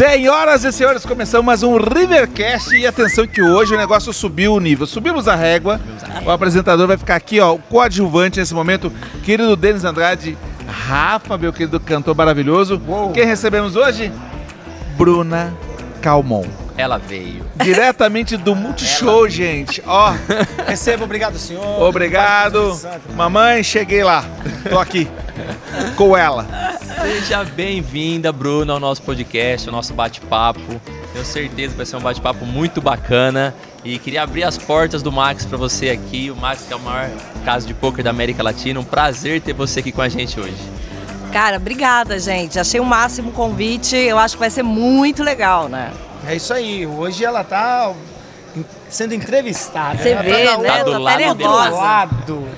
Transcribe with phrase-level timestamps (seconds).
[0.00, 4.58] Senhoras e senhores, começamos mais um Rivercast e atenção que hoje o negócio subiu o
[4.58, 4.86] nível.
[4.86, 5.78] Subimos a régua.
[6.24, 8.90] O apresentador vai ficar aqui, ó, o coadjuvante nesse momento,
[9.22, 12.80] querido Denis Andrade, Rafa, meu querido cantor maravilhoso.
[13.12, 14.10] Quem recebemos hoje?
[14.96, 15.52] Bruna
[16.00, 16.46] Calmon.
[16.78, 17.49] Ela veio.
[17.62, 19.82] Diretamente do Multishow, gente.
[19.86, 20.12] Ó,
[20.66, 21.82] Receba, obrigado, senhor.
[21.82, 22.78] obrigado.
[23.14, 24.24] Mamãe, cheguei lá.
[24.68, 25.08] Tô aqui
[25.96, 26.46] com ela.
[27.02, 30.80] Seja bem-vinda, Bruna, ao nosso podcast, ao nosso bate-papo.
[31.12, 33.54] Tenho certeza que vai ser um bate-papo muito bacana.
[33.82, 36.30] E queria abrir as portas do Max para você aqui.
[36.30, 37.08] O Max que é o maior
[37.44, 38.78] caso de poker da América Latina.
[38.78, 40.54] Um prazer ter você aqui com a gente hoje.
[41.32, 42.58] Cara, obrigada, gente.
[42.58, 43.96] Achei o máximo o convite.
[43.96, 45.90] Eu acho que vai ser muito legal, né?
[46.26, 46.86] É isso aí.
[46.86, 47.92] Hoje ela tá
[48.88, 49.98] sendo entrevistada.
[49.98, 50.68] Você Ela vê, tá né?
[50.68, 51.34] Tá Eu do tô lado até dele.
[51.34, 51.70] do nervosa.
[51.70, 52.48] lado.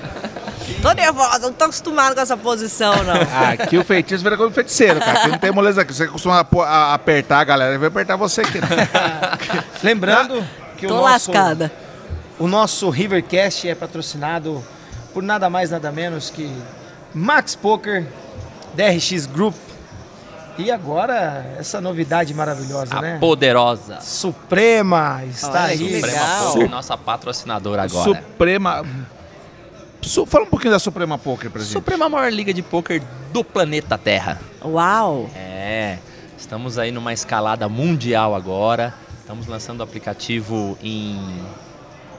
[0.81, 3.13] Tô nervosa, não tô acostumada com essa posição, não.
[3.53, 5.19] Aqui o feitiço vira como feiticeiro, cara.
[5.19, 5.93] Aqui não tem moleza aqui.
[5.93, 6.45] Você costuma
[6.93, 8.59] apertar a galera, ele vai apertar você aqui.
[8.59, 8.67] né?
[9.83, 10.45] Lembrando
[10.77, 11.71] que o Tô nosso, lascada.
[12.39, 14.63] o nosso Rivercast é patrocinado
[15.13, 16.51] por nada mais, nada menos que
[17.13, 18.05] Max Poker,
[18.73, 19.55] DRX Group
[20.57, 23.17] e agora essa novidade maravilhosa, A né?
[23.19, 25.77] poderosa Suprema está Olha, aí.
[25.77, 26.51] Suprema legal.
[26.53, 28.03] Poker, nossa patrocinadora agora.
[28.15, 28.85] Suprema.
[30.01, 31.71] Su- Fala um pouquinho da Suprema Poker pra gente.
[31.71, 34.39] Suprema maior liga de poker do planeta Terra.
[34.63, 35.29] Uau!
[35.35, 35.97] É,
[36.37, 38.93] estamos aí numa escalada mundial agora.
[39.21, 41.17] Estamos lançando o aplicativo em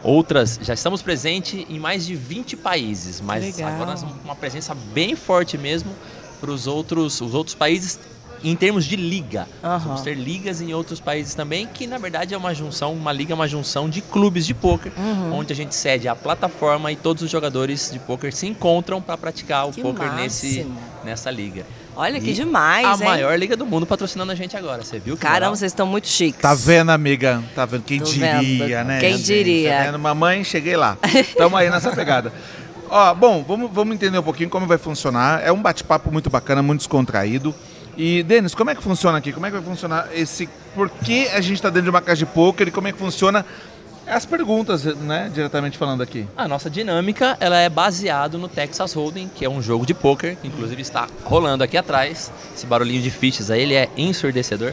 [0.02, 0.58] outras.
[0.62, 3.70] Já estamos presentes em mais de 20 países, mas Legal.
[3.70, 5.90] agora nós uma presença bem forte mesmo
[6.40, 7.98] para os outros, os outros países
[8.50, 9.46] em termos de liga.
[9.62, 9.78] Aham.
[9.78, 13.32] Vamos ter ligas em outros países também, que na verdade é uma junção, uma liga
[13.32, 15.34] é uma junção de clubes de poker, Uhum.
[15.38, 19.16] onde a gente cede a plataforma e todos os jogadores de poker se encontram para
[19.16, 20.66] praticar o Que poker nesse,
[21.04, 21.64] nessa liga.
[21.96, 23.10] Olha que E demais, a hein?
[23.10, 25.16] maior liga do mundo patrocinando a gente agora, você viu?
[25.16, 26.40] Que Caramba, vocês estão muito chiques.
[26.40, 27.40] Tá vendo, amiga?
[27.54, 27.82] Tá vendo?
[27.84, 28.86] Quem Tô diria, vendo.
[28.88, 28.98] né?
[29.00, 29.22] Quem gente?
[29.24, 29.76] diria.
[29.78, 29.98] Tá vendo?
[30.00, 30.98] Mamãe, cheguei lá.
[31.38, 32.32] Tamo aí nessa pegada.
[32.90, 35.40] Ó, bom, vamos, vamos entender um pouquinho como vai funcionar.
[35.44, 37.54] É um bate-papo muito bacana, muito descontraído.
[37.96, 39.32] E, Denis, como é que funciona aqui?
[39.32, 40.48] Como é que vai funcionar esse...
[40.74, 42.98] Por que a gente tá dentro de uma casa de pôquer e como é que
[42.98, 43.44] funciona
[44.06, 45.30] as perguntas, né?
[45.32, 46.26] Diretamente falando aqui.
[46.36, 50.36] A nossa dinâmica ela é baseada no Texas Hold'em, que é um jogo de poker,
[50.36, 52.30] que inclusive está rolando aqui atrás.
[52.54, 54.72] Esse barulhinho de fichas aí, ele é ensurdecedor.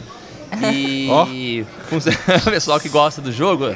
[0.60, 3.74] E fun- o pessoal que gosta do jogo.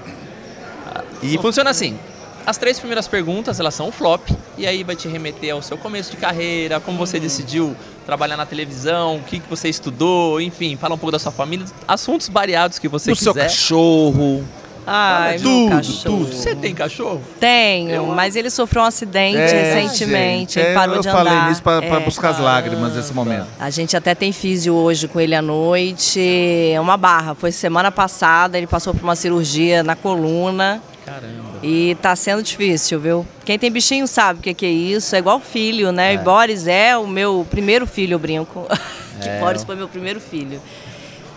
[1.22, 1.98] E funciona assim.
[2.46, 5.76] As três primeiras perguntas, elas são o flop, e aí vai te remeter ao seu
[5.76, 7.76] começo de carreira, como você decidiu
[8.06, 11.66] trabalhar na televisão, o que, que você estudou, enfim, fala um pouco da sua família,
[11.88, 13.48] assuntos variados que você Do seu quiser.
[13.48, 14.46] cachorro.
[14.86, 16.18] Ai, Tudo, cachorro.
[16.24, 16.32] tudo.
[16.32, 17.20] Você tem cachorro?
[17.40, 21.10] Tenho, Eu- mas ele sofreu um acidente É, recentemente, gente, ele é, parou eu de
[21.10, 21.48] falei andar.
[21.48, 22.04] nisso pra, pra É.
[22.04, 23.46] buscar as lágrimas nesse momento.
[23.58, 26.20] A gente até tem físio hoje com ele à noite.
[26.72, 27.34] É uma barra.
[27.34, 30.80] Foi semana passada, ele passou por uma cirurgia na coluna.
[31.04, 31.56] Caramba.
[31.62, 33.26] E tá sendo difícil, viu?
[33.44, 35.14] Quem tem bichinho sabe o que, que é isso.
[35.14, 36.14] É igual filho, né?
[36.14, 38.66] E Boris é o meu primeiro filho, eu brinco.
[39.20, 39.40] que É.
[39.40, 40.60] Boris foi meu primeiro filho.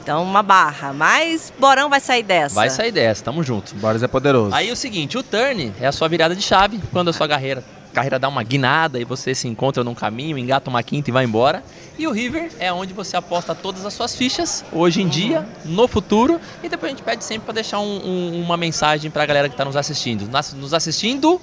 [0.10, 0.92] Então, uma barra.
[0.92, 2.56] Mas Borão vai sair dessa.
[2.56, 3.76] Vai sair dessa, tamo junto.
[3.76, 4.56] Boris é poderoso.
[4.56, 7.64] Aí o seguinte, o turn é a sua virada de chave, quando a sua carreira,
[7.94, 11.26] carreira dá uma guinada e você se encontra num caminho, engata uma quinta e vai
[11.26, 11.64] embora.
[11.96, 15.88] E o river é onde você aposta todas as suas fichas, hoje em dia, no
[15.88, 19.48] futuro, e depois a gente pede sempre para deixar um- um- uma mensagem pra galera
[19.48, 20.28] que tá nos assistindo.
[20.28, 21.40] Nas- Nos assistindo,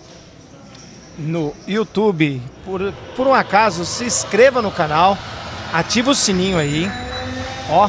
[1.16, 5.16] no YouTube, por, por um acaso, se inscreva no canal,
[5.72, 6.90] ativa o sininho aí.
[7.70, 7.88] Ó,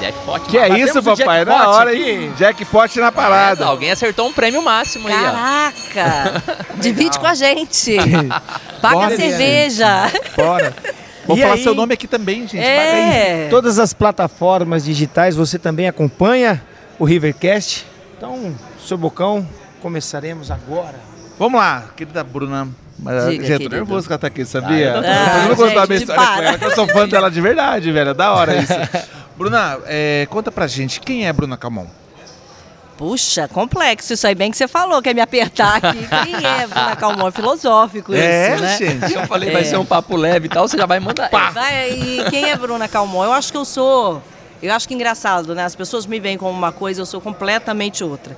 [0.00, 0.40] jackpot.
[0.48, 1.44] Que é isso, papai?
[1.44, 2.02] jackpot Na hora, aqui.
[2.02, 2.32] hein?
[2.38, 3.66] Jackpot na parada.
[3.66, 5.30] Alguém acertou um prêmio máximo aí, ó.
[5.32, 6.42] Caraca!
[6.80, 7.96] Divide com a gente.
[8.80, 10.10] Paga Bora, a cerveja.
[10.36, 10.74] Bora.
[11.26, 11.62] Vou E falar aí?
[11.62, 12.56] seu nome aqui também, gente.
[12.56, 13.44] Paga aí.
[13.44, 13.48] É.
[13.50, 16.60] todas as plataformas digitais você também acompanha
[16.98, 17.86] o Rivercast.
[18.16, 19.46] Então, seu Bocão,
[19.80, 20.96] começaremos agora.
[21.38, 22.68] Vamos lá, querida Bruna.
[23.02, 24.94] Mas, Diga, gente, eu tô nervoso que ela tá aqui, sabia?
[25.02, 27.30] Ah, eu não gostar da minha gente, história com ela, que eu sou fã dela
[27.30, 28.10] de verdade, velho.
[28.10, 28.74] É da hora isso.
[29.40, 31.86] Bruna, é, conta pra gente, quem é Bruna Camon?
[32.98, 35.96] Puxa, complexo isso aí, bem que você falou, quer me apertar aqui.
[36.26, 37.28] Quem é Bruna Calmon?
[37.28, 38.76] É filosófico É, isso, né?
[38.76, 39.14] gente.
[39.14, 39.64] Eu falei, vai É.
[39.64, 41.30] ser um papo leve e tal, você já vai mandar.
[41.54, 43.24] Vai, e quem é Bruna Calmon?
[43.24, 44.22] Eu acho que eu sou.
[44.62, 45.64] Eu acho que é engraçado, né?
[45.64, 48.36] As pessoas me veem como uma coisa, eu sou completamente outra.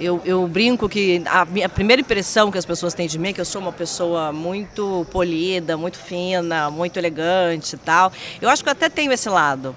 [0.00, 3.28] Eu, eu brinco que a, minha, a primeira impressão que as pessoas têm de mim
[3.28, 8.10] é que eu sou uma pessoa muito polida, muito fina, muito elegante e tal.
[8.42, 9.76] Eu acho que eu até tenho esse lado.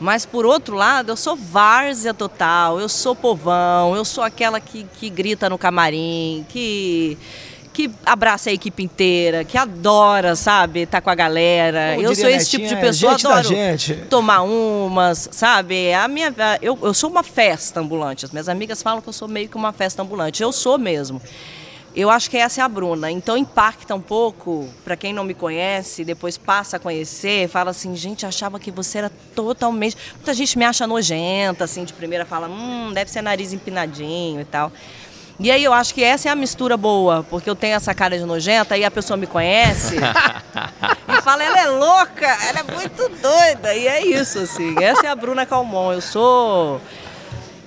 [0.00, 4.84] Mas por outro lado, eu sou várzea total, eu sou povão, eu sou aquela que,
[4.98, 7.16] que grita no camarim, que,
[7.72, 11.94] que abraça a equipe inteira, que adora, sabe, tá com a galera.
[11.94, 13.94] Como eu sou esse tipo de pessoa, gente adoro gente.
[14.10, 15.92] tomar umas, sabe?
[15.94, 18.24] A minha, eu, eu sou uma festa ambulante.
[18.24, 20.42] As minhas amigas falam que eu sou meio que uma festa ambulante.
[20.42, 21.22] Eu sou mesmo.
[21.94, 23.10] Eu acho que essa é a Bruna.
[23.10, 27.94] Então impacta um pouco, para quem não me conhece, depois passa a conhecer, fala assim,
[27.94, 29.96] gente, achava que você era totalmente.
[30.14, 34.44] Muita gente me acha nojenta, assim, de primeira fala, hum, deve ser nariz empinadinho e
[34.44, 34.72] tal.
[35.38, 38.16] E aí eu acho que essa é a mistura boa, porque eu tenho essa cara
[38.16, 39.96] de nojenta e a pessoa me conhece
[41.08, 43.74] e fala, ela é louca, ela é muito doida.
[43.74, 44.74] E é isso, assim.
[44.80, 45.92] Essa é a Bruna Calmon.
[45.92, 46.80] Eu sou,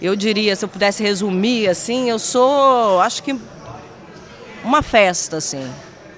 [0.02, 3.38] eu diria, se eu pudesse resumir, assim, eu sou, acho que
[4.66, 5.66] uma festa, assim,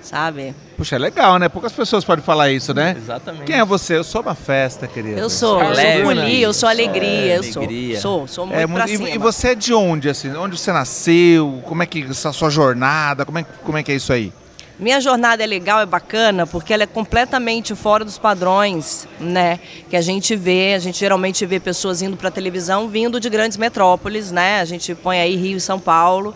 [0.02, 0.56] sabe?
[0.78, 1.50] Puxa, é legal, né?
[1.50, 2.96] Poucas pessoas podem falar isso, né?
[2.98, 3.46] Exatamente.
[3.46, 3.98] Quem é você?
[3.98, 5.20] Eu sou uma festa, querida.
[5.20, 7.62] Eu sou, eu sou folia, eu sou alegria, é, eu sou.
[7.64, 8.00] alegria.
[8.00, 10.34] Sou, sou muito É, pra e, e você é de onde, assim?
[10.36, 11.62] Onde você nasceu?
[11.66, 13.26] Como é que essa sua jornada?
[13.26, 14.32] Como é, como é que é isso aí?
[14.80, 19.60] Minha jornada é legal, é bacana, porque ela é completamente fora dos padrões, né?
[19.90, 23.58] Que a gente vê, a gente geralmente vê pessoas indo para televisão vindo de grandes
[23.58, 24.62] metrópoles, né?
[24.62, 26.36] A gente põe aí Rio e São Paulo.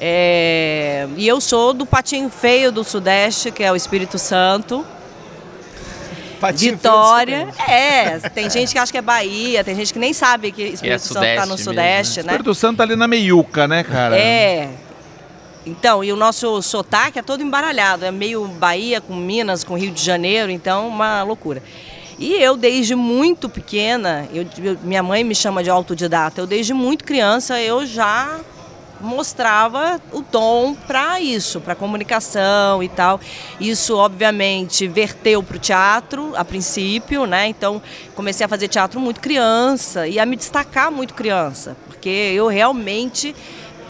[0.00, 4.84] É, E eu sou do patinho feio do Sudeste, que é o Espírito Santo.
[6.40, 7.48] Patinho Vitória.
[7.52, 10.62] feio É, tem gente que acha que é Bahia, tem gente que nem sabe que
[10.62, 12.32] Espírito Santo está no Sudeste Sudeste, mesmo, né?
[12.34, 14.16] Espírito Santo tá ali na meiuca, né, cara?
[14.16, 14.70] É.
[15.66, 18.04] Então, e o nosso sotaque é todo embaralhado.
[18.04, 21.60] É meio Bahia com Minas, com Rio de Janeiro, então uma loucura.
[22.20, 24.46] E eu, desde muito pequena, eu-
[24.82, 28.38] minha mãe me chama de autodidata, eu desde muito criança eu já
[29.00, 33.20] mostrava o dom para isso, para comunicação e tal.
[33.60, 37.46] Isso, obviamente, verteu para o teatro a princípio, né?
[37.46, 37.80] Então,
[38.14, 43.34] comecei a fazer teatro muito criança e a me destacar muito criança, porque eu realmente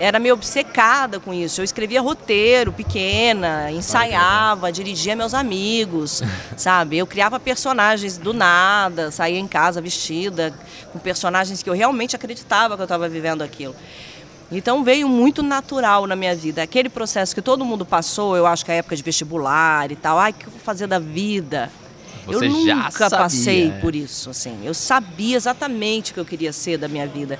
[0.00, 1.60] era meio obcecada com isso.
[1.60, 6.22] Eu escrevia roteiro pequena, ensaiava, dirigia meus amigos,
[6.56, 6.98] sabe?
[6.98, 10.54] Eu criava personagens do nada, saía em casa vestida
[10.92, 13.74] com personagens que eu realmente acreditava que eu estava vivendo aquilo.
[14.50, 16.62] Então veio muito natural na minha vida.
[16.62, 20.18] Aquele processo que todo mundo passou, eu acho que a época de vestibular e tal,
[20.18, 21.70] ai, o que eu vou fazer da vida?
[22.24, 23.80] Você eu já nunca sabia, passei é.
[23.80, 24.58] por isso, assim.
[24.64, 27.38] Eu sabia exatamente o que eu queria ser da minha vida.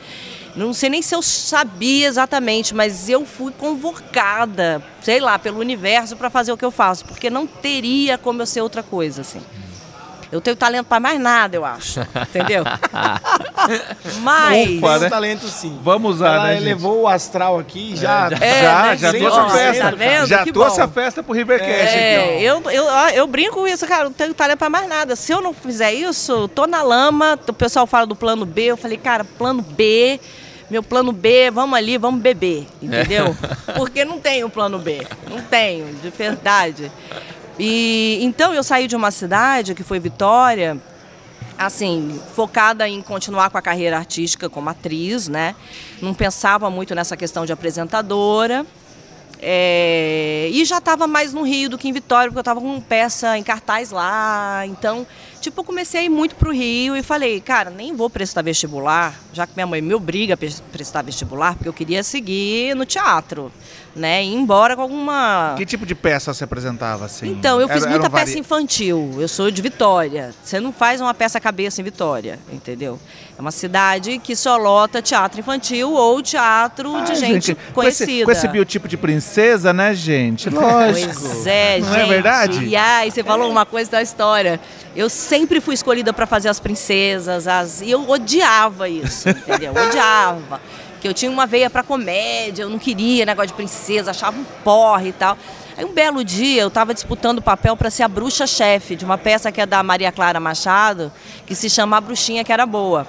[0.56, 6.16] Não sei nem se eu sabia exatamente, mas eu fui convocada, sei lá, pelo universo
[6.16, 9.40] para fazer o que eu faço, porque não teria como eu ser outra coisa, assim.
[10.30, 12.00] Eu tenho talento para mais nada, eu acho.
[12.00, 12.62] Entendeu?
[14.20, 15.08] Mas Ufa, né?
[15.08, 15.78] talento sim.
[15.82, 16.62] Vamos usar, Ela né, gente?
[16.62, 18.28] elevou o astral aqui já.
[18.40, 19.84] É, já, né, já trouxe a festa.
[19.84, 20.26] tá vendo?
[20.26, 20.82] Já Que trouxe bom.
[20.84, 22.84] a festa pro Rivercast É, aqui, eu, eu,
[23.14, 25.16] eu brinco com isso, cara, não tenho talento pra mais nada.
[25.16, 28.76] Se eu não fizer isso, tô na lama, o pessoal fala do plano B, eu
[28.76, 30.20] falei, cara, plano B,
[30.70, 33.34] meu plano B, vamos ali, vamos beber, entendeu?
[33.74, 36.92] Porque não tenho plano B, não tenho, de verdade.
[37.58, 40.78] E então eu saí de uma cidade que foi Vitória,
[41.58, 45.54] assim, focada em continuar com a carreira artística como atriz, né?
[46.00, 48.64] Não pensava muito nessa questão de apresentadora.
[49.40, 52.80] É, e já estava mais no Rio do que em Vitória, porque eu estava com
[52.80, 54.64] peça em cartaz lá.
[54.66, 55.06] Então,
[55.40, 59.52] tipo, eu comecei muito pro Rio e falei, cara, nem vou prestar vestibular, já que
[59.54, 63.52] minha mãe me obriga a pres- prestar vestibular, porque eu queria seguir no teatro,
[63.94, 64.22] né?
[64.24, 65.54] E embora com alguma.
[65.56, 67.28] Que tipo de peça você apresentava, assim?
[67.28, 69.16] Então, eu fiz Era- muita eram vari- peça infantil.
[69.18, 70.34] Eu sou de Vitória.
[70.42, 72.98] Você não faz uma peça cabeça em Vitória, entendeu?
[73.36, 78.04] É uma cidade que só lota teatro infantil ou teatro de Ah, gente, com esse-
[78.04, 78.24] conhecida.
[78.24, 80.50] Com esse, biotipo de princesa, né, gente?
[80.50, 81.20] Lógico.
[81.20, 82.00] Pois é, Não gente.
[82.00, 82.64] é verdade?
[82.64, 84.60] E aí, você falou uma coisa da história.
[84.96, 87.80] Eu sempre fui escolhida para fazer as princesas, as...
[87.80, 89.72] e eu odiava isso, entendeu?
[89.72, 90.60] Odiava.
[91.00, 94.44] Que eu tinha uma veia para comédia, eu não queria negócio de princesa, achava um
[94.64, 95.36] porre e tal.
[95.76, 99.16] Aí um belo dia eu estava disputando o papel para ser a bruxa-chefe de uma
[99.16, 101.12] peça que é da Maria Clara Machado,
[101.46, 103.06] que se chama A Bruxinha que era boa.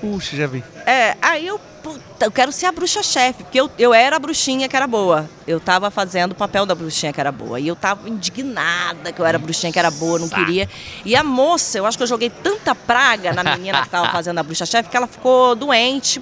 [0.00, 0.64] Puxa, já vi.
[0.86, 4.68] É, aí eu, puta, eu quero ser a bruxa-chefe, porque eu, eu era a bruxinha
[4.68, 5.28] que era boa.
[5.46, 7.60] Eu tava fazendo o papel da bruxinha que era boa.
[7.60, 10.68] E eu tava indignada que eu era a bruxinha que era boa, não queria.
[11.04, 14.38] E a moça, eu acho que eu joguei tanta praga na menina que tava fazendo
[14.38, 16.20] a bruxa-chefe que ela ficou doente,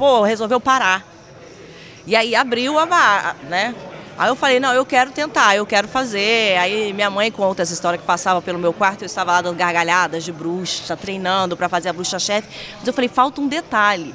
[0.00, 1.06] pô, resolveu parar.
[2.06, 3.74] E aí abriu a vaga, né?
[4.16, 6.56] Aí eu falei, não, eu quero tentar, eu quero fazer.
[6.56, 9.58] Aí minha mãe conta essa história que passava pelo meu quarto, eu estava lá dando
[9.58, 12.48] gargalhadas de bruxa, treinando para fazer a bruxa-chefe.
[12.78, 14.14] Mas eu falei, falta um detalhe.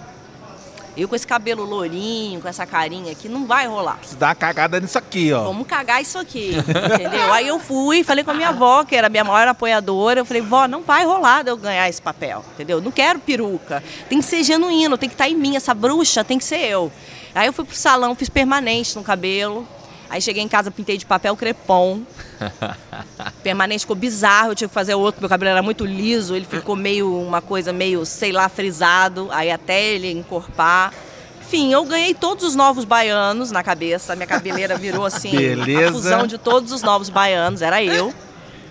[0.97, 3.99] Eu com esse cabelo lourinho, com essa carinha aqui, não vai rolar.
[4.01, 5.43] Você dá uma cagada nisso aqui, ó.
[5.43, 7.33] Vamos cagar isso aqui, entendeu?
[7.33, 10.25] Aí eu fui, falei com a minha avó, que era a minha maior apoiadora, eu
[10.25, 12.81] falei, vó, não vai rolar de eu ganhar esse papel, entendeu?
[12.81, 16.37] Não quero peruca, tem que ser genuíno, tem que estar em mim, essa bruxa tem
[16.37, 16.91] que ser eu.
[17.33, 19.67] Aí eu fui pro salão, fiz permanente no cabelo,
[20.09, 22.01] Aí cheguei em casa, pintei de papel crepom.
[23.43, 26.75] Permanente ficou bizarro, eu tive que fazer outro, meu cabelo era muito liso, ele ficou
[26.75, 30.93] meio uma coisa meio, sei lá, frisado, aí até ele encorpar.
[31.41, 35.89] Enfim, eu ganhei todos os novos baianos na cabeça, minha cabeleira virou assim, Beleza.
[35.89, 38.13] a fusão de todos os novos baianos, era eu.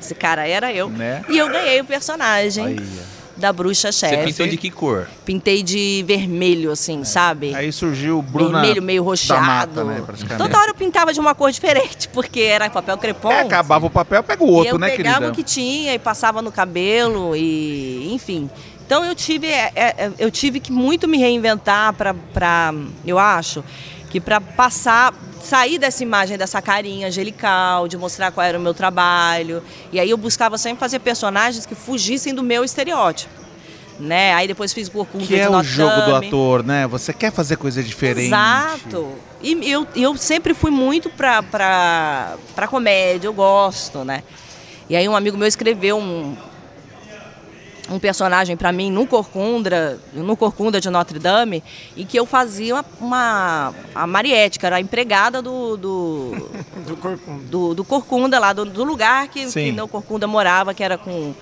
[0.01, 0.91] Esse cara era eu.
[0.91, 1.25] Né?
[1.29, 2.77] E eu ganhei o personagem
[3.37, 4.25] da bruxa Você chefe.
[4.27, 5.09] pintou de que cor?
[5.25, 7.55] Pintei de vermelho, assim, sabe?
[7.55, 9.05] aí surgiu o Bruna vermelho meio
[9.41, 10.03] mata, né.
[10.39, 13.31] Toda hora eu pintava de uma cor diferente, porque era papel crepom.
[13.31, 15.33] É, acabava o papel, pega o e outro, eu né, pegava querida?
[15.33, 18.49] o que tinha e passava no cabelo e enfim.
[18.87, 22.75] Então eu tive, é, é, eu tive que muito me reinventar para,
[23.05, 23.65] eu acho,
[24.11, 25.15] que para passar,
[25.45, 29.63] sair dessa imagem dessa carinha angelical, de mostrar qual era o meu trabalho.
[29.93, 33.45] E aí eu buscava sempre fazer personagens que fugissem do meu estereótipo.
[34.01, 34.35] Né?
[34.35, 36.85] Aí depois fiz Corcunda Que de é o jogo do ator, né?
[36.89, 38.27] Você quer fazer coisa diferente.
[38.27, 39.13] Exato.
[39.41, 44.25] E eu, eu sempre fui muito pra, pra, pra comédia, eu gosto, né?
[44.91, 46.37] E aí um amigo meu escreveu um,
[47.91, 51.63] um personagem pra mim no Corcunda, no Corcunda de Notre Dame,
[51.97, 56.51] e que eu fazia uma, uma a Mariette, que era a empregada do, do,
[56.87, 57.39] Do corpo.
[57.51, 59.75] do, do Corcunda lá, do, do lugar que, Sim.
[59.75, 61.35] que o Corcunda morava, que era com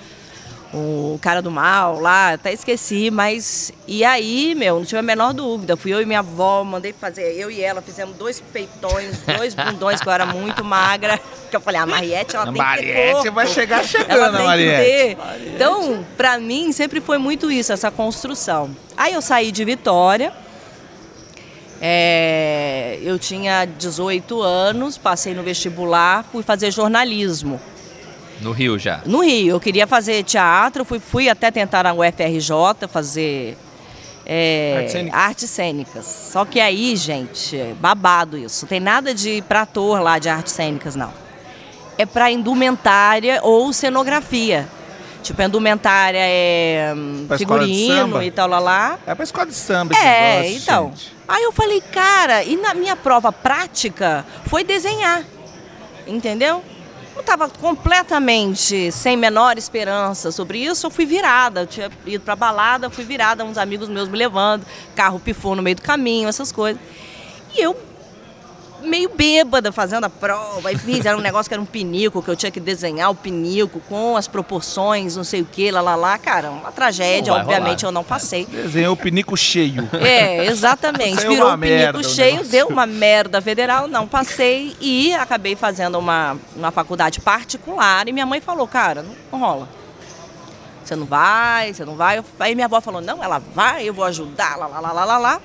[0.75, 3.73] o cara do mal lá, até esqueci, mas.
[3.87, 5.77] E aí, meu, não tive a menor dúvida.
[5.77, 10.01] Fui eu e minha avó, mandei fazer, eu e ela fizemos dois peitões, dois bundões,
[10.01, 11.21] que eu era muito magra.
[11.53, 13.33] Que eu falei, a Mariette, ela A tem que ter Mariette corpo.
[13.33, 15.17] vai chegar chegando, a Mariette.
[15.17, 15.19] ter.
[15.55, 18.75] Então, pra mim, sempre foi muito isso, essa construção.
[18.97, 20.33] Aí eu saí de Vitória.
[21.79, 27.61] é, eu tinha 18 anos, passei no vestibular, fui fazer jornalismo.
[28.43, 29.01] No Rio já.
[29.07, 33.57] No Rio, eu queria fazer teatro, fui, fui até tentar na UFRJ fazer
[34.27, 35.21] é, Artes cênicas.
[35.21, 36.05] artes cênicas.
[36.33, 38.65] Só que aí, gente, é babado isso.
[38.65, 41.13] Não tem nada de pra ator lá de artes cênicas, não.
[41.99, 44.69] É pra indumentária ou cenografia.
[45.23, 48.99] Tipo, a indumentária é hum, Pra figurino e tal, lá, lá.
[49.07, 50.89] É pra escola de samba esse É, negócio, então.
[50.91, 51.13] gente.
[51.29, 55.23] Aí eu falei, cara, e na minha prova prática foi desenhar.
[56.07, 56.65] Entendeu?
[57.15, 61.63] Eu estava completamente sem menor esperança sobre isso, eu fui virada.
[61.63, 64.65] Eu tinha ido pra balada, fui virada, uns amigos meus me levando,
[64.95, 66.81] carro pifou no meio do caminho, essas coisas.
[67.55, 67.77] E eu
[68.83, 70.73] meio bêbada fazendo a prova.
[70.73, 73.15] E fiz, era um negócio que era um pinico, que eu tinha que desenhar o
[73.15, 76.19] pinico com as proporções, não sei o que, lá, lá, lá.
[76.19, 77.89] Cara, uma tragédia, obviamente rolar.
[77.89, 78.47] eu não passei.
[78.47, 79.89] Desenhou o pinico cheio.
[80.03, 81.17] É, exatamente.
[81.17, 82.51] Saiu Virou uma o pinico merda o cheio, negócio.
[82.53, 88.27] deu uma merda federal, não passei e acabei fazendo uma, uma faculdade particular e minha
[88.27, 89.69] mãe falou, cara, não, rola.
[90.85, 92.23] Você não vai, você não vai.
[92.41, 95.41] Aí minha avó falou, não, ela vai, eu vou ajudar, lá, lá, lá, lá, lá.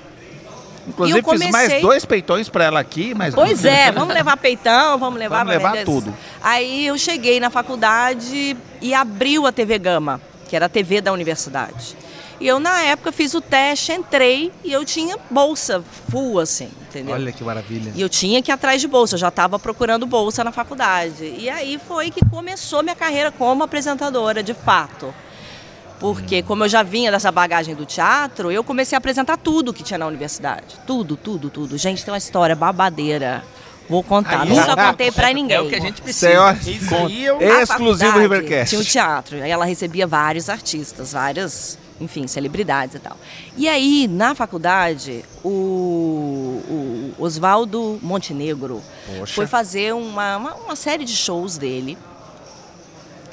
[0.88, 4.36] Inclusive, eu fiz mais comecei- dois peitões pra ela aqui, mas Pois é, vamos levar
[4.36, 5.38] peitão, vamos levar...
[5.44, 6.14] Vamos levar tudo.
[6.42, 11.12] Aí eu cheguei na faculdade e abriu a TV Gama, que era a TV da
[11.12, 11.96] universidade.
[12.40, 17.12] E eu, na época, fiz o teste, entrei e eu tinha bolsa full, assim, entendeu?
[17.16, 17.90] Olha que maravilha.
[17.96, 21.34] E eu tinha que ir atrás de bolsa, eu já estava procurando bolsa na faculdade.
[21.36, 25.12] E aí foi que começou minha carreira como apresentadora, de fato.
[26.00, 29.82] Porque como eu já vinha dessa bagagem do teatro, eu comecei a apresentar tudo que
[29.82, 30.76] tinha na universidade.
[30.86, 31.76] Tudo, tudo, tudo.
[31.76, 33.42] Gente, tem uma história babadeira.
[33.88, 34.42] Vou contar.
[34.42, 35.56] Aí, Nunca contei pra ninguém.
[35.56, 36.28] É o que a gente precisa.
[36.28, 37.38] Senhora, Isso aí eu...
[37.38, 38.68] A exclusivo faculdade Rivercast.
[38.68, 39.42] Tinha o teatro.
[39.42, 43.16] Aí ela recebia vários artistas, várias, enfim, celebridades e tal.
[43.56, 49.34] E aí, na faculdade, o, o Oswaldo Montenegro Poxa.
[49.34, 51.96] foi fazer uma, uma, uma série de shows dele.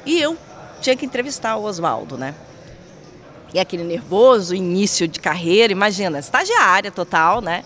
[0.06, 0.38] E eu
[0.80, 2.34] tinha que entrevistar o Oswaldo, né?
[3.56, 7.64] E aquele nervoso início de carreira, imagina, estagiária total, né?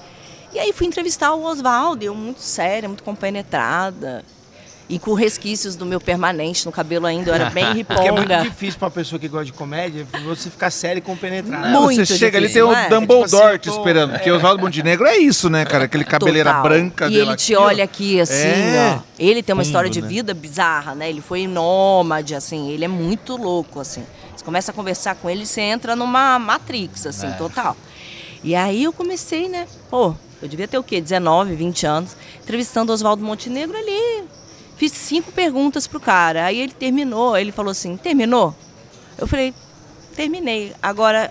[0.55, 4.25] E aí fui entrevistar o Oswaldo, eu muito séria, muito compenetrada.
[4.89, 8.29] E com resquícios do meu permanente no cabelo ainda, eu era bem Porque é muito
[8.29, 8.43] riponga.
[8.49, 11.69] difícil pra pessoa que gosta de comédia você ficar sério e compenetrado.
[11.71, 12.89] Não, Muito você chega ali, tem difícil, o é?
[12.89, 14.13] Dumbledore Tipo assim, te esperando.
[14.13, 15.87] Porque o Oswaldo Montenegro é isso, né, cara?
[15.87, 16.63] Aquele cabeleira Total.
[16.63, 18.95] branca E ele te olha aqui, assim, É.
[18.97, 19.03] ó.
[19.19, 20.07] Ele tem uma Fundo, história de né?
[20.09, 21.09] vida bizarra, né?
[21.11, 24.05] Ele foi nômade, assim, ele é muito louco, assim.
[24.41, 27.33] Você começa a conversar com ele, você entra numa Matrix, assim, É.
[27.33, 27.77] total.
[28.43, 29.69] E aí eu comecei, né?
[29.91, 30.99] Pô, eu devia ter o quê?
[30.99, 34.25] 19, 20 anos, entrevistando o Oswaldo Montenegro ali.
[34.79, 36.47] Fiz cinco perguntas pro cara.
[36.47, 38.55] Aí ele terminou, ele falou assim: terminou?
[39.19, 39.53] Eu falei,
[40.17, 40.73] terminei.
[40.83, 41.31] Agora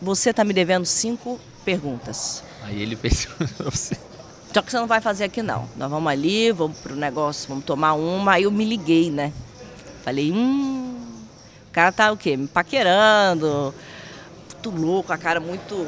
[0.00, 2.42] você tá me devendo cinco perguntas.
[2.62, 3.28] Aí ele fez
[3.62, 3.98] você.
[4.54, 5.68] Só que você não vai fazer aqui não.
[5.76, 8.32] Nós vamos ali, vamos pro negócio, vamos tomar uma.
[8.32, 9.30] Aí eu me liguei, né?
[10.02, 10.85] Falei, hum,
[11.76, 12.38] cara tá o quê?
[12.38, 13.74] Me paquerando,
[14.64, 15.86] muito louco, a cara muito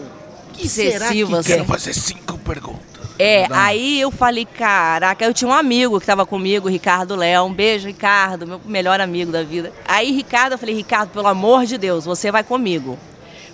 [0.53, 1.53] Que será excessiva, que assim.
[1.53, 3.09] Quero fazer cinco perguntas.
[3.19, 7.47] É, aí eu falei, caraca, eu tinha um amigo que tava comigo, Ricardo Léo.
[7.47, 9.73] Um beijo, Ricardo, meu melhor amigo da vida.
[9.87, 12.99] Aí, Ricardo, eu falei, Ricardo, pelo amor de Deus, você vai comigo.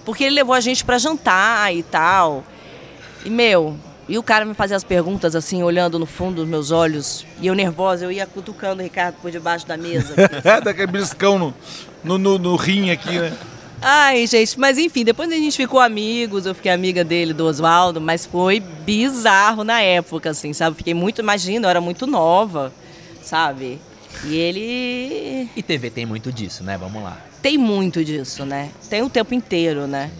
[0.05, 2.45] Porque ele levou a gente para jantar e tal.
[3.25, 3.76] E, meu,
[4.09, 7.25] e o cara me fazia as perguntas assim, olhando no fundo dos meus olhos.
[7.41, 10.14] E eu nervosa, eu ia cutucando o Ricardo por debaixo da mesa.
[10.62, 11.55] Daquele briscão no,
[12.04, 13.37] no, no, no rim aqui, né?
[13.80, 18.00] Ai, gente, mas enfim, depois a gente ficou amigos, eu fiquei amiga dele, do Oswaldo,
[18.00, 20.76] mas foi bizarro na época, assim, sabe?
[20.76, 22.73] Fiquei muito, imagina, eu era muito nova,
[23.23, 23.78] sabe?
[24.25, 25.50] E ele.
[25.54, 26.78] E TV tem muito disso, né?
[26.78, 27.18] Vamos lá.
[27.42, 28.70] Tem muito disso, né?
[28.88, 30.11] Tem o tempo inteiro, né?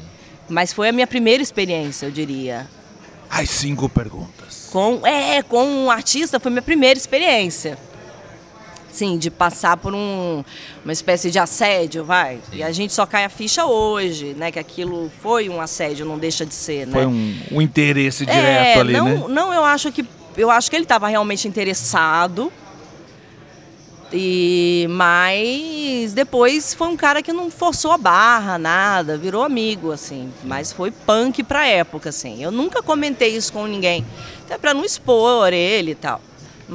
[0.49, 2.69] Mas foi a minha primeira experiência, eu diria.
[3.31, 4.69] As cinco perguntas.
[4.71, 7.79] Com, é, com um artista foi minha primeira experiência.
[8.95, 10.45] Sim, de passar por um,
[10.85, 12.37] uma espécie de assédio, vai.
[12.49, 12.59] Sim.
[12.59, 14.53] E a gente só cai a ficha hoje, né?
[14.53, 16.93] Que aquilo foi um assédio, não deixa de ser, né?
[16.93, 19.25] Foi um, um interesse É, direto ali, não, né?
[19.29, 22.53] Não, eu acho que eu acho que ele estava realmente interessado.
[24.13, 30.33] E mas depois foi um cara que não forçou a barra, nada, virou amigo assim,
[30.45, 32.41] mas foi punk pra época assim.
[32.41, 34.07] Eu nunca comentei isso com ninguém,
[34.45, 36.21] até para não expor ele e tal.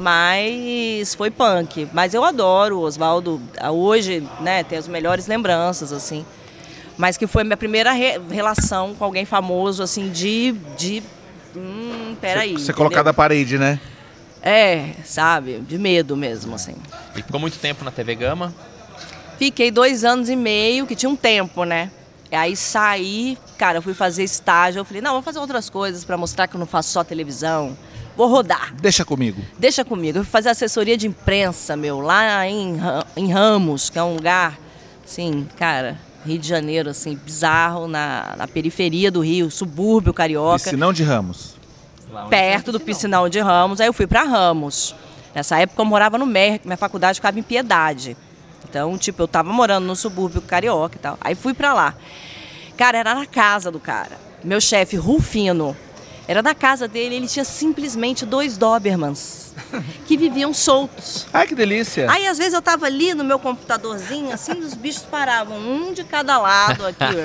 [0.00, 3.40] Mas foi punk, mas eu adoro o Oswaldo,
[3.72, 6.24] hoje, né, tem as melhores lembranças assim.
[6.96, 11.02] Mas que foi a minha primeira re- relação com alguém famoso assim de de
[11.56, 12.54] hum, peraí.
[12.58, 13.78] Você colocar da parede, né?
[14.42, 15.58] É, sabe?
[15.60, 16.74] De medo mesmo, assim.
[17.14, 18.54] E ficou muito tempo na TV Gama.
[19.38, 21.90] Fiquei dois anos e meio, que tinha um tempo, né?
[22.30, 24.80] E aí saí, cara, eu fui fazer estágio.
[24.80, 27.76] Eu falei, não, vou fazer outras coisas pra mostrar que eu não faço só televisão.
[28.16, 29.40] Vou rodar, Deixa comigo.
[29.58, 30.18] deixa comigo.
[30.18, 32.76] Eu fui fazer assessoria de imprensa, meu, lá em,
[33.16, 34.58] em Ramos, que é um lugar,
[35.04, 40.64] assim, cara, Rio de Janeiro, assim, bizarro, na, na periferia do Rio, subúrbio carioca.
[40.64, 41.54] Piscinão de Ramos.
[42.28, 43.80] perto do piscinão de Ramos.
[43.80, 44.94] Aí eu fui para Ramos.
[45.34, 48.16] Nessa época eu morava no MER, minha faculdade ficava em Piedade.
[48.68, 51.16] Então, tipo, eu tava morando no subúrbio carioca e tal.
[51.20, 51.94] Aí fui para lá.
[52.76, 54.18] Cara, era na casa do cara.
[54.44, 55.76] Meu chefe, Rufino,
[56.30, 59.52] era da casa dele, ele tinha simplesmente dois Dobermans
[60.06, 61.26] que viviam soltos.
[61.32, 62.08] Ai, que delícia.
[62.08, 66.04] Aí, às vezes, eu tava ali no meu computadorzinho, assim, os bichos paravam, um de
[66.04, 67.16] cada lado aqui,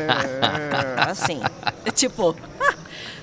[1.07, 1.39] assim.
[1.93, 2.35] Tipo,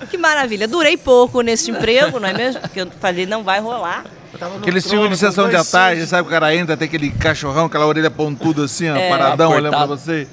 [0.09, 0.69] que maravilha.
[0.69, 2.61] Durei pouco nesse emprego, não é mesmo?
[2.61, 4.05] Porque eu falei, não vai rolar.
[4.57, 6.27] Aqueles filmes de sessão de tarde, sabe?
[6.29, 9.09] O cara entra, tem aquele cachorrão, aquela orelha pontuda assim, ó, É.
[9.09, 10.29] paradão, olhando pra você.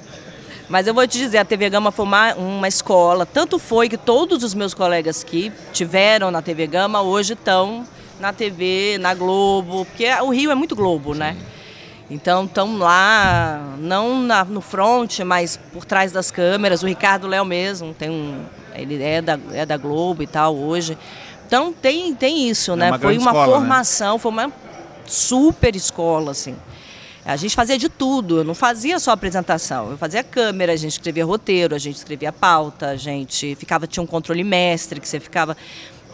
[0.71, 3.25] Mas eu vou te dizer, a TV Gama foi uma, uma escola.
[3.25, 7.85] Tanto foi que todos os meus colegas que tiveram na TV Gama hoje estão
[8.21, 11.35] na TV, na Globo, porque o Rio é muito Globo, né?
[12.09, 16.83] Então estão lá, não na- no front, mas por trás das câmeras.
[16.83, 18.41] O Ricardo Léo mesmo tem um.
[18.73, 20.97] Ele é da, é da Globo e tal hoje.
[21.47, 22.87] Então tem, tem isso, É né?
[22.91, 23.53] uma foi uma escola, né?
[23.53, 24.51] formação, foi uma
[25.05, 26.55] super escola, assim.
[27.23, 30.93] A gente fazia de tudo, eu não fazia só apresentação, eu fazia câmera, a gente
[30.93, 35.19] escrevia roteiro, a gente escrevia pauta, a gente ficava, tinha um controle mestre, que você
[35.19, 35.55] ficava,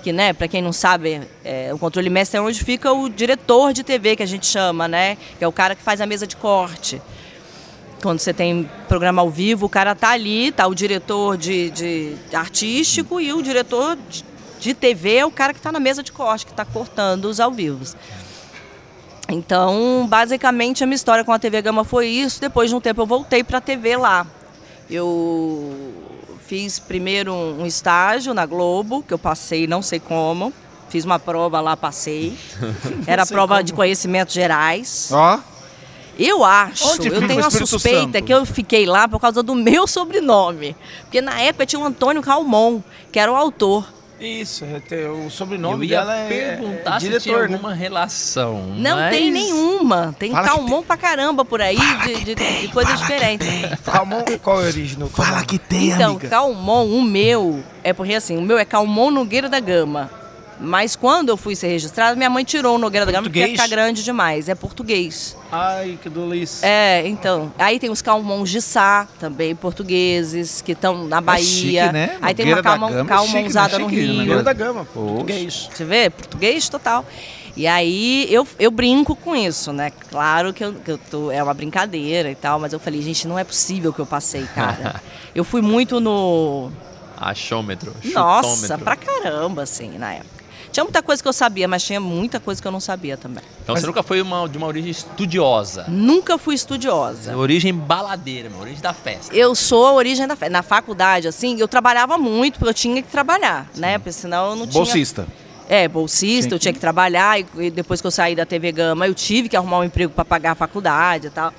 [0.03, 3.71] que né, para quem não sabe, é, o controle mestre é onde fica o diretor
[3.71, 6.27] de TV, que a gente chama, né, que é o cara que faz a mesa
[6.27, 7.01] de corte.
[8.01, 12.17] Quando você tem programa ao vivo, o cara tá ali, tá o diretor de, de
[12.33, 14.25] artístico e o diretor de,
[14.59, 17.39] de TV é o cara que está na mesa de corte, que está cortando os
[17.39, 17.95] ao vivos.
[19.29, 22.39] Então, basicamente, a minha história com a TV Gama foi isso.
[22.39, 24.25] Depois de um tempo, eu voltei para a TV lá.
[24.89, 25.73] Eu
[26.45, 30.53] fiz primeiro um estágio na Globo, que eu passei não sei como.
[30.89, 32.37] Fiz uma prova lá, passei.
[33.05, 35.09] Era prova de conhecimentos gerais.
[35.11, 35.39] Ó,
[36.17, 38.23] Eu acho, Onde eu tenho a suspeita Santo?
[38.23, 40.73] que eu fiquei lá por causa do meu sobrenome.
[41.01, 42.79] Porque na época tinha o Antônio Calmon,
[43.11, 43.85] que era o autor.
[44.19, 47.53] Isso, é, tem- o sobrenome eu ia dela é, perguntar é se diretor, tinha né?
[47.53, 48.73] alguma relação.
[48.75, 50.15] Não mas- tem nenhuma.
[50.17, 53.47] Tem Fala Calmon pra caramba por aí, de, de, de coisas diferentes.
[53.85, 56.29] Calmon, qual é a origem do fala que tem, Então, amiga.
[56.29, 60.09] Calmon, o meu, é porque assim, o meu é Calmon Nogueira da Gama.
[60.59, 63.45] Mas quando eu fui ser registrada, minha mãe tirou o Nogueira da Gama porque ia
[63.45, 63.61] Português?
[63.61, 64.49] ficar grande demais.
[64.49, 65.37] É português.
[65.51, 66.65] Ai, que delícia.
[66.65, 67.53] É, então.
[67.59, 71.43] Aí tem os Calmons de Sá, também portugueses, que estão na Bahia.
[71.43, 72.17] chique, né?
[72.21, 73.61] Aí tem uma da calmon, Gama é calmon chique, né?
[73.63, 73.95] no Chique?
[74.01, 74.13] Rio.
[74.15, 75.07] Nogueira da Gama, Poxa.
[75.07, 75.69] português.
[75.71, 76.09] Você vê?
[76.09, 77.05] Português total.
[77.55, 79.91] E aí eu, eu brinco com isso, né?
[80.11, 83.27] Claro que, eu, que eu tô, é uma brincadeira e tal, mas eu falei, gente,
[83.27, 85.01] não é possível que eu passei, cara.
[85.35, 86.71] eu fui muito no.
[87.19, 88.77] Achômetro, Nossa, chutômetro.
[88.85, 90.36] pra caramba, assim, na época.
[90.71, 93.43] Tinha muita coisa que eu sabia, mas tinha muita coisa que eu não sabia também.
[93.63, 95.85] Então você nunca foi uma, de uma origem estudiosa.
[95.87, 97.35] Nunca fui estudiosa.
[97.35, 99.35] Origem baladeira, uma origem da festa.
[99.35, 100.51] Eu sou a origem da festa.
[100.51, 103.97] Na faculdade, assim, eu trabalhava muito, porque eu tinha que trabalhar, né?
[103.97, 104.83] Porque senão eu não tinha.
[104.83, 105.27] Bolsista.
[105.69, 109.05] É, bolsista, Tinha eu tinha que trabalhar, e depois que eu saí da TV Gama,
[109.05, 111.51] eu tive que arrumar um emprego para pagar a faculdade e tal.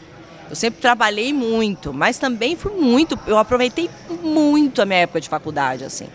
[0.49, 3.91] Eu sempre trabalhei muito, mas também fui muito, eu aproveitei
[4.23, 6.07] muito a minha época de faculdade, assim.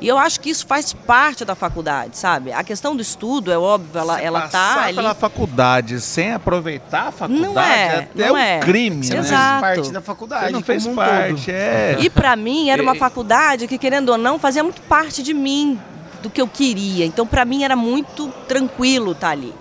[0.00, 2.52] E eu acho que isso faz parte da faculdade, sabe?
[2.52, 4.94] A questão do estudo, é óbvio, ela, Você ela passar tá ali.
[4.96, 8.60] pela faculdade sem aproveitar a faculdade Não é, até não um é.
[8.60, 9.20] crime, Você né?
[9.20, 10.46] não fez parte da faculdade.
[10.46, 11.54] Você não fez como um parte, todo.
[11.54, 11.96] é.
[12.00, 15.78] E pra mim era uma faculdade que, querendo ou não, fazia muito parte de mim,
[16.22, 17.04] do que eu queria.
[17.04, 19.54] Então, pra mim era muito tranquilo estar ali.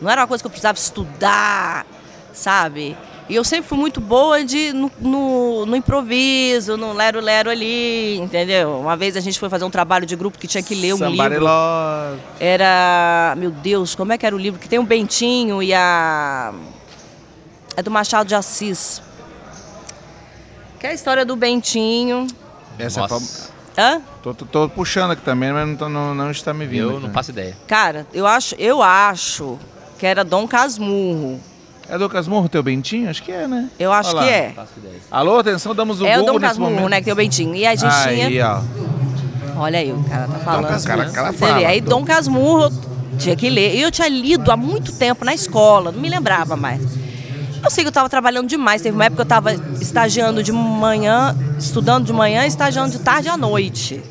[0.00, 1.86] Não era uma coisa que eu precisava estudar,
[2.32, 2.96] sabe?
[3.28, 8.78] E eu sempre fui muito boa de, no, no, no improviso, no lero-lero ali, entendeu?
[8.80, 10.98] Uma vez a gente foi fazer um trabalho de grupo que tinha que ler um
[10.98, 11.44] Somebody livro.
[11.44, 12.20] love.
[12.40, 13.34] Era.
[13.38, 14.60] Meu Deus, como é que era o livro?
[14.60, 16.52] Que tem o Bentinho e a.
[17.76, 19.00] É do Machado de Assis.
[20.78, 22.26] Que é a história do Bentinho.
[22.78, 24.02] Essa é Nossa, fam- Hã?
[24.22, 26.90] tô, tô- tô puxando aqui também, mas não, tô- não, não está me vindo.
[26.90, 27.06] eu aqui.
[27.06, 27.56] não faço ideia.
[27.66, 29.58] Cara, eu acho, eu acho
[29.98, 31.40] que era Dom Casmurro.
[31.92, 33.10] É do Casmurro teu Bentinho?
[33.10, 33.68] Acho que é, né?
[33.78, 34.54] Eu acho que é.
[35.10, 36.88] Alô, atenção, damos o É o Google Dom nesse Casmurro, momento.
[36.88, 36.98] né?
[37.00, 37.54] Que tem o Bentinho.
[37.54, 38.62] E a gente Aí, tinha.
[39.56, 39.60] ó.
[39.60, 40.68] Olha aí, o cara tá falando.
[40.68, 40.98] Casmurro.
[40.98, 42.72] Cara, cara Você fala, vê, Aí Dom- Dom Casmurro
[43.18, 43.74] tinha que ler.
[43.74, 46.80] E eu tinha lido há muito tempo na escola, não me lembrava mais.
[47.62, 48.80] Eu sei que eu estava trabalhando demais.
[48.80, 53.00] Teve uma época que eu estava estagiando de manhã, estudando de manhã e estagiando de
[53.00, 54.02] tarde à noite.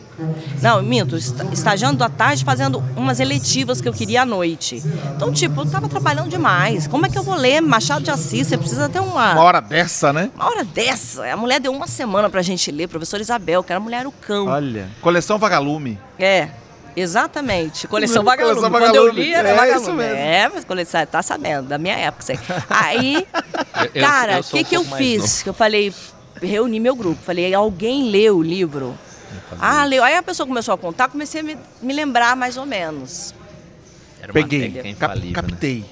[0.62, 4.81] Não, minto, esta- estagiando à tarde, fazendo umas eletivas que eu queria à noite.
[5.15, 6.88] Então, tipo, eu estava trabalhando demais.
[6.88, 8.47] Como é que eu vou ler Machado de Assis?
[8.47, 9.34] Você precisa ter uma.
[9.34, 10.29] Uma hora dessa, né?
[10.36, 13.77] Uma hora dessa, a mulher deu uma semana pra gente ler, professora Isabel, que era
[13.79, 14.47] a mulher o cão.
[14.47, 14.88] Olha.
[15.01, 15.97] Coleção Vagalume.
[16.19, 16.49] É,
[16.95, 17.88] exatamente.
[17.88, 18.62] Coleção Coleção Vagalume.
[18.69, 19.21] Quando eu Vagalume.
[19.23, 19.81] li, era É, Vagalume.
[19.81, 20.15] isso mesmo.
[20.17, 23.27] É, mas coleção, tá sabendo, da minha época isso aí.
[23.95, 25.21] Eu- cara, o que um que eu fiz?
[25.21, 25.43] novo.
[25.43, 25.93] Que eu falei,
[26.41, 28.93] reuni meu grupo, falei, alguém leu o livro?
[29.60, 30.04] Ah, leu.
[30.04, 33.34] Aí a pessoa começou a contar, comecei a me, me lembrar mais ou menos.
[34.22, 34.94] Era uma Peguei.
[34.94, 35.32] Cap- né?
[35.34, 35.86] captei.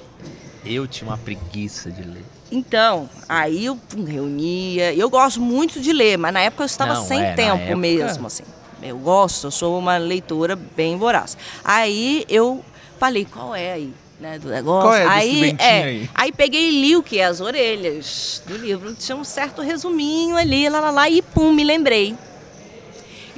[0.64, 2.24] Eu tinha uma preguiça de ler.
[2.52, 4.92] Então, aí eu pum, reunia.
[4.94, 7.76] Eu gosto muito de ler, mas na época eu estava Não, sem é, tempo época-
[7.76, 8.42] mesmo, assim.
[8.82, 11.36] Eu gosto, eu sou uma leitora bem voraz.
[11.64, 12.64] Aí eu
[12.98, 13.92] falei, qual é aí?
[14.18, 14.82] Né, do negócio.
[14.90, 16.10] Qual é aí, é, aí?
[16.14, 17.20] aí peguei e li o que?
[17.22, 18.94] As orelhas do livro.
[18.94, 22.14] Tinha um certo resuminho ali, lá, lá, lá, e pum, me lembrei.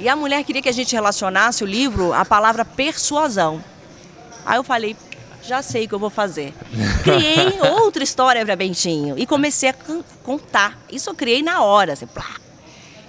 [0.03, 3.63] E a mulher queria que a gente relacionasse o livro à palavra persuasão.
[4.45, 4.97] Aí eu falei,
[5.41, 6.53] já sei o que eu vou fazer.
[7.05, 9.75] Criei outra história para Bentinho e comecei a
[10.21, 10.77] contar.
[10.91, 12.35] Isso eu criei na hora, assim, plá.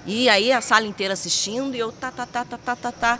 [0.05, 3.19] E aí a sala inteira assistindo e eu tá, tá, tá, tá, tá, tá, tá.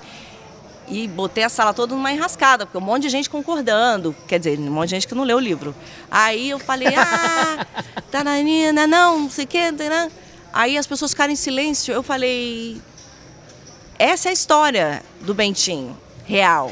[0.88, 4.16] E botei a sala toda numa enrascada, porque um monte de gente concordando.
[4.26, 5.76] Quer dizer, um monte de gente que não leu o livro.
[6.10, 7.68] Aí eu falei, ah,
[8.10, 9.74] tananina, não, não sei o quê.
[9.74, 10.10] tanã.
[10.54, 11.94] Aí as pessoas ficaram em silêncio.
[11.94, 12.82] Eu falei,
[13.98, 16.72] essa é a história do Bentinho, real.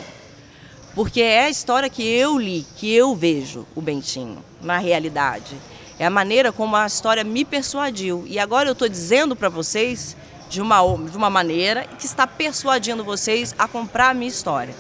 [0.94, 5.56] Porque é a história que eu li, que eu vejo o Bentinho na realidade.
[5.98, 8.24] É a maneira como a história me persuadiu.
[8.28, 10.16] E agora eu estou dizendo para vocês
[10.50, 14.76] de uma, de uma maneira que está persuadindo vocês a comprar a minha história.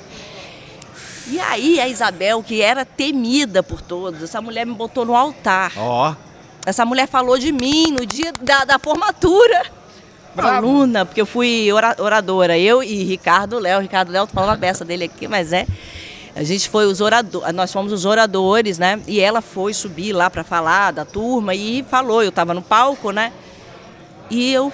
[1.27, 5.71] E aí a Isabel, que era temida por todos, essa mulher me botou no altar.
[5.77, 6.13] Ó.
[6.65, 9.65] Essa mulher falou de mim no dia da, da formatura.
[10.35, 10.55] Bravo.
[10.67, 12.57] Aluna, porque eu fui ora- oradora.
[12.57, 13.79] Eu e Ricardo Léo.
[13.81, 15.65] Ricardo Léo, tô falando a beça dele aqui, mas é.
[16.35, 18.99] A gente foi os oradores, nós fomos os oradores, né?
[19.07, 22.23] E ela foi subir lá para falar da turma e falou.
[22.23, 23.31] Eu tava no palco, né?
[24.31, 24.73] E eu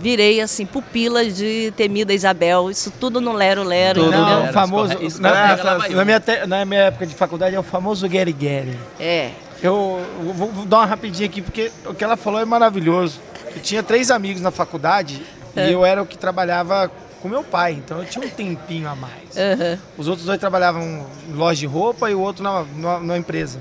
[0.00, 2.70] virei assim, pupila de temida Isabel.
[2.70, 4.10] Isso tudo no Lero Lero, Tudo?
[4.12, 4.96] Não, famoso.
[5.02, 8.32] isso na, na- na minha te- na minha época de faculdade é o famoso Gary
[8.32, 8.78] Gary.
[8.98, 9.30] É.
[9.62, 10.00] Eu
[10.34, 13.20] vou, vou dar uma rapidinha aqui, porque o que ela falou é maravilhoso.
[13.54, 15.22] Eu tinha três amigos na faculdade
[15.56, 15.68] É.
[15.68, 16.90] e eu era o que trabalhava
[17.20, 19.36] com meu pai, então eu tinha um tempinho a mais.
[19.36, 19.78] Aham.
[19.96, 20.82] Os outros dois trabalhavam
[21.28, 23.58] em loja de roupa e o outro na, na, na empresa.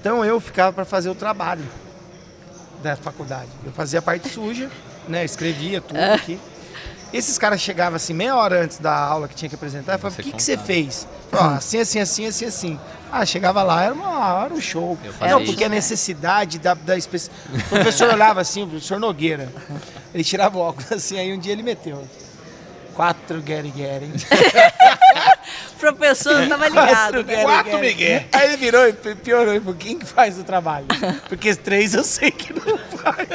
[0.00, 1.64] Então eu ficava para fazer o trabalho
[2.82, 3.48] da faculdade.
[3.64, 4.70] Eu fazia a parte suja,
[5.08, 5.24] né?
[5.24, 6.14] Escrevia tudo É.
[6.14, 6.38] aqui.
[7.12, 10.20] Esses caras chegavam assim, meia hora antes da aula que tinha que apresentar, eu falava,
[10.20, 11.06] o que, que você fez?
[11.32, 12.80] Eu falava, "Ó, assim, assim, assim, assim, assim.
[13.10, 14.98] Ah, chegava lá, era, uma, era um show.
[15.20, 15.52] Não, isso.
[15.52, 17.30] porque a necessidade da, da especi...
[17.54, 19.48] O professor olhava assim, o professor Nogueira.
[20.12, 22.06] Ele tirava o óculos assim, aí um dia ele meteu.
[22.94, 24.10] Quatro Gary Gary.
[25.72, 27.22] O professor não tava ligado.
[27.22, 27.42] né?
[27.42, 28.24] Quatro Miguel.
[28.32, 29.74] Aí ele virou e pi- piorou.
[29.74, 30.86] Quem que faz o trabalho?
[31.28, 33.28] Porque três eu sei que não faz.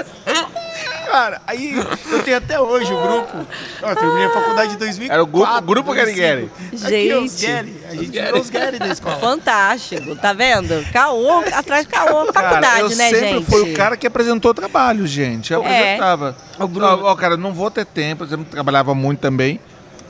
[1.11, 1.75] Cara, aí
[2.09, 3.45] eu tenho até hoje o grupo.
[3.83, 5.13] Ó, eu terminei a faculdade em 2004.
[5.13, 6.87] Era o grupo- grupo Gary 2005.
[6.87, 7.51] Aqui, ó, os Gente.
[7.51, 7.75] Gary.
[7.89, 9.17] A gente virou os Gary da escola.
[9.17, 10.85] Fantástico, tá vendo?
[10.93, 13.45] Caô, atrás de caô, Cara, faculdade, eu né, sempre gente?
[13.49, 15.51] fui o cara que apresentou trabalho, gente.
[15.51, 15.67] Eu É.
[15.95, 16.37] apresentava.
[16.57, 19.59] O Bruno- Ó, ó, cara, não vou ter tempo, eu sempre trabalhava muito também.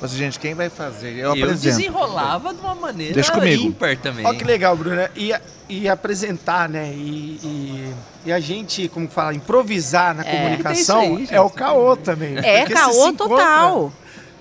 [0.02, 1.12] Assim, gente, quem vai fazer?
[1.12, 1.78] Eu, Eu apresento.
[1.78, 3.64] desenrolava de uma maneira Deixa comigo.
[3.64, 4.26] ímpar também.
[4.26, 5.02] Olha que legal, Bruno.
[5.16, 5.32] E,
[5.70, 6.92] e apresentar, né?
[6.96, 7.94] E, e,
[8.26, 10.36] e a gente, como que fala, improvisar na É.
[10.36, 12.36] comunicação aí, é o caô também.
[12.40, 13.94] É, Porque caô se encontra, total.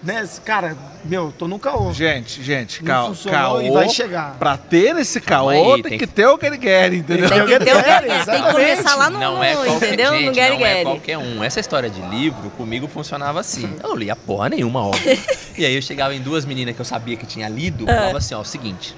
[0.03, 0.27] Né?
[0.47, 1.93] Cara, meu, tô no caô.
[1.93, 3.63] Gente, gente, Não ca funcionou caô.
[3.63, 4.37] e vai chegar.
[4.39, 7.29] Pra ter esse caô, aí, tem, tem que que- ter o que ele quer, entendeu?
[7.29, 10.13] Tem que, ter o É, tem que começar lá no, Não é qualquer, entendeu?
[10.13, 10.85] gente, no Gary não é Gary.
[10.85, 11.43] qualquer um.
[11.45, 13.73] Essa história de livro, comigo funcionava assim.
[13.83, 15.19] Eu não lia porra nenhuma, óbvio.
[15.57, 17.95] e aí eu chegava em duas meninas que eu sabia que tinha lido, É.
[17.95, 18.95] falava assim, ó, o seguinte...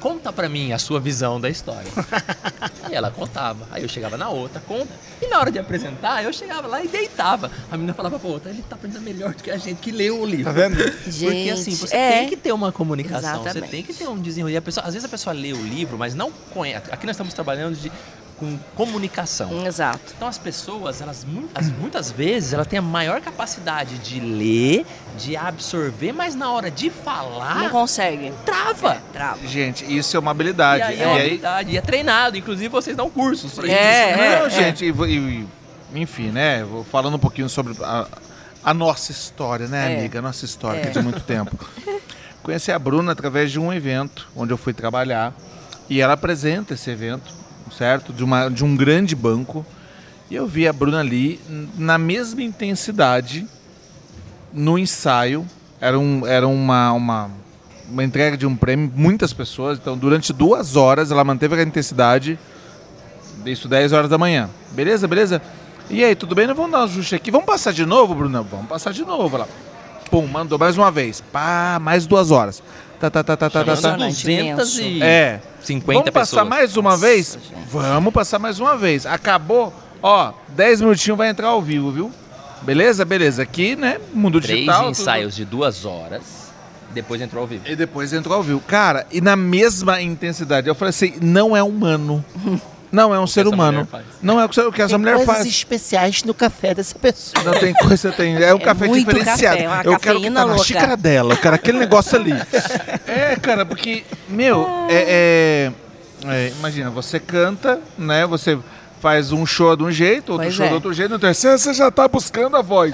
[0.00, 1.90] Conta pra mim a sua visão da história.
[2.90, 3.66] e ela contava.
[3.70, 4.92] Aí eu chegava na outra, conta.
[5.20, 7.50] E na hora de apresentar, eu chegava lá e deitava.
[7.70, 10.20] A menina falava pra outra, ele tá aprendendo melhor do que a gente que leu
[10.20, 10.44] o livro.
[10.44, 10.76] Tá vendo?
[10.76, 12.10] Porque assim, Gente, você é.
[12.18, 13.70] tem que ter uma comunicação, você Exatamente.
[13.70, 14.52] tem que ter um desenrolar.
[14.52, 16.90] E a pessoa- Às vezes a pessoa lê o livro, mas não conhece.
[16.92, 17.90] Aqui nós estamos trabalhando de,
[18.38, 19.66] com comunicação.
[19.66, 20.12] Exato.
[20.16, 24.84] Então as pessoas, elas mu- as- muitas vezes, ela tem a maior capacidade de ler,
[25.18, 28.32] de absorver, mas na hora de Não falar, consegue.
[28.44, 28.98] trava.
[29.12, 29.46] Trava.
[29.46, 30.82] Gente, isso é uma E habilidade.
[30.82, 33.70] aí E é uma aí, habilidade, e é treinado, inclusive vocês dão cursos pra É,
[34.12, 34.20] isso.
[34.20, 34.40] é.
[34.40, 35.46] Não, gente, e, e-
[35.94, 36.62] enfim, né?
[36.64, 38.06] vou Falando um pouquinho sobre a,
[38.62, 39.98] a nossa história, né, É.
[39.98, 40.18] amiga?
[40.18, 40.92] A nossa história, que é É.
[40.92, 41.56] de muito tempo.
[42.42, 45.32] Conheci a Bruna através de um evento onde eu fui trabalhar
[45.88, 47.32] e ela apresenta esse evento,
[47.72, 48.12] certo?
[48.12, 49.64] De, uma, de um grande banco.
[50.30, 51.40] E eu vi a Bruna ali
[51.78, 53.46] na mesma intensidade
[54.52, 55.46] no ensaio.
[55.80, 57.30] Era, um, era uma, uma,
[57.88, 59.78] uma entrega de um prêmio, muitas pessoas.
[59.78, 62.38] Então, durante duas horas, ela manteve a intensidade.
[63.44, 64.50] Isso 10 horas da manhã.
[64.72, 65.40] Beleza, beleza?
[65.88, 66.46] E aí, tudo bem?
[66.48, 67.30] Nós vamos dar um ajuste aqui.
[67.30, 68.42] Vamos passar de novo, Bruna?
[68.42, 69.46] Vamos passar de novo lá.
[70.10, 71.20] Pum, mandou mais uma vez.
[71.20, 72.62] Pá, mais duas horas.
[73.00, 73.76] Tá, tá, tá, tá, tá, tá, tá.
[73.76, 75.40] Chamando Impressionante, 250 É.
[75.62, 77.38] 50 Vamos passar mais uma vez?
[77.70, 79.04] Vamos passar mais uma vez.
[79.06, 79.72] Acabou.
[80.02, 82.10] Ó, 10 minutinhos vai entrar ao vivo, viu?
[82.62, 83.04] Beleza?
[83.04, 83.42] Beleza.
[83.42, 83.98] Aqui, né?
[84.14, 84.80] Mundo Três digital.
[84.84, 86.22] tudo- ensaios de duas horas,
[86.92, 87.62] depois entrou ao vivo.
[87.66, 88.60] E depois entrou ao vivo.
[88.60, 90.68] Cara, e na mesma intensidade.
[90.68, 92.24] Eu falei assim: não é humano.
[92.92, 93.86] Não é um ser humano.
[94.22, 95.46] Não é o que essa mulher coisas faz.
[95.46, 97.42] especiais no café dessa pessoa.
[97.44, 98.36] Não tem coisa, tem.
[98.42, 99.56] É um É café muito diferenciado.
[99.56, 101.34] café, uma eu quero que tá na xícara dela.
[101.34, 102.32] Eu quero aquele negócio ali.
[103.06, 105.72] É, cara, porque, meu, é,
[106.24, 108.26] é- é, Imagina, você canta, né?
[108.26, 108.58] Você
[109.00, 110.68] faz um show de um jeito, outro Pois show é.
[110.68, 112.92] de outro jeito, no terceiro você já tá buscando a voz.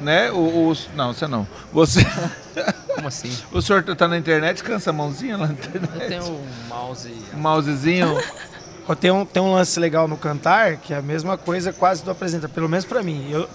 [0.00, 0.30] Né?
[0.32, 1.46] O, o- não, você não.
[1.72, 2.04] Você.
[2.94, 3.30] Como assim?
[3.52, 5.90] o senhor tá na internet, cansa a mãozinha lá na internet.
[5.94, 7.12] Eu tenho um mouse.
[7.34, 8.18] Um mousezinho.
[9.00, 12.10] Tem um, tem um lance legal no cantar, que é a mesma coisa quase do
[12.10, 13.26] apresenta, pelo menos pra mim.
[13.30, 13.48] Eu,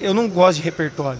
[0.00, 1.18] eu não gosto de repertório.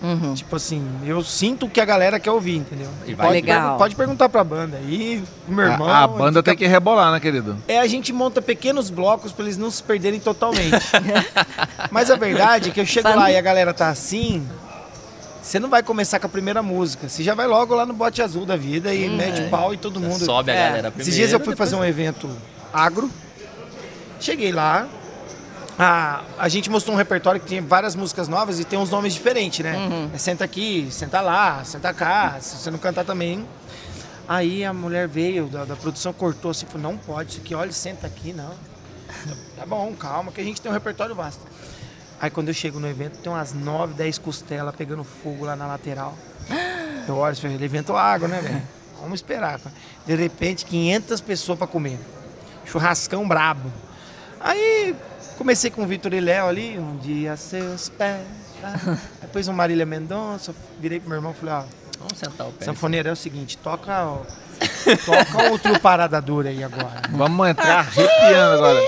[0.00, 0.32] Uhum.
[0.32, 2.86] Tipo assim, eu sinto o que a galera quer ouvir, entendeu?
[3.04, 3.60] E vai- pode, Legal.
[3.62, 4.78] pergun- pode perguntar pra banda.
[4.86, 5.88] E o meu irmão.
[5.88, 7.56] a, a banda fica- tem que rebolar, né, querido?
[7.66, 10.70] É, a gente monta pequenos blocos pra eles não se perderem totalmente.
[11.90, 14.46] Mas a verdade é que eu chego lá e a galera tá assim.
[15.48, 17.08] Você não vai começar com a primeira música.
[17.08, 19.98] Você já vai logo lá no bote azul da vida e mete pau e todo
[19.98, 20.22] mundo.
[20.22, 20.58] Sobe a É.
[20.68, 21.00] galera primeiro.
[21.00, 22.28] Esses dias eu fui depois- fazer um evento
[22.70, 23.10] agro.
[24.20, 24.86] Cheguei lá.
[25.78, 29.14] A, a gente mostrou um repertório que tinha várias músicas novas e tem uns nomes
[29.14, 30.10] diferentes, né?
[30.12, 33.46] É senta aqui, senta lá, senta cá, se você não cantar também.
[34.28, 37.72] Aí a mulher veio da, da produção, cortou assim, falou, não pode isso aqui, olha,
[37.72, 38.50] senta aqui, não.
[39.56, 41.40] Tá bom, calma, que a gente tem um repertório vasto.
[42.20, 45.66] Aí quando eu chego no evento, tem umas 9, 10 costelas pegando fogo lá na
[45.66, 46.16] lateral.
[47.06, 48.62] Eu olho, e falei, ele inventou água, né, velho?
[49.00, 49.60] Vamos esperar.
[50.04, 51.98] De repente, 500 pessoas para comer.
[52.66, 53.70] Churrascão brabo.
[54.40, 54.94] Aí
[55.36, 58.26] comecei com o Vitor e Léo ali, um dia seus pés.
[58.60, 58.98] tá?
[59.22, 61.64] Depois um Marília Mendonça, virei pro meu irmão e falei, ó,
[61.98, 62.64] Vamos sentar o pé.
[62.64, 64.22] sanfoneiro é o seguinte, toca, ó,
[65.04, 67.02] toca outro parada dura aí agora.
[67.10, 68.80] Vamos entrar arrepiando agora.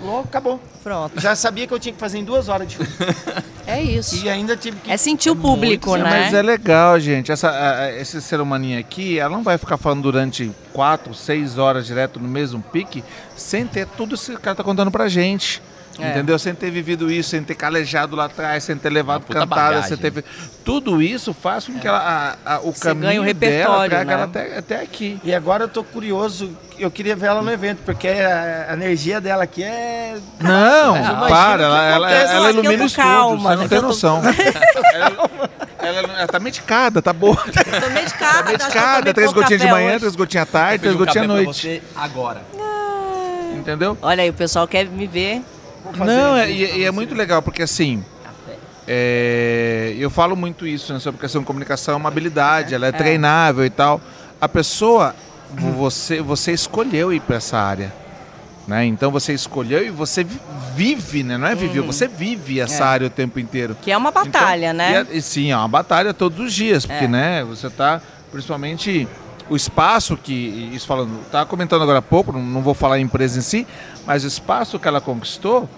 [0.00, 0.60] Falou, acabou.
[0.82, 1.20] Pronto.
[1.20, 2.86] Já sabia que eu tinha que fazer em duas horas de show.
[3.64, 4.16] É isso.
[4.16, 6.10] E ainda tive que É sentir o público, Sim, né?
[6.24, 7.30] Mas é legal, gente.
[7.30, 11.86] Essa, a- esse ser humaninho aqui, ela não vai ficar falando durante quatro, seis horas
[11.86, 13.04] direto no mesmo pique,
[13.36, 15.62] sem ter tudo isso que o cara tá contando pra gente.
[15.98, 16.10] É.
[16.10, 16.38] Entendeu?
[16.38, 19.88] Sem ter vivido isso, sem ter calejado lá atrás, sem ter levado cantada, bagagem.
[19.88, 20.24] sem ter.
[20.64, 23.90] Tudo isso faz com que ela, a- a- o Você caminho ganha o dela repertório,
[23.90, 24.12] traga né?
[24.14, 25.20] ela até, até aqui.
[25.22, 29.20] E agora eu tô curioso, eu queria ver ela no evento, porque a, a energia
[29.20, 30.16] dela aqui é.
[30.40, 33.80] Não, imagina para, ela, ela, ela ilumina tô o estúdio, calma, você não né, tem
[33.80, 34.22] tô- noção.
[34.94, 35.28] ela,
[35.82, 37.36] ela, ela tá medicada, tá boa.
[37.36, 41.24] Tô medicada, Tá medicada, três gotinhas de manhã, três gotinhas à tarde, três um gotinhas
[41.24, 41.60] à noite.
[41.60, 42.40] você agora.
[43.54, 43.96] Entendeu?
[44.02, 45.42] Olha aí, o pessoal quer me ver.
[45.98, 46.90] Não, é, e, é você.
[46.90, 48.04] muito legal, porque assim.
[48.86, 52.92] é, eu falo muito isso né, sobre questão de comunicação, é uma habilidade, ela é,
[52.92, 54.00] treinável e tal.
[54.40, 55.14] A pessoa,
[55.50, 57.92] vo- você, você escolheu ir para essa área.
[58.66, 58.84] Né?
[58.86, 60.40] Então você escolheu e você vi-
[60.76, 61.36] vive, né?
[61.36, 62.86] Não é viveu, você vive essa É.
[62.86, 63.76] área o tempo inteiro.
[63.82, 64.92] Que é uma batalha, Então, né?
[65.10, 67.08] e é- e sim, é uma batalha todos os dias, porque É.
[67.08, 69.08] né, você tá, principalmente
[69.52, 73.00] o espaço que, isso falando, tá comentando agora há pouco, não, não vou falar a
[73.00, 73.66] empresa em si,
[74.06, 75.68] mas o espaço que ela conquistou,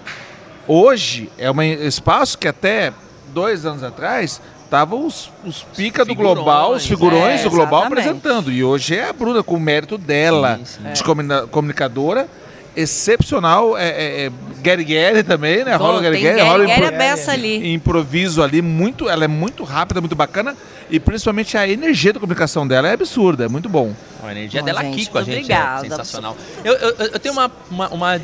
[0.67, 2.93] hoje é um espaço que até
[3.33, 7.85] dois anos atrás estavam os, os pica do figurões, global, os figurões é, do global
[7.85, 8.51] apresentando.
[8.51, 10.93] E hoje é a Bruna, com o mérito dela, Sim, sim.
[10.93, 12.29] de comuna- comunicadora,
[12.77, 14.33] excepcional, é, é, é
[14.63, 15.77] Gary Gary também, né?
[15.79, 17.73] Pô, Rola Gary tem Gary, Gary rola Gary impro- é beça ali.
[17.75, 20.57] improviso ali, muito, ela é muito rápida, muito bacana
[20.91, 23.93] e principalmente a energia da comunicação dela é absurda, é muito bom.
[24.23, 25.87] A energia Bom, dela gente, aqui com a muito gente obrigada.
[25.87, 26.37] é sensacional.
[26.65, 28.21] Eu, eu, eu tenho uma, uma, uma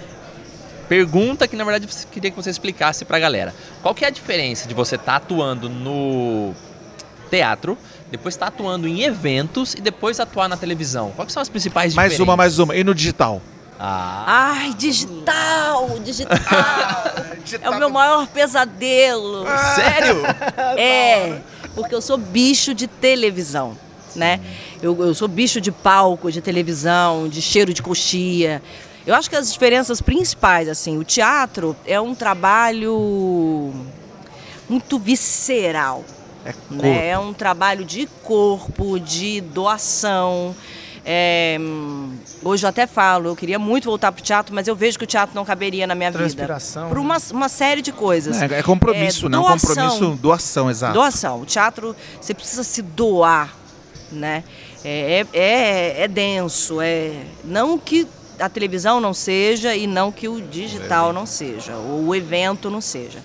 [0.88, 3.54] pergunta que, na verdade, eu queria que você explicasse pra galera.
[3.82, 6.52] Qual que é a diferença de você estar atuando no
[7.30, 7.76] teatro,
[8.10, 11.12] depois estar atuando em eventos e depois atuar na televisão?
[11.14, 12.28] Quais são as principais Mais diferenças?
[12.28, 12.74] uma, mais uma.
[12.74, 13.40] E no digital?
[13.82, 14.24] Ah,
[14.58, 16.36] Ai, digital, digital.
[17.62, 19.46] é o meu maior pesadelo.
[19.74, 20.20] sério?
[20.76, 21.40] É,
[21.74, 23.74] porque eu sou bicho de televisão,
[24.14, 24.38] né?
[24.82, 28.62] Eu, eu sou bicho de palco, de televisão, de cheiro de coxia.
[29.06, 33.72] Eu acho que as diferenças principais, assim, o teatro é um trabalho
[34.68, 36.04] muito visceral.
[36.44, 37.08] É né?
[37.08, 40.54] É um trabalho de corpo, de doação.
[41.04, 41.58] É,
[42.42, 45.04] hoje eu até falo, eu queria muito voltar para o teatro, mas eu vejo que
[45.04, 46.58] o teatro não caberia na minha vida.
[46.88, 48.40] Por uma, uma série de coisas.
[48.40, 49.38] É, é compromisso, É, né?
[49.38, 49.68] Um doação.
[49.74, 50.94] compromisso, doação, exato.
[50.94, 51.40] Doação.
[51.40, 53.54] O teatro, você precisa se doar,
[54.12, 54.44] né?
[54.84, 57.12] É, é, é, é denso, é...
[57.44, 58.06] Não que
[58.38, 62.80] a televisão não seja e não que o digital não seja, ou o evento não
[62.80, 63.22] seja.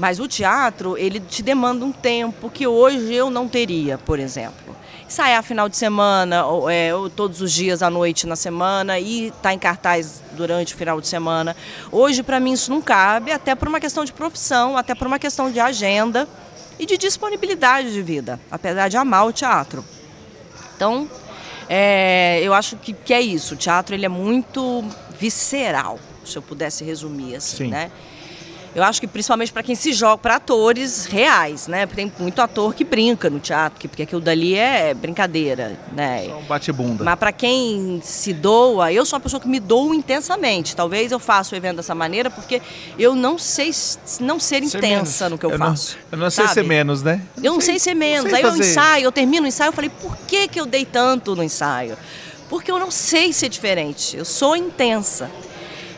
[0.00, 4.74] Mas o teatro, ele te demanda um tempo que hoje eu não teria, por exemplo.
[5.06, 9.26] Ensaiar final de semana, ou, é, ou todos os dias à noite na semana, e
[9.26, 11.54] estar em cartaz durante o final de semana.
[11.92, 15.18] Hoje, para mim, isso não cabe, até por uma questão de profissão, até por uma
[15.18, 16.26] questão de agenda
[16.78, 19.84] e de disponibilidade de vida, apesar de amar o teatro.
[20.76, 21.06] Então,
[21.68, 23.52] é, eu acho que, que é isso.
[23.52, 24.82] O teatro ele é muito
[25.18, 27.68] visceral, se eu pudesse resumir assim, Sim.
[27.68, 27.90] né?
[28.72, 31.86] Eu acho que principalmente para quem se joga, para atores reais, né?
[31.86, 36.26] Porque tem muito ator que brinca no teatro, que- porque aquilo dali é brincadeira, né?
[36.28, 37.02] Só um bate-bunda.
[37.02, 40.76] Mas para quem se doa, eu sou uma pessoa que me dou intensamente.
[40.76, 42.62] Talvez eu faça o evento dessa maneira porque
[42.96, 43.72] eu não sei
[44.20, 45.30] não ser Ser intensa menos.
[45.32, 45.98] no que eu, eu, não, faço.
[46.12, 46.54] eu não sei sabe?
[46.54, 47.20] ser menos, né?
[47.42, 48.30] Eu não sei ser menos.
[48.30, 48.70] sei Aí eu fazer.
[48.70, 51.96] ensaio, eu termino o ensaio, eu falei, por que, que eu dei tanto no ensaio?
[52.48, 54.16] Porque eu não sei ser diferente.
[54.16, 55.28] Eu sou intensa.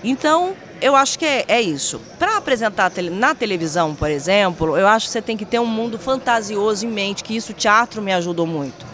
[0.02, 2.00] Então, eu acho que é, é isso.
[2.18, 5.98] Para apresentar na televisão, por exemplo, eu acho que você tem que ter um mundo
[5.98, 8.84] fantasioso em mente, que isso o teatro me ajudou muito.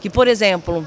[0.00, 0.86] Que, por exemplo,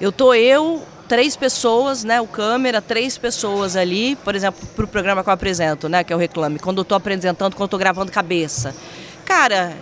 [0.00, 4.88] eu tô eu, três pessoas, né, o câmera, três pessoas ali, por exemplo, para o
[4.88, 7.68] programa que eu apresento, né, que é o Reclame, quando eu tô apresentando, quando eu
[7.68, 8.74] tô gravando cabeça.
[9.24, 9.76] Cara,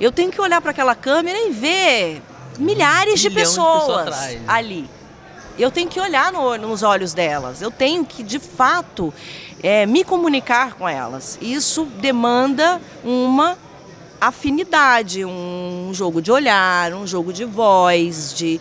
[0.00, 2.22] eu tenho que olhar para aquela câmera e ver
[2.58, 4.44] milhares de milhão de pessoas atrás, né?
[4.48, 4.90] ali.
[5.62, 7.62] Eu tenho que olhar no- nos olhos delas.
[7.62, 9.14] Eu tenho que, de fato,
[9.62, 11.38] é, me comunicar com elas.
[11.40, 13.56] Isso demanda uma
[14.20, 18.60] afinidade, um jogo de olhar, um jogo de voz, de,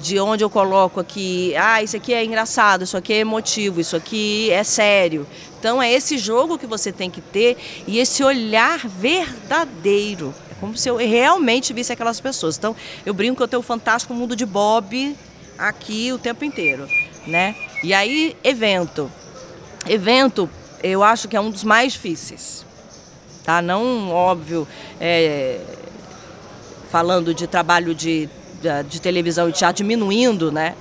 [0.00, 3.96] de onde eu coloco aqui, ah, isso aqui é engraçado, isso aqui é emotivo, isso
[3.96, 5.26] aqui é sério.
[5.58, 10.34] Então é esse jogo que você tem que ter e esse olhar verdadeiro.
[10.50, 12.56] É como se eu realmente visse aquelas pessoas.
[12.56, 15.16] Então eu brinco que eu tenho o fantástico mundo de Bob
[15.68, 16.88] aqui o tempo inteiro,
[17.26, 17.54] né?
[17.82, 19.10] E aí, evento.
[19.88, 20.48] Evento,
[20.82, 22.64] eu acho que é um dos mais difíceis
[23.50, 23.60] tá?
[23.60, 24.66] Não, óbvio,
[25.00, 25.60] é,
[26.90, 28.28] falando de trabalho de,
[28.88, 30.74] de televisão e teatro diminuindo, né?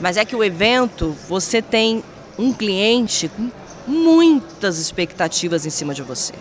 [0.00, 2.02] Mas é que o evento, você tem
[2.38, 3.50] um cliente com
[3.86, 6.32] muitas expectativas em cima de você.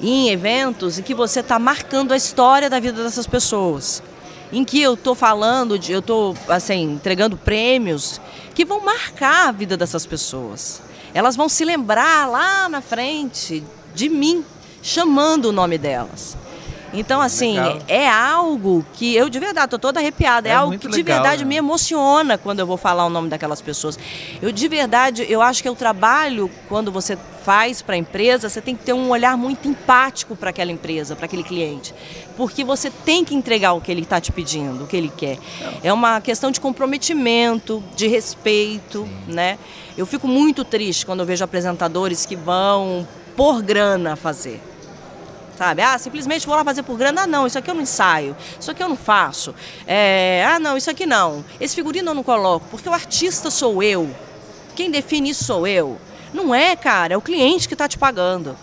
[0.00, 4.02] E em eventos em que você está marcando a história da vida dessas pessoas.
[4.52, 8.20] Em que eu estou falando, de, eu estou assim, entregando prêmios
[8.54, 10.80] que vão marcar a vida dessas pessoas.
[11.12, 13.62] Elas vão se lembrar lá na frente
[13.94, 14.44] de mim,
[14.82, 16.36] chamando o nome delas.
[16.92, 17.78] Então, assim, Legal.
[17.86, 20.48] é algo que eu de verdade estou toda arrepiada.
[20.48, 21.48] É, É algo que de legal, verdade né?
[21.48, 23.98] me emociona quando eu vou falar o nome daquelas pessoas.
[24.40, 28.60] Eu de verdade, eu acho que o trabalho quando você faz para a empresa, você
[28.60, 31.94] tem que ter um olhar muito empático para aquela empresa, para aquele cliente,
[32.36, 35.38] porque você tem que entregar o que ele está te pedindo, o que ele quer.
[35.82, 39.58] É uma questão de comprometimento, de respeito, né?
[39.96, 44.60] Eu fico muito triste quando eu vejo apresentadores que vão por grana fazer.
[45.58, 45.82] Sabe?
[45.82, 47.22] Ah, simplesmente vou lá fazer por grana.
[47.22, 48.36] Ah, não, isso aqui eu não ensaio.
[48.60, 49.52] Isso aqui eu não faço.
[49.88, 51.44] É, ah, não, isso aqui não.
[51.60, 54.08] Esse figurino eu não coloco, porque o artista sou eu.
[54.76, 55.98] quem define isso sou eu.
[56.32, 58.56] Não é, cara, é o cliente que está te pagando.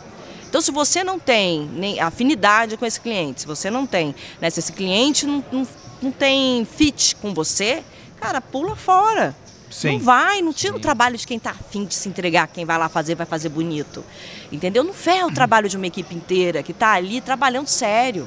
[0.48, 4.50] Então, se você não tem nem afinidade com esse cliente, se você não tem, né,
[4.50, 5.68] se esse cliente não, não,
[6.02, 7.84] não tem fit com você,
[8.22, 9.36] cara, pula fora.
[9.76, 9.98] Sim.
[9.98, 12.78] Não vai, não tira o trabalho de quem está afim de se entregar, quem vai
[12.78, 14.06] lá fazer, vai fazer bonito.
[14.50, 14.86] Entendeu?
[14.86, 18.26] Não ferra o trabalho de uma equipe inteira que está ali trabalhando sério,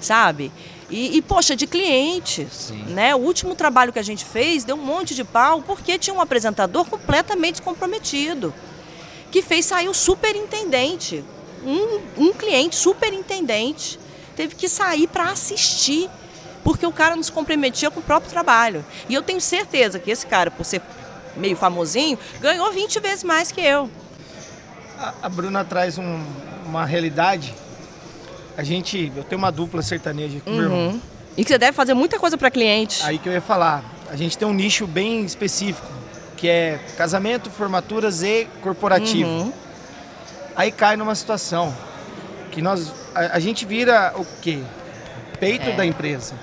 [0.00, 0.50] sabe?
[0.90, 3.14] E, e, poxa, de clientes, né?
[3.14, 6.20] O último trabalho que a gente fez deu um monte de pau porque tinha um
[6.20, 8.52] apresentador completamente comprometido,
[9.30, 11.24] que fez sair o superintendente,
[11.64, 14.00] um, um cliente superintendente,
[14.34, 16.10] teve que sair para assistir
[16.64, 18.84] porque o cara não se comprometia com o próprio trabalho.
[19.08, 20.80] E eu tenho certeza que esse cara, por ser
[21.36, 23.90] meio famosinho, ganhou 20 vezes mais que eu.
[24.98, 26.24] A, a Bruna traz um-
[26.66, 27.54] uma realidade.
[28.56, 30.78] A gente, eu tenho uma dupla sertaneja com o meu irmão.
[30.88, 31.00] Uhum.
[31.36, 33.02] E que você deve fazer muita coisa para cliente.
[33.04, 35.86] Aí que eu ia falar, a gente tem um nicho bem específico,
[36.36, 39.28] que é casamento, formaturas e corporativo.
[39.30, 39.52] Uhum.
[40.54, 41.74] Aí cai numa situação
[42.50, 44.58] que nós a, a gente vira o quê?
[45.40, 45.72] Peito É.
[45.76, 46.34] da empresa.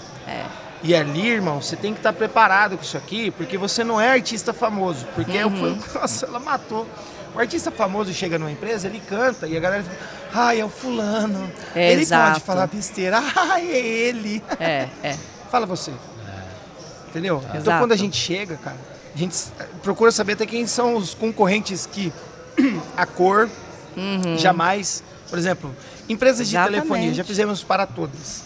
[0.82, 4.12] E ali, irmão, você tem que estar preparado com isso aqui, porque você não é
[4.12, 5.06] artista famoso.
[5.14, 5.80] Porque eu fui, Uhum.
[5.96, 6.88] nossa, ela matou.
[7.36, 9.98] O artista famoso chega numa empresa, ele canta e a galera fica,
[10.34, 11.52] ai, é o fulano.
[11.76, 12.34] É, ele exato.
[12.34, 14.42] pode falar besteira, ai, é ele.
[14.60, 15.16] É, é.
[15.52, 15.92] Fala você.
[17.10, 17.44] Entendeu?
[17.54, 18.78] Então quando a gente chega, cara,
[19.14, 19.36] a gente
[19.84, 22.14] procura saber até quem são os concorrentes que
[22.96, 23.50] a cor
[24.38, 25.04] jamais.
[25.30, 25.76] Por exemplo,
[26.08, 26.62] empresas de Uhum.
[26.64, 26.82] Exatamente.
[26.88, 28.44] telefonia, já fizemos para todas.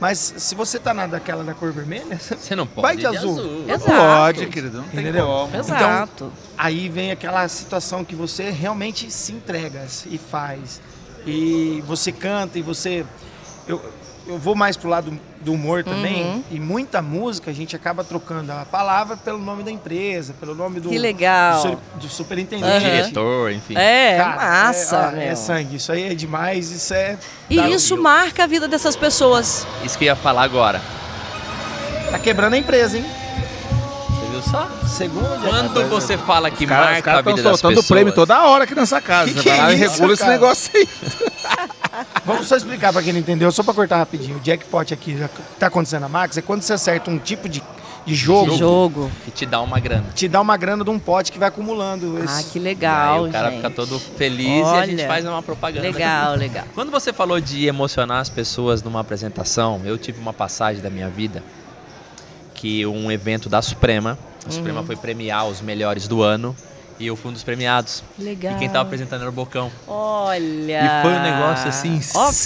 [0.00, 3.06] Mas se você tá na daquela da cor vermelha, Você não pode Vai ir de
[3.06, 3.64] azul.
[3.68, 3.86] Exato.
[3.86, 4.78] Pode, querido.
[4.78, 5.26] Não tem Entendeu?
[5.26, 5.56] como.
[5.56, 6.32] Exato.
[6.56, 10.80] aí vem aquela situação que você realmente se entrega e faz.
[11.26, 13.04] E você canta e você.
[13.66, 13.82] Eu,
[14.28, 16.22] eu vou mais pro lado do humor também.
[16.22, 16.44] Uhum.
[16.50, 20.80] E muita música a gente acaba trocando a palavra pelo nome da empresa, pelo nome
[20.80, 21.62] do, Que legal.
[21.62, 22.68] do, do superintendente.
[22.68, 22.78] Aham.
[22.78, 23.74] Diretor, enfim.
[23.76, 25.76] É, Cara, massa, é, é sangue.
[25.76, 26.70] Isso aí é demais.
[26.70, 27.16] Isso é.
[27.48, 29.66] E isso marca a vida dessas pessoas.
[29.82, 30.80] Isso que eu ia falar agora.
[32.10, 33.04] Tá quebrando a empresa, hein?
[34.08, 34.68] Você viu só?
[34.86, 35.48] Segundo.
[35.48, 37.96] Quando você fala que Os caras marca a estão vida das soltando pessoas...
[37.98, 39.32] prêmio toda hora aqui nessa casa.
[39.32, 40.32] Que que vai lá é e isso, regula esse cara?
[40.32, 40.88] negócio aí.
[42.24, 44.36] Vamos só explicar pra quem não entendeu, só pra cortar rapidinho.
[44.38, 47.62] O jackpot aqui, que tá acontecendo na Max, é quando você acerta um tipo de,
[48.06, 49.10] de jogo, Jogo.
[49.24, 50.04] Que te dá uma grana.
[50.14, 52.18] te dá uma grana de um pote que vai acumulando.
[52.20, 53.56] Ah, esse- que Aí legal, o cara gente.
[53.56, 55.82] fica todo feliz e a gente Olha, faz uma propaganda.
[55.86, 56.64] Legal, legal.
[56.74, 61.08] Quando você falou de emocionar as pessoas numa apresentação, eu tive uma passagem da minha
[61.08, 61.42] vida
[62.54, 64.52] que um evento da Suprema, a Uhum.
[64.52, 66.54] Suprema foi premiar os melhores do ano
[66.98, 68.02] e eu fui um dos premiados.
[68.18, 68.54] Legal.
[68.54, 69.70] E quem tava apresentando era o Bocão.
[69.86, 70.80] Olha.
[70.84, 72.00] E foi um negócio assim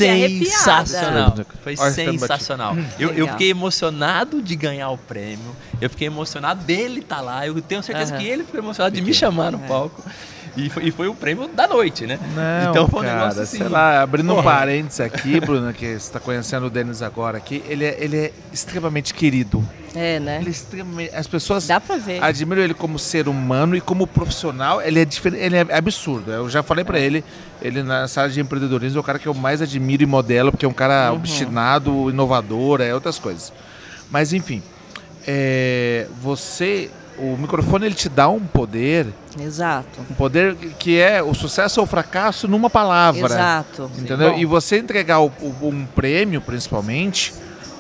[0.05, 0.86] arrepiada.
[0.86, 1.34] sensacional.
[1.62, 2.76] Foi tá sensacional.
[2.98, 5.57] Eu, eu fiquei emocionado de ganhar o prêmio.
[5.80, 7.46] Eu fiquei emocionado dele estar lá.
[7.46, 8.22] Eu tenho certeza Aham.
[8.22, 10.03] que ele ficou emocionado de me chamar no palco.
[10.57, 12.18] E foi, e foi o prêmio da noite, né?
[12.34, 13.59] Não, então foi um cara, negócio assim.
[13.59, 17.62] sei lá, abrindo um parênteses aqui, Bruna, que você está conhecendo o Denis agora aqui,
[17.66, 19.66] ele é, ele é extremamente querido.
[19.94, 20.38] É, né?
[20.40, 21.14] Ele é extremamente...
[21.14, 22.22] As pessoas Dá pra ver.
[22.22, 26.30] admiram ele como ser humano e como profissional, ele é diferente, ele é absurdo.
[26.30, 27.24] Eu já falei pra ele,
[27.62, 30.66] ele na sala de empreendedorismo é o cara que eu mais admiro e modelo, porque
[30.66, 33.53] é um cara obstinado, inovador, é outras coisas.
[34.11, 34.62] Mas enfim,
[35.26, 39.06] é, você, o microfone ele te dá um poder,
[39.40, 40.00] Exato.
[40.10, 43.26] um poder que é o sucesso ou o fracasso numa palavra.
[43.26, 43.90] Exato.
[43.98, 44.32] Entendeu?
[44.32, 44.38] Bom.
[44.38, 47.32] E você entregar o- o- um prêmio, principalmente,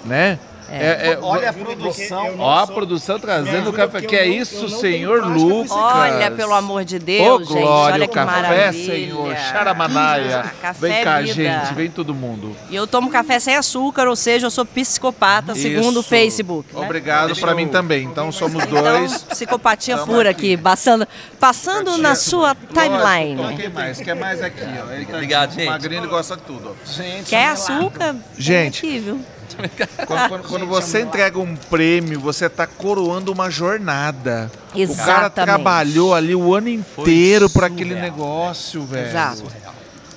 [0.04, 0.38] né?
[0.72, 1.12] É.
[1.12, 2.34] é- Olha a produção.
[2.38, 4.00] Ó, a produção trazendo o café.
[4.00, 5.70] Que é isso, senhor Lucas?
[5.70, 7.62] Olha, pelo amor de Deus, Ô, gente.
[7.62, 8.72] Glória, Olha o que café, maravilha.
[8.94, 9.36] senhor.
[9.36, 10.40] Charamanaia.
[10.46, 11.32] Ah, café vem cá, vida.
[11.34, 11.74] gente.
[11.74, 12.56] Vem todo mundo.
[12.70, 16.08] E eu tomo café sem açúcar, ou seja, eu sou psicopata, segundo o Isso.
[16.08, 16.74] Facebook.
[16.74, 16.80] né?
[16.84, 18.04] Obrigado pra mim também.
[18.04, 19.22] Então somos Então, dois.
[19.24, 20.54] psicopatia Tamo pura aqui.
[20.54, 21.06] aqui, passando,
[21.38, 23.56] passando na sua Lógico, timeline.
[23.56, 23.98] Quer mais?
[24.00, 24.92] Quer mais aqui, ó.
[24.92, 25.56] Ele tá Obrigado, aqui.
[25.60, 25.68] gente.
[25.68, 26.70] Magrinho, ele gosta de tudo.
[26.76, 26.90] ó.
[26.90, 28.16] Gente, Quer isso é açúcar?
[28.38, 28.98] Gente.
[29.00, 29.20] Viu?
[30.06, 34.50] Quando, quando- quando você entrega um prêmio, você tá coroando uma jornada.
[34.68, 35.46] O cara Exatamente.
[35.46, 37.72] trabalhou ali o ano inteiro surreal.
[37.72, 39.06] aquele negócio, velho.
[39.08, 39.44] Exato.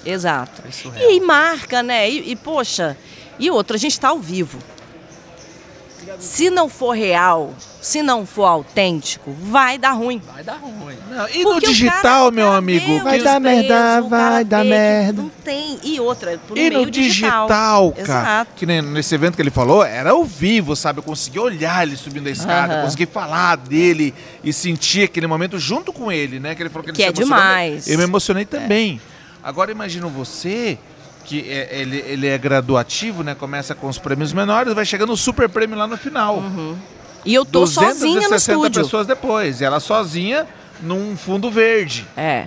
[0.05, 0.61] Exato.
[0.71, 1.11] Surreal.
[1.11, 2.09] E marca, né?
[2.09, 2.95] E, e, poxa,
[3.39, 4.59] e outra, a gente tá ao vivo.
[6.19, 10.21] Se não for real, se não for autêntico, vai dar ruim.
[10.33, 10.95] Vai dar ruim.
[11.09, 12.99] Não, e Porque no digital, cara- meu amigo?
[13.03, 15.21] Vai dar merda, vai dar que merda.
[15.21, 15.79] Não tem.
[15.83, 18.01] E outra, por E meio no digital, cara.
[18.01, 18.51] Exato.
[18.55, 20.99] Que nem nesse evento que ele falou, era ao vivo, sabe?
[20.99, 24.13] Eu consegui olhar ele subindo a escada, consegui falar dele
[24.43, 26.55] e sentir aquele momento junto com ele, né?
[26.55, 27.37] Que ele falou que ele Que se é emocionou.
[27.37, 27.87] demais.
[27.87, 28.99] Eu me emocionei também.
[29.43, 30.77] Agora imagina você
[31.25, 33.35] que é- ele, ele é graduativo, né?
[33.35, 36.41] Começa com os prêmios menores, vai chegando o super prêmio lá no final.
[37.25, 38.83] E eu tô sozinha no 260 estúdio.
[38.83, 39.59] pessoas depois.
[39.59, 40.45] E ela sozinha
[40.81, 42.45] num fundo verde, É.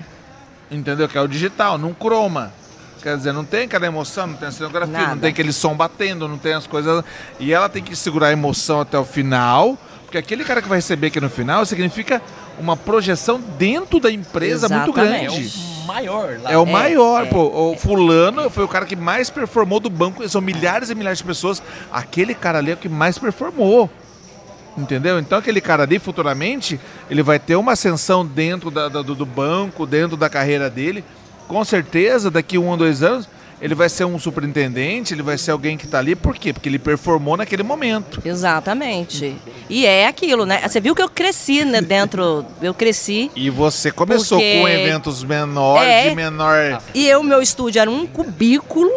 [0.70, 1.08] entendeu?
[1.08, 2.52] Que é o digital, num croma.
[3.02, 5.20] Quer dizer, não tem aquela emoção, não tem a cenografia, não Nada.
[5.20, 7.04] tem aquele som batendo, não tem as coisas.
[7.38, 10.78] E ela tem que segurar a emoção até o final, porque aquele cara que vai
[10.78, 12.20] receber aqui no final significa
[12.58, 15.24] uma projeção dentro da empresa muito Exatamente.
[15.24, 15.77] É grande.
[15.88, 16.52] Maior lá.
[16.52, 17.72] É o É, maior, é, pô.
[17.72, 20.26] O fulano foi o cara que mais performou do banco.
[20.28, 21.62] São milhares e milhares de pessoas.
[21.90, 23.90] Aquele cara ali é o que mais performou.
[24.76, 25.18] Entendeu?
[25.18, 26.78] Então aquele cara ali, futuramente,
[27.10, 31.04] ele vai ter uma ascensão dentro da- da- do, do banco, dentro da carreira dele.
[31.48, 33.28] Com certeza, daqui um ou dois anos,
[33.60, 36.14] ele vai ser um superintendente, ele vai ser alguém que está ali.
[36.14, 36.52] Por quê?
[36.52, 38.22] Porque ele performou naquele momento.
[38.24, 39.36] Exatamente.
[39.68, 40.60] E é aquilo, né?
[40.66, 42.44] Você viu que eu cresci né, dentro.
[42.62, 43.30] Eu cresci.
[43.34, 46.08] E você começou Porque- com eventos menores, É.
[46.10, 46.82] de menor.
[46.94, 48.90] E eu, meu estúdio era um cubículo.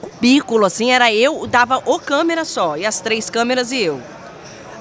[0.00, 2.76] Cubículo, assim, era eu, dava o câmera só.
[2.76, 4.00] E as três câmeras e eu.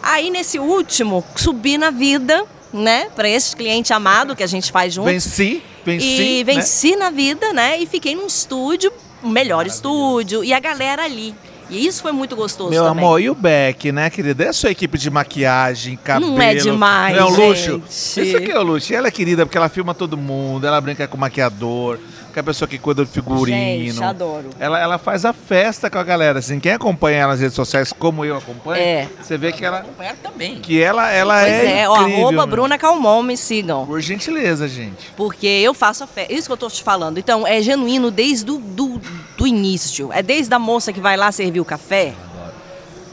[0.02, 2.44] Aí nesse último, subi na vida,
[2.74, 3.08] né?
[3.16, 5.06] Pra esse cliente amado que a gente faz junto.
[5.06, 6.06] Venci, venci.
[6.06, 6.54] E né?
[6.54, 7.80] venci na vida, né?
[7.80, 11.36] E fiquei num estúdio, o melhor estúdio, e a galera ali.
[11.70, 13.04] E isso foi muito gostoso Meu também.
[13.04, 14.44] amor, e o Beck, né, querida?
[14.44, 16.40] É a sua equipe de maquiagem, cabelo.
[16.42, 17.82] é demais, Não é um luxo?
[17.88, 18.28] gente.
[18.28, 18.92] Isso aqui é o luxo.
[18.92, 22.00] E ela é querida porque ela filma todo mundo, ela brinca com o maquiador,
[22.34, 23.94] com a pessoa que cuida do figurino.
[23.94, 24.50] Gente, adoro.
[24.60, 26.40] Ela, ela faz a festa com a galera.
[26.40, 29.08] Assim, quem acompanha ela nas redes sociais, como eu acompanho, É.
[29.22, 30.56] você vê que ela, Acompanhar também.
[30.56, 32.52] que ela, ela Pois é, é, ó, incrível, arroba né?
[32.52, 33.86] Bruna Calmon, me sigam.
[33.86, 35.12] Por gentileza, gente.
[35.16, 36.34] Porque eu faço a festa.
[36.34, 37.18] Isso que eu tô te falando.
[37.20, 39.00] Então, é genuíno desde o do,
[39.38, 40.12] do início.
[40.12, 42.14] É desde a moça que vai lá servir o café.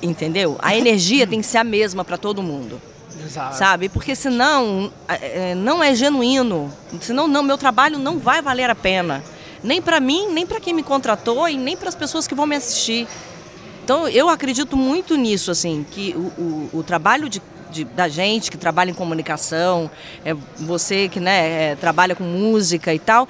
[0.03, 0.57] Entendeu?
[0.61, 2.81] A energia tem que ser a mesma para todo mundo.
[3.31, 3.57] Exato.
[3.57, 3.89] Sabe?
[3.89, 6.73] Porque senão é, é, não é genuíno.
[7.01, 9.23] Senão não, meu trabalho não vai valer a pena.
[9.63, 12.47] Nem para mim, nem para quem me contratou e nem para as pessoas que vão
[12.47, 13.07] me assistir.
[13.85, 18.51] Então eu acredito muito nisso, assim, que o, o, o trabalho de, de- da gente
[18.51, 19.91] que trabalha em comunicação,
[20.25, 23.29] é você que né, é, trabalha com música e tal,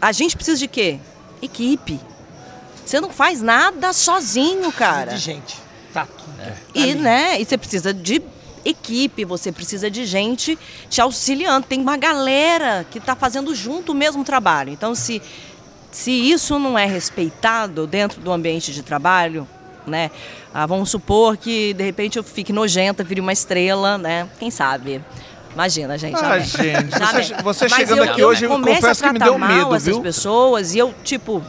[0.00, 0.98] a gente precisa de quê?
[1.42, 2.00] Equipe.
[2.86, 5.12] Você não faz nada sozinho, cara.
[5.12, 5.56] De gente.
[5.92, 6.52] Tá tudo.
[6.74, 8.20] E, né, e você precisa de
[8.64, 10.58] equipe, você precisa de gente
[10.88, 11.66] te auxiliando.
[11.66, 14.70] Tem uma galera que está fazendo junto o mesmo trabalho.
[14.72, 15.20] Então, se,
[15.90, 19.46] se isso não é respeitado dentro do ambiente de trabalho,
[19.86, 20.10] né?
[20.52, 24.28] ah, vamos supor que de repente eu fique nojenta, vire uma estrela, né?
[24.38, 25.02] Quem sabe?
[25.54, 26.16] Imagina, gente.
[26.16, 29.48] Ah, gente, você- você chegando eu- aqui eu hoje, eu confesso que me deu mal
[29.48, 30.00] medo, essas viu?
[30.00, 31.42] pessoas e eu, tipo,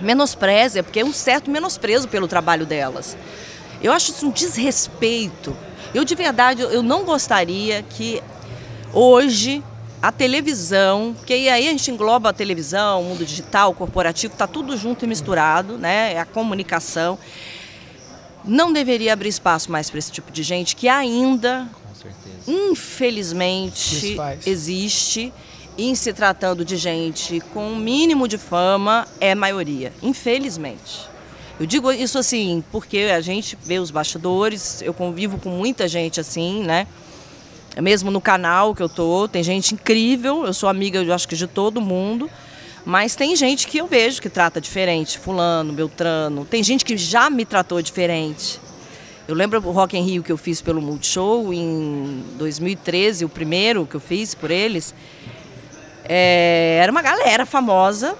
[0.00, 3.16] menospreza, porque é um certo menosprezo pelo trabalho delas.
[3.82, 5.56] Eu acho isso um desrespeito.
[5.94, 8.20] Eu, de verdade, eu- não gostaria que
[8.92, 9.62] hoje
[10.02, 14.46] a televisão, porque aí a gente engloba a televisão, o mundo digital, o corporativo, está
[14.46, 16.12] tudo junto e misturado, né?
[16.14, 17.18] É a comunicação.
[18.44, 22.36] Não deveria abrir espaço mais para esse tipo de gente que ainda Com certeza.
[22.46, 24.14] infelizmente
[24.46, 25.32] existe
[25.78, 31.08] em se tratando de gente com um mínimo de fama é maioria, infelizmente.
[31.58, 36.18] Eu digo isso assim porque a gente vê os bastidores, eu convivo com muita gente
[36.18, 36.86] assim, né?
[37.80, 41.36] Mesmo no canal que eu tô, tem gente incrível, eu sou amiga, eu acho que
[41.36, 42.28] de todo mundo,
[42.84, 47.30] mas tem gente que eu vejo que trata diferente, fulano, Beltrano, tem gente que já
[47.30, 48.60] me tratou diferente.
[49.26, 53.86] Eu lembro o Rock in Rio que eu fiz pelo Multishow em 2013, o primeiro
[53.86, 54.92] que eu fiz por eles.
[56.04, 58.16] É, era uma galera famosa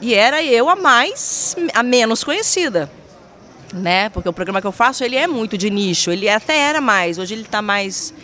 [0.00, 2.90] e era eu a mais, a menos conhecida,
[3.72, 4.08] né?
[4.10, 7.18] Porque o programa que eu faço ele é muito de nicho, ele até era mais,
[7.18, 8.14] hoje ele está mais,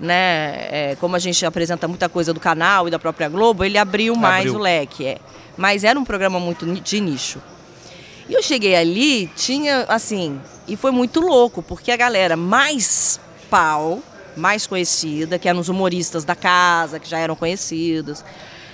[0.00, 0.52] né?
[0.70, 4.16] é, como a gente apresenta muita coisa do canal e da própria Globo, ele abriu
[4.16, 4.54] mais Abriu.
[4.54, 5.18] o leque, é.
[5.56, 7.40] Mas era um programa muito de nicho.
[8.28, 14.00] E eu cheguei ali, tinha assim, e foi muito louco, porque a galera mais pau,
[14.34, 18.24] mais conhecida, que eram os humoristas da casa, que já eram conhecidos.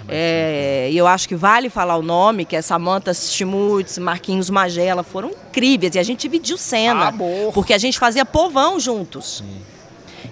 [0.09, 5.03] É, e eu acho que vale falar o nome, que é Samantha Stimutz, Marquinhos Magela,
[5.03, 5.95] foram incríveis.
[5.95, 7.53] E a gente dividiu cena, Amor.
[7.53, 9.43] porque a gente fazia povão juntos.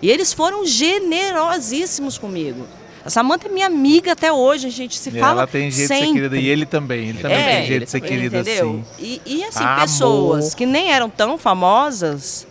[0.03, 2.67] E eles foram generosíssimos comigo.
[3.05, 5.75] A Samantha é minha amiga até hoje, a gente se E fala ela tem jeito
[5.75, 6.12] de ser sempre.
[6.14, 6.37] querida.
[6.39, 7.09] E ele também.
[7.11, 8.83] Ele também É, tem jeito de ser querido entendeu?
[8.93, 9.05] assim.
[9.05, 9.81] E, e, assim, Amor.
[9.81, 12.47] pessoas que nem eram tão famosas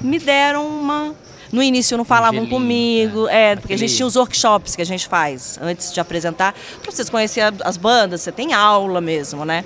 [0.00, 1.14] me deram uma.
[1.52, 3.52] No início não falavam gelinho, comigo, né?
[3.52, 6.54] é, porque a Aquele- gente tinha os workshops que a gente faz antes de apresentar,
[6.82, 9.64] para vocês conhecerem as bandas, você tem aula mesmo, né?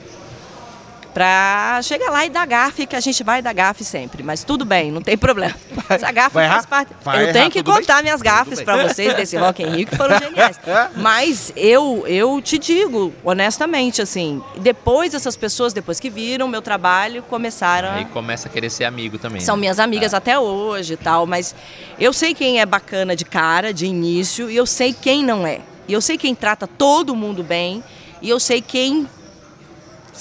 [1.15, 4.25] Pra chegar lá e dar gafe, que a gente vai dar gafe sempre.
[4.25, 5.55] Mas tudo bem, não tem problema.
[5.89, 6.93] Essa gafe vai faz parte.
[7.05, 7.83] Vai eu errar, tenho que tudo bem?
[7.83, 10.59] contar minhas gafes pra vocês desse Rock in Rio que foram geniais.
[10.97, 17.23] Mas eu, eu te digo, honestamente, assim, depois essas pessoas, depois que viram meu trabalho,
[17.23, 19.41] começaram a Aí começa a querer ser amigo também.
[19.41, 19.61] são né?
[19.61, 21.55] minhas amigas até hoje e tal, mas
[21.97, 25.61] eu sei quem é bacana de cara, de início, e eu sei quem não é.
[25.87, 27.85] E eu sei quem trata todo mundo bem,
[28.21, 29.07] e eu sei quem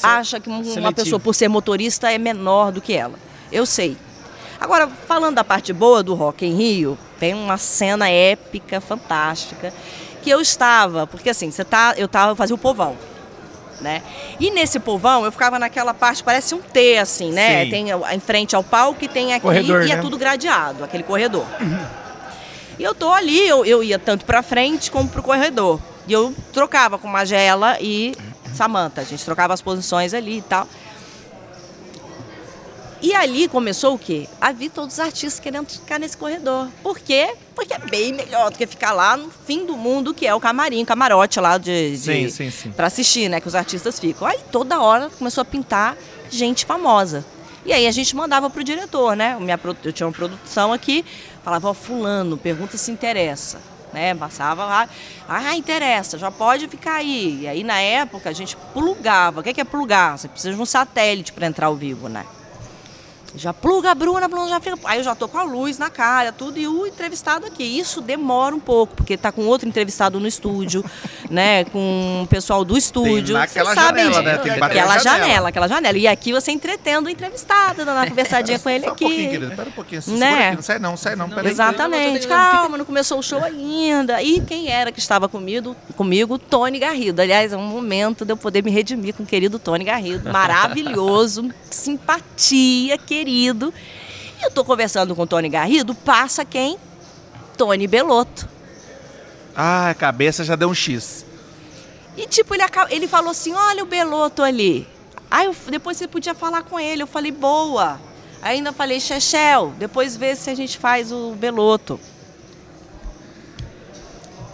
[0.01, 0.93] acha que um- uma seletivo.
[0.95, 3.13] pessoa, por ser motorista, é menor do que ela.
[3.51, 3.95] Eu sei.
[4.59, 9.73] Agora, falando da parte boa do Rock em Rio, tem uma cena épica, fantástica,
[10.21, 12.95] que eu estava, porque assim, você tá, eu tava, eu fazia o povão.
[13.81, 14.01] Né?
[14.39, 17.65] E nesse povão eu ficava naquela parte, parece um T, assim, né?
[17.65, 17.69] Sim.
[17.69, 20.01] Tem em frente ao palco e tem aqui Corredor, e é né?
[20.01, 21.45] tudo gradeado, aquele corredor.
[22.79, 25.79] E eu tô ali, eu, eu ia tanto pra frente como pro corredor.
[26.07, 28.15] E eu trocava com Magela e
[28.53, 29.01] Samantha.
[29.01, 30.67] A gente trocava as posições ali e tal.
[33.03, 34.29] E ali começou o quê?
[34.39, 36.69] A vir todos os artistas querendo ficar nesse corredor.
[36.81, 37.35] Por quê?
[37.53, 40.39] Porque é bem melhor do que ficar lá no fim do mundo, que é o
[40.39, 42.71] camarim, camarote lá de, de Sim, sim, sim.
[42.71, 43.41] para assistir, né?
[43.41, 44.25] Que os artistas ficam.
[44.25, 45.97] Aí toda hora começou a pintar
[46.29, 47.25] gente famosa.
[47.65, 49.37] E aí a gente mandava pro diretor, né?
[49.37, 51.03] Minha, eu tinha uma produção aqui,
[51.43, 53.59] falava, ó, fulano, pergunta se interessa.
[53.93, 54.15] Né?
[54.15, 54.89] Passava lá,
[55.29, 57.41] ah, interessa, já pode ficar aí.
[57.41, 59.39] E aí na época a gente plugava.
[59.39, 60.17] O que é é plugar?
[60.17, 62.25] Você precisa de um satélite para entrar ao vivo, né?
[63.35, 64.77] Já pluga a Bruna, a Bruna já fica.
[64.85, 67.63] Aí eu já tô com a luz na cara, tudo, e o entrevistado aqui.
[67.63, 70.85] Isso demora um pouco, porque tá com outro entrevistado no estúdio,
[71.31, 71.65] né?
[71.65, 73.33] Com o pessoal do estúdio.
[73.35, 74.23] naquela Vocês sabem janela, disso.
[74.23, 74.37] né?
[74.43, 75.25] Tem que aquela na janela.
[75.25, 75.49] janela.
[75.49, 75.97] aquela janela.
[75.97, 79.29] E aqui você entretendo o entrevistado, dando uma conversadinha com ele Só um pouquinho, aqui.
[79.29, 79.55] querida.
[79.55, 80.01] Pera um pouquinho.
[80.03, 80.47] Se Né?
[80.49, 80.55] aqui.
[80.57, 81.29] Não sai não, sai não.
[81.29, 81.51] Peraí.
[81.51, 82.27] Exatamente.
[82.27, 84.21] Calma, não começou o show ainda.
[84.21, 85.75] E quem era que estava comigo?
[85.97, 87.19] Comigo, Tony Garrido.
[87.21, 90.31] Aliás, é um momento de eu poder me redimir com o querido Tony Garrido.
[90.31, 93.73] Maravilhoso, simpatia, querido.
[94.39, 96.77] E eu tô conversando com o Tony Garrido, passa quem?
[97.57, 98.49] Tony Belotto.
[99.55, 101.25] Ah, a cabeça já deu um X.
[102.17, 104.87] E tipo, ele, ele falou assim, olha o Beloto ali.
[105.31, 107.01] Aí eu- depois você podia falar com ele.
[107.03, 107.99] Eu falei, boa.
[108.41, 111.99] Aí ainda falei, Chechel, depois vê se a gente faz o Beloto.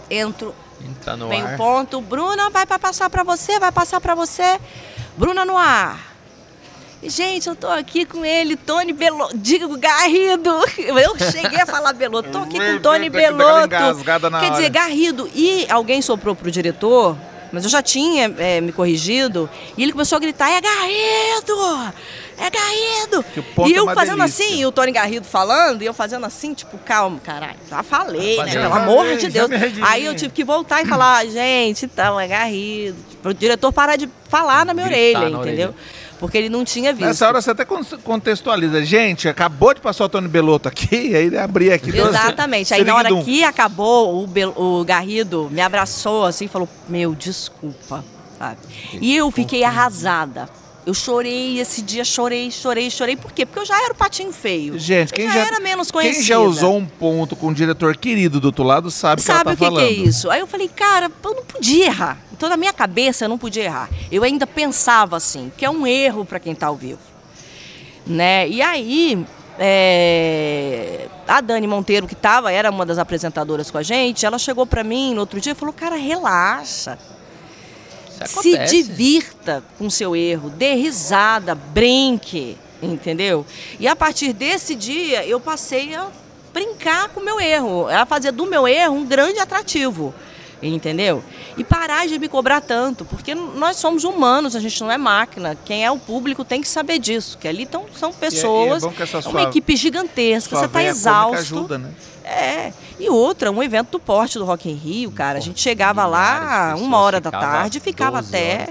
[0.08, 0.54] Entro,
[0.88, 1.54] Entra no vem ar.
[1.54, 4.60] o ponto, Bruna vai pra passar pra você, vai passar pra você.
[5.16, 6.09] Bruna no ar.
[7.02, 9.36] Gente, eu tô aqui com ele, Tony Belotto.
[9.38, 10.50] Digo, Garrido.
[10.76, 12.28] Eu cheguei a falar Belotto.
[12.30, 13.08] Tô aqui com Tony
[14.28, 14.56] na Quer hora.
[14.56, 15.30] dizer, Garrido.
[15.34, 17.16] E alguém soprou pro diretor,
[17.50, 19.48] mas eu já tinha é, me corrigido.
[19.78, 21.92] E ele começou a gritar: é Garrido!
[22.36, 23.24] É Garrido!
[23.66, 24.44] E eu é fazendo delícia.
[24.46, 27.56] assim, e o Tony Garrido falando, e eu fazendo assim, tipo, calma, caralho.
[27.68, 28.52] Já falei, né?
[28.52, 29.50] Pelo amor de já Deus.
[29.82, 32.96] Aí eu tive que voltar e falar, gente, então, é Garrido.
[33.22, 35.68] Pro diretor parar de falar na minha Gritar orelha, na entendeu?
[35.68, 35.99] orelha.
[36.20, 37.06] Porque ele não tinha visto.
[37.06, 38.84] Nessa hora você até con- contextualiza.
[38.84, 41.90] Gente, acabou de passar o Tony Belotto aqui, aí ele abria aqui.
[41.90, 42.72] Exatamente.
[42.74, 47.14] Aí na hora que acabou, o, Bel- o Garrido me abraçou assim e falou: Meu,
[47.14, 48.04] desculpa.
[48.38, 48.58] sabe?
[49.00, 50.46] E eu fiquei arrasada.
[50.86, 53.14] Eu chorei esse dia, chorei, chorei, chorei.
[53.14, 53.44] Por quê?
[53.44, 54.78] Porque eu já era o patinho feio.
[54.78, 58.40] Gente, quem já, já era menos quem já usou um ponto com um diretor querido
[58.40, 60.08] do outro lado sabe, Sabe o o que que, ela tá que é falando.
[60.08, 60.30] isso?
[60.30, 62.18] Aí eu falei, cara, eu não podia errar.
[62.32, 63.90] Então na minha cabeça eu não podia errar.
[64.10, 66.98] Eu ainda pensava assim, que é um erro para quem tá ao vivo.
[68.06, 68.48] Né?
[68.48, 69.24] E aí,
[69.58, 74.64] é, a Dani Monteiro, que tava, era uma das apresentadoras com a gente, ela chegou
[74.64, 76.98] para mim no outro dia e falou, cara, relaxa.
[78.26, 83.44] Se divirta com seu erro, dê risada, brinque, entendeu?
[83.78, 86.06] E a partir desse dia eu passei a
[86.52, 90.12] brincar com o meu erro, a fazer do meu erro um grande atrativo,
[90.62, 91.22] entendeu?
[91.56, 95.56] E parar de me cobrar tanto, porque nós somos humanos, a gente não é máquina.
[95.64, 99.02] Quem é o público tem que saber disso, que ali tão, são pessoas, bom que
[99.02, 101.36] essa é uma sua- equipe gigantesca, você está exausto.
[101.56, 101.90] ajuda, né?
[102.30, 105.38] É, e outra, um evento do porte do Rock in Rio, cara.
[105.38, 108.66] A gente chegava lá uma hora da tarde e ficava 12 até,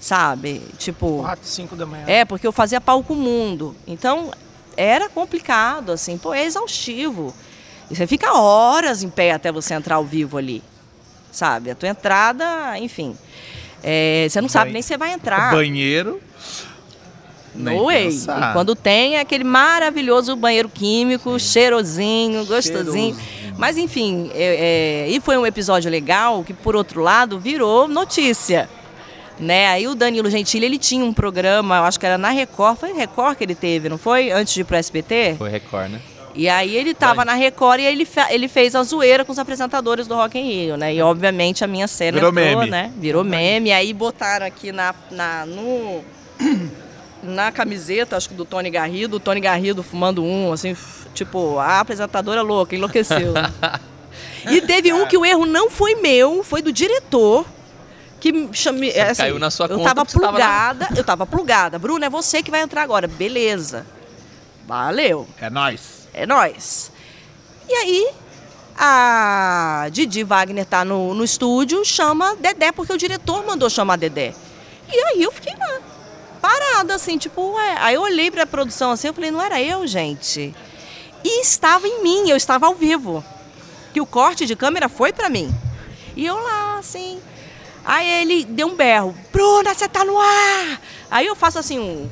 [0.00, 0.60] sabe?
[0.76, 2.04] Tipo, 4, 5 da manhã.
[2.06, 3.76] é, porque eu fazia palco mundo.
[3.86, 4.30] Então,
[4.76, 7.32] era complicado, assim, pô, é exaustivo.
[7.90, 10.62] E você fica horas em pé até você entrar ao vivo ali,
[11.30, 11.70] sabe?
[11.70, 13.16] A tua entrada, enfim.
[13.82, 15.52] é, você não sabe nem se você vai entrar.
[15.52, 16.20] Banheiro.
[17.54, 18.04] Nem No way.
[18.04, 18.50] pensar.
[18.50, 23.16] E quando tem é aquele maravilhoso banheiro químico, cheirosinho, gostosinho.
[23.56, 28.68] Mas enfim, é- é, e foi um episódio legal que, por outro lado, virou notícia.
[29.38, 29.66] Né?
[29.68, 32.92] Aí o Danilo Gentili, ele tinha um programa, eu acho que era na Record, foi
[32.92, 34.30] Record que ele teve, não foi?
[34.30, 35.34] Antes de ir pro SBT?
[35.36, 36.00] Foi Record, né?
[36.36, 37.24] E aí ele tava Foi.
[37.26, 40.76] na Record e ele, ele fez a zoeira com os apresentadores do Rock in Rio,
[40.76, 40.92] né?
[40.92, 42.70] E obviamente a minha cena Virou entrou, meme.
[42.70, 42.92] né?
[42.96, 43.70] Virou meme.
[43.72, 46.00] Aí botaram aqui na, na, no,
[47.24, 50.76] na camiseta, acho que do Tony Garrido, o Tony Garrido fumando um, assim,
[51.12, 53.34] tipo, a apresentadora louca, enlouqueceu.
[54.50, 57.46] e teve um que o erro não foi meu, foi do diretor.
[58.20, 61.04] Que me chame, Só assim, caiu na sua eu conta tava você tava plugada, eu
[61.04, 61.78] tava plugada.
[61.78, 63.06] Bruno, é você que vai entrar agora.
[63.06, 63.84] Beleza.
[64.66, 65.28] Valeu.
[65.38, 66.08] É nóis.
[66.14, 66.90] É nóis.
[67.68, 68.08] E aí,
[68.76, 74.34] a Didi Wagner tá no, no estúdio, chama Dedé, porque o diretor mandou chamar Dedé.
[74.92, 75.80] E aí eu fiquei lá,
[76.44, 77.76] parada, assim, tipo, ué.
[77.80, 80.54] Aí eu olhei pra produção assim, eu falei, não era eu, gente.
[81.24, 83.24] E estava em mim, eu estava ao vivo.
[83.94, 85.50] Que o corte de câmera foi pra mim.
[86.14, 87.18] E eu lá, assim.
[87.82, 90.80] Aí ele deu um berro, Bruna, você tá no ar!
[91.10, 92.10] Aí eu faço assim um.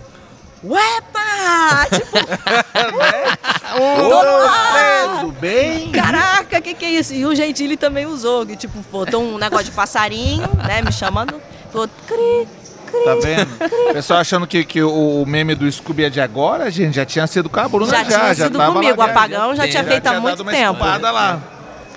[0.64, 1.88] Uepa!
[1.92, 2.16] Tipo,
[4.08, 5.20] no ar!
[5.20, 5.92] Tudo bem?
[5.92, 7.12] Caraca, que que é isso?
[7.12, 11.40] E o Gentili também usou, que tipo, botou um negócio de passarinho, né, me chamando,
[11.70, 12.61] falou, cri.
[13.04, 13.48] Tá vendo?
[13.90, 17.26] O pessoal achando que, que o meme do Scooby é de agora, gente, já tinha
[17.26, 18.04] sido com a Bruna Já já.
[18.04, 20.72] tinha já sido tava comigo, lá, o apagão já tinha feito há muito tempo.
[20.72, 21.40] escupada lá.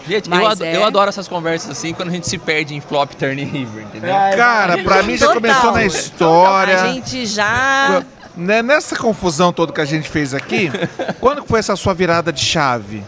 [0.07, 2.75] Gente, Mas eu, ado- é- eu adoro essas conversas assim quando a gente se perde
[2.75, 4.13] em flop, turn e river, entendeu?
[4.37, 5.41] Cara, pra mim já Total.
[5.41, 6.81] começou na história.
[6.83, 8.03] A gente já...
[8.37, 10.69] Né, Nessa confusão toda que a gente fez aqui,
[11.19, 13.03] quando que foi essa sua virada de chave?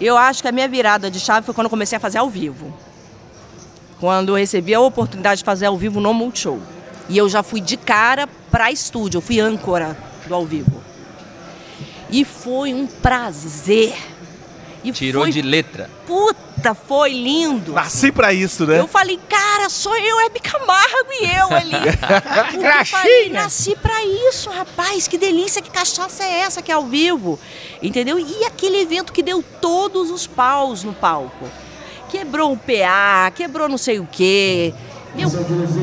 [0.00, 2.28] Eu acho que a minha virada de chave foi quando eu comecei a fazer ao
[2.28, 2.72] vivo.
[4.00, 6.58] Quando eu recebi a oportunidade de fazer ao vivo no Multishow.
[7.08, 9.96] E eu já fui de cara pra estúdio, eu fui âncora
[10.26, 10.82] do ao vivo.
[12.10, 13.94] E foi um prazer.
[14.82, 15.90] E Tirou foi, de letra.
[16.06, 17.72] Puta, foi lindo.
[17.72, 18.78] Nasci pra isso, né?
[18.78, 21.72] Eu falei, cara, sou eu, Hebe Camargo e eu ali.
[22.76, 26.84] Eu falei, nasci pra isso, rapaz, que delícia, que cachaça é essa que é ao
[26.84, 27.38] vivo?
[27.82, 28.18] Entendeu?
[28.18, 31.48] E aquele evento que deu todos os paus no palco.
[32.10, 34.74] Quebrou o PA, quebrou não sei o quê.
[35.16, 35.30] Deu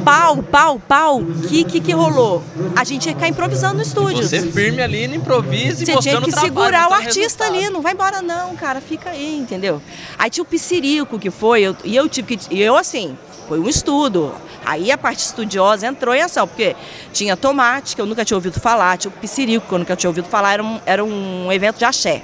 [0.03, 1.19] pau, pau, pau.
[1.19, 2.43] O que, que que rolou?
[2.75, 4.23] A gente ia ficar improvisando no estúdio.
[4.27, 7.53] Você firme ali no improviso e Você tinha que segurar o mostrando artista resultado.
[7.55, 9.81] ali, não vai embora não, cara, fica aí, entendeu?
[10.19, 12.53] Aí tinha o Piscirico que foi, eu- e eu tive que.
[12.53, 13.17] E eu assim,
[13.47, 14.33] foi um estudo.
[14.65, 16.75] Aí a parte estudiosa entrou em ação, porque
[17.13, 20.09] tinha Tomate, que eu nunca tinha ouvido falar, tinha o Piscirico, que eu nunca tinha
[20.09, 22.21] ouvido falar, era um, era um evento de axé.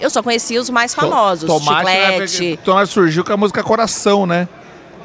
[0.00, 2.60] Eu só conhecia os mais famosos, Tomate, né, Chiclete.
[2.64, 4.48] Tomate surgiu com a música Coração, né?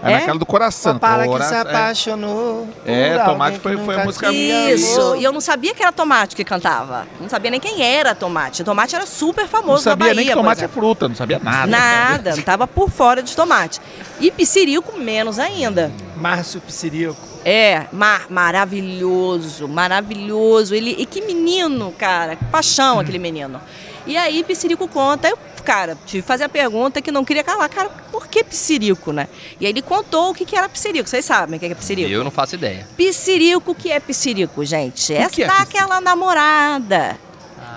[0.03, 0.19] É, É?
[0.19, 0.97] naquela do coração.
[0.97, 1.59] Para que Cora- se é.
[1.59, 2.67] apaixonou.
[2.85, 5.81] É, por Tomate foi- que foi a música te Isso, e eu não sabia que
[5.81, 7.05] era Tomate que cantava.
[7.19, 8.63] Não sabia nem quem era Tomate.
[8.63, 11.39] Tomate era super Não famoso sabia na Bahia, nem que tomate é fruta, não sabia
[11.43, 11.67] nada.
[11.67, 13.79] Nada, não tava por fora de tomate.
[14.19, 15.91] E piscirico menos ainda.
[16.15, 17.15] Márcio Psirico.
[17.45, 20.73] É, ma- maravilhoso, maravilhoso.
[20.75, 23.59] Ele, e que menino, cara, que paixão aquele menino.
[24.05, 27.69] E aí Piscirico conta, eu, cara, tive que fazer a pergunta que não queria calar,
[27.69, 29.27] cara, por que Piscirico, né?
[29.59, 32.09] E aí ele contou o que, que era Piscirico, vocês sabem o que é Piscirico?
[32.09, 32.87] Eu não faço ideia.
[32.97, 35.13] Piscirico, o que é Piscirico, gente?
[35.13, 37.17] Essa é tá aquela namorada.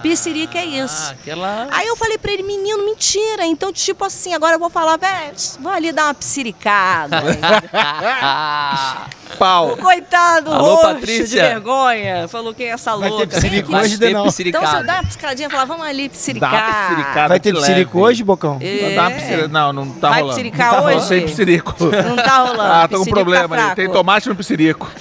[0.02, 1.08] Piscirico é isso.
[1.08, 1.68] Ah, aquela...
[1.70, 3.46] Aí eu falei pra ele, menino, mentira.
[3.46, 7.22] Então, tipo assim, agora eu vou falar, velho, vou ali dar uma pisciricada.
[9.38, 9.76] Pau.
[9.78, 11.42] Coitado, Alô, roxo de Patrícia.
[11.42, 12.28] vergonha.
[12.28, 13.40] Falou quem é essa Vai ter louca.
[13.40, 13.74] Vem aqui.
[13.74, 14.26] hoje, Denão.
[14.26, 16.88] Então, se eu dar uma piscadinha falar, vamos ali Dá uma pisciricar.
[16.88, 18.58] pisciricada Vai ter de Psirico hoje, Bocão?
[18.60, 18.94] É.
[18.94, 20.36] Dá uma pisciri- Não, não tá Vai rolando.
[20.38, 21.06] pisciricar não tá hoje?
[21.06, 21.74] Sem piscirico.
[21.80, 22.60] Não tá rolando.
[22.62, 23.62] Ah, tô com um problema tá ali.
[23.62, 23.76] fraco.
[23.76, 24.90] Tem tomate no piscirico.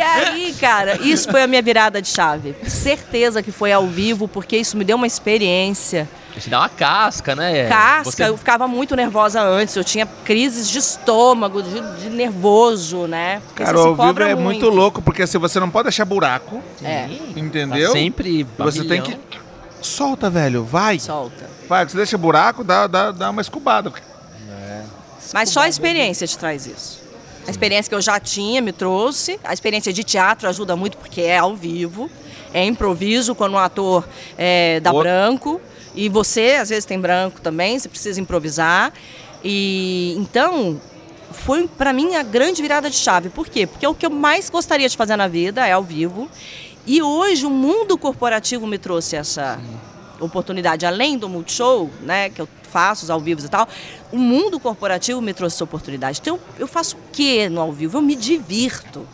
[0.00, 2.54] E aí, cara, isso foi a minha virada de chave.
[2.66, 6.08] Certeza que foi ao vivo, porque isso me deu uma experiência.
[6.38, 7.68] Te dá uma casca, né?
[7.68, 13.06] Casca, Você- eu ficava muito nervosa antes, eu tinha crises de estômago, de, de nervoso,
[13.06, 13.42] né?
[13.48, 17.06] Porque Cara, o vivo é muito louco, porque assim, você não pode deixar buraco, É,
[17.36, 17.88] entendeu?
[17.88, 19.18] Tá sempre E Você tem que...
[19.82, 20.98] Solta, velho, vai.
[20.98, 21.50] solta.
[21.68, 23.92] Vai, você deixa buraco, dá, dá, dá uma escubada.
[25.32, 26.99] Mas só a experiência te traz isso.
[27.46, 29.38] A experiência que eu já tinha me trouxe.
[29.42, 32.10] A experiência de teatro ajuda muito porque é ao vivo,
[32.52, 34.06] é improviso quando um ator
[34.38, 35.60] é, dá Outro- branco.
[35.94, 38.92] E você, às vezes, tem branco também, você precisa improvisar.
[39.42, 40.80] E então,
[41.32, 43.28] foi para mim a grande virada de chave.
[43.28, 43.66] Por quê?
[43.66, 46.28] Porque é o que eu mais gostaria de fazer na vida, é ao vivo.
[46.86, 49.60] E hoje o mundo corporativo me trouxe essa
[50.20, 53.68] oportunidade, além do Multishow, né, que eu faço os ao vivos e tal,
[54.12, 56.18] o mundo corporativo me trouxe essa oportunidade.
[56.20, 57.98] Então, eu faço o quê no ao vivo?
[57.98, 59.06] Eu me divirto.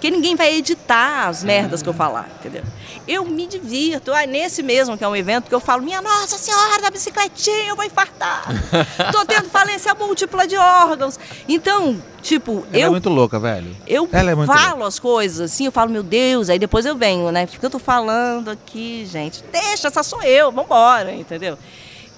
[0.00, 2.62] Porque ninguém vai editar as merdas que eu falar, entendeu?
[3.06, 4.14] Eu me divirto.
[4.14, 7.68] Ah, nesse mesmo, que é um evento, que eu falo, minha Nossa Senhora da bicicletinha,
[7.68, 8.44] eu vou infartar.
[9.12, 11.20] Tô tendo falência múltipla de órgãos.
[11.46, 13.76] Então, tipo, Ela é eu muito louca, velho.
[13.86, 16.96] eu Ela é muito falo as coisas assim, eu falo, meu Deus, aí depois eu
[16.96, 17.44] venho, né?
[17.46, 19.44] Porque eu tô falando aqui, gente.
[19.52, 21.58] Deixa, essa sou eu, vambora, entendeu?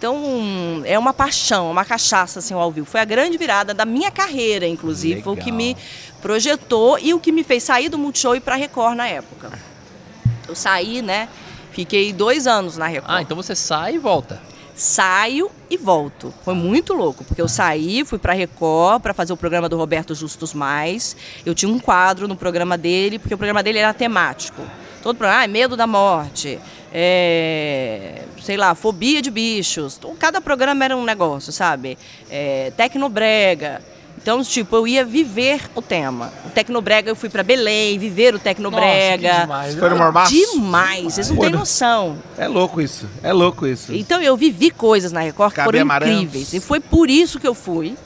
[0.03, 2.84] Então, é uma paixão, uma cachaça assim ao vivo.
[2.84, 5.22] Foi a grande virada da minha carreira, inclusive.
[5.22, 5.59] Foi o que Legal.
[5.59, 5.76] me
[6.20, 9.53] projetou e o que me fez sair do Multishow e ir pra Record na época.
[10.48, 11.28] Eu saí, né?
[11.70, 13.14] Fiquei dois anos na Record.
[13.14, 14.42] Ah, então você sai e volta.
[14.74, 16.34] Saio e volto.
[16.44, 20.16] Foi muito louco, porque eu saí, fui pra Record para fazer o programa do Roberto
[20.16, 21.14] Justus Mais.
[21.46, 24.62] Eu tinha um quadro no programa dele, porque o programa dele era temático.
[25.03, 26.59] Todo programa, ah, medo da morte,
[26.92, 29.96] é, sei lá, fobia de bichos.
[29.98, 31.98] Então, Cada programa era um negócio, sabe?
[32.30, 33.82] É, tecnobrega.
[34.22, 36.32] Então, tipo, eu ia viver o tema.
[36.46, 39.28] O Tecnobrega, eu fui pra Belém, viver o Tecnobrega.
[39.28, 39.74] Nossa, que demais.
[39.74, 40.32] Foi no Mormaço?
[40.32, 42.16] Demais, vocês não têm noção.
[42.38, 43.09] É louco isso.
[43.20, 43.92] É louco isso.
[43.92, 46.14] Então eu vivi coisas na Record que foram Amarantos.
[46.14, 46.55] incríveis.
[46.55, 47.96] E foi por isso que eu fui.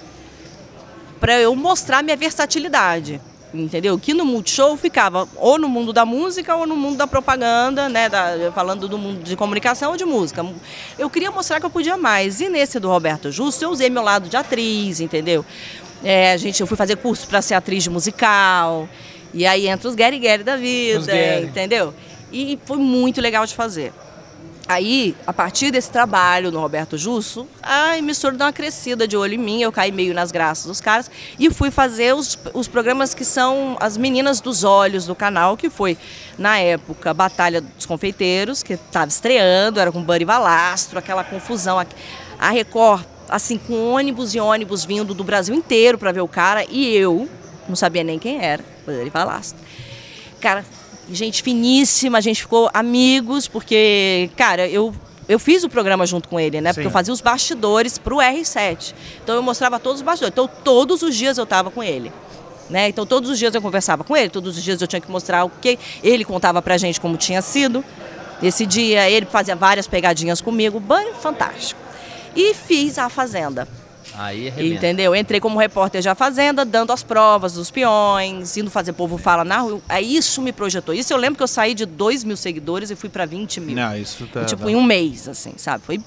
[1.20, 3.20] Pra eu mostrar minha versatilidade.
[3.54, 3.98] Entendeu?
[3.98, 8.08] Que no Multishow ficava ou no mundo da música ou no mundo da propaganda, né?
[8.08, 10.44] Da- falando do mundo de comunicação ou de música.
[10.98, 12.40] Eu queria mostrar que eu podia mais.
[12.40, 15.44] E nesse do Roberto Justo, eu usei meu lado de atriz, entendeu?
[16.04, 18.88] É, gente, eu fui fazer curso para ser atriz de musical.
[19.32, 20.98] E aí entra os Gary Gary da vida,
[21.44, 21.94] entendeu?
[22.32, 23.92] E foi muito legal de fazer.
[24.68, 29.34] Aí, a partir desse trabalho no Roberto Jusso, a emissora deu uma crescida de olho
[29.34, 31.08] em mim, eu caí meio nas graças dos caras
[31.38, 35.70] e fui fazer os, os programas que são as meninas dos olhos do canal, que
[35.70, 35.96] foi,
[36.36, 41.78] na época, Batalha dos Confeiteiros, que estava estreando, era com Buddy Valastro, aquela confusão.
[41.78, 46.64] A- Record, assim, com ônibus e ônibus vindo do Brasil inteiro para ver o cara,
[46.68, 47.28] e eu
[47.68, 49.58] não sabia nem quem era, Buddy Valastro.
[50.40, 50.64] Cara,
[51.10, 54.94] gente finíssima, a gente ficou amigos, porque, cara, eu,
[55.28, 56.70] eu fiz o programa junto com ele, né?
[56.70, 56.88] Porque Sim.
[56.88, 58.94] eu fazia os bastidores pro R7.
[59.22, 60.32] Então eu mostrava todos os bastidores.
[60.32, 62.12] Então todos os dias eu estava com ele.
[62.68, 62.88] Né?
[62.88, 65.44] Então todos os dias eu conversava com ele, todos os dias eu tinha que mostrar
[65.44, 67.84] o que ele contava pra gente como tinha sido.
[68.42, 71.80] Esse dia ele fazia várias pegadinhas comigo, banho fantástico.
[72.34, 73.66] E fiz a Fazenda.
[74.18, 74.74] Aí arrebenta.
[74.76, 75.14] Entendeu?
[75.14, 79.58] Entrei como repórter já Fazenda, dando as provas dos peões, indo fazer povo fala na
[79.58, 79.80] rua.
[79.88, 80.94] Aí isso me projetou.
[80.94, 83.76] Isso eu lembro que eu saí de 2 mil seguidores e fui pra 20 mil.
[83.76, 84.42] Não, isso tá.
[84.42, 85.84] E, tipo, tá- em um mês, assim, sabe?
[85.84, 86.00] Foi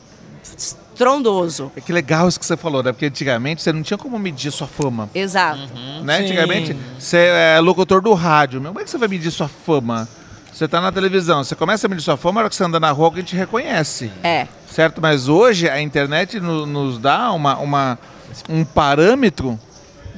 [0.57, 1.71] estrondoso.
[1.75, 2.91] É que legal isso que você falou, né?
[2.91, 5.09] Porque antigamente você não tinha como medir sua fama.
[5.13, 5.59] Exato.
[6.03, 6.17] Né?
[6.17, 6.23] Sim.
[6.25, 8.61] Antigamente, você é locutor do rádio.
[8.61, 10.07] Como é que você vai medir sua fama?
[10.51, 12.79] Você tá na televisão, você começa a medir sua fama, na hora que você anda
[12.79, 14.11] na rua, alguém te reconhece.
[14.23, 14.47] É.
[14.71, 15.01] Certo?
[15.01, 17.99] Mas hoje a internet no- nos dá uma, uma-
[18.47, 19.59] um parâmetro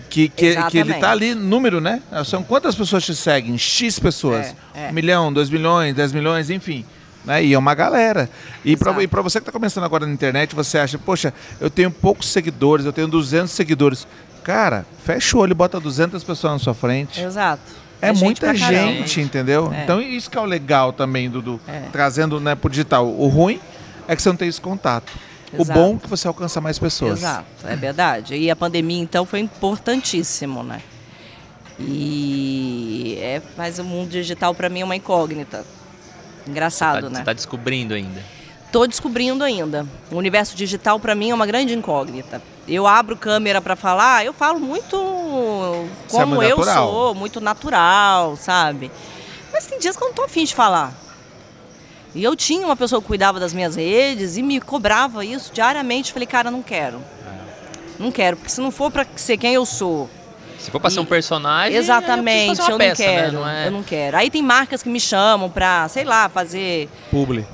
[0.10, 0.58] que, que, que ele
[0.92, 1.00] Exatamente.
[1.00, 2.02] tá ali, número, né?
[2.26, 3.58] São quantas pessoas te seguem?
[3.58, 4.54] X pessoas.
[4.76, 4.90] É, é.
[4.90, 6.86] Um milhão, dois milhões, dez milhões, enfim.
[7.24, 7.46] Né?
[7.46, 8.30] E é uma galera.
[8.66, 12.28] E pra você que tá começando agora na internet, você acha, poxa, eu tenho poucos
[12.28, 14.06] seguidores, eu tenho 200 seguidores.
[14.44, 17.22] Cara, fecha o olho e bota 200 pessoas na sua frente.
[17.22, 17.62] Exato.
[18.02, 19.72] É, gente muita gente, entendeu?
[19.72, 19.84] É.
[19.84, 21.62] Então isso que é o legal também, Dudu.
[21.68, 21.84] É.
[21.92, 23.08] Trazendo né, pro digital.
[23.08, 23.60] O ruim
[24.12, 25.12] é que você não tem esse contato.
[25.54, 25.80] O Exato.
[25.80, 27.20] bom é que você alcança mais pessoas.
[27.20, 28.36] Exato, é verdade.
[28.36, 30.82] E a pandemia, então, foi importantíssimo, né?
[31.80, 35.66] E é, mas o mundo digital para mim é uma incógnita.
[36.48, 37.16] Engraçado, Tá- né?
[37.20, 38.22] Você tá descobrindo ainda.
[38.72, 39.86] Tô descobrindo ainda.
[40.12, 42.42] O universo digital para mim é uma grande incógnita.
[42.68, 46.88] Eu abro câmera para falar, eu falo muito é como muito eu natural.
[46.90, 48.90] sou, muito natural, sabe?
[49.52, 50.94] Mas tem dias que eu não tô afim de falar.
[52.14, 56.12] E eu tinha uma pessoa que cuidava das minhas redes e me cobrava isso diariamente.
[56.12, 57.02] Falei, cara, não quero.
[57.98, 60.10] Não quero, porque se não for para ser quem eu sou,
[60.58, 63.32] Se for pra ser um personagem, exatamente, é, fazer uma eu peça, não quero.
[63.32, 63.40] Né?
[63.40, 63.68] Não é...
[63.68, 64.18] Eu não quero.
[64.18, 67.46] Aí tem marcas que me chamam pra, sei lá, fazer Publi.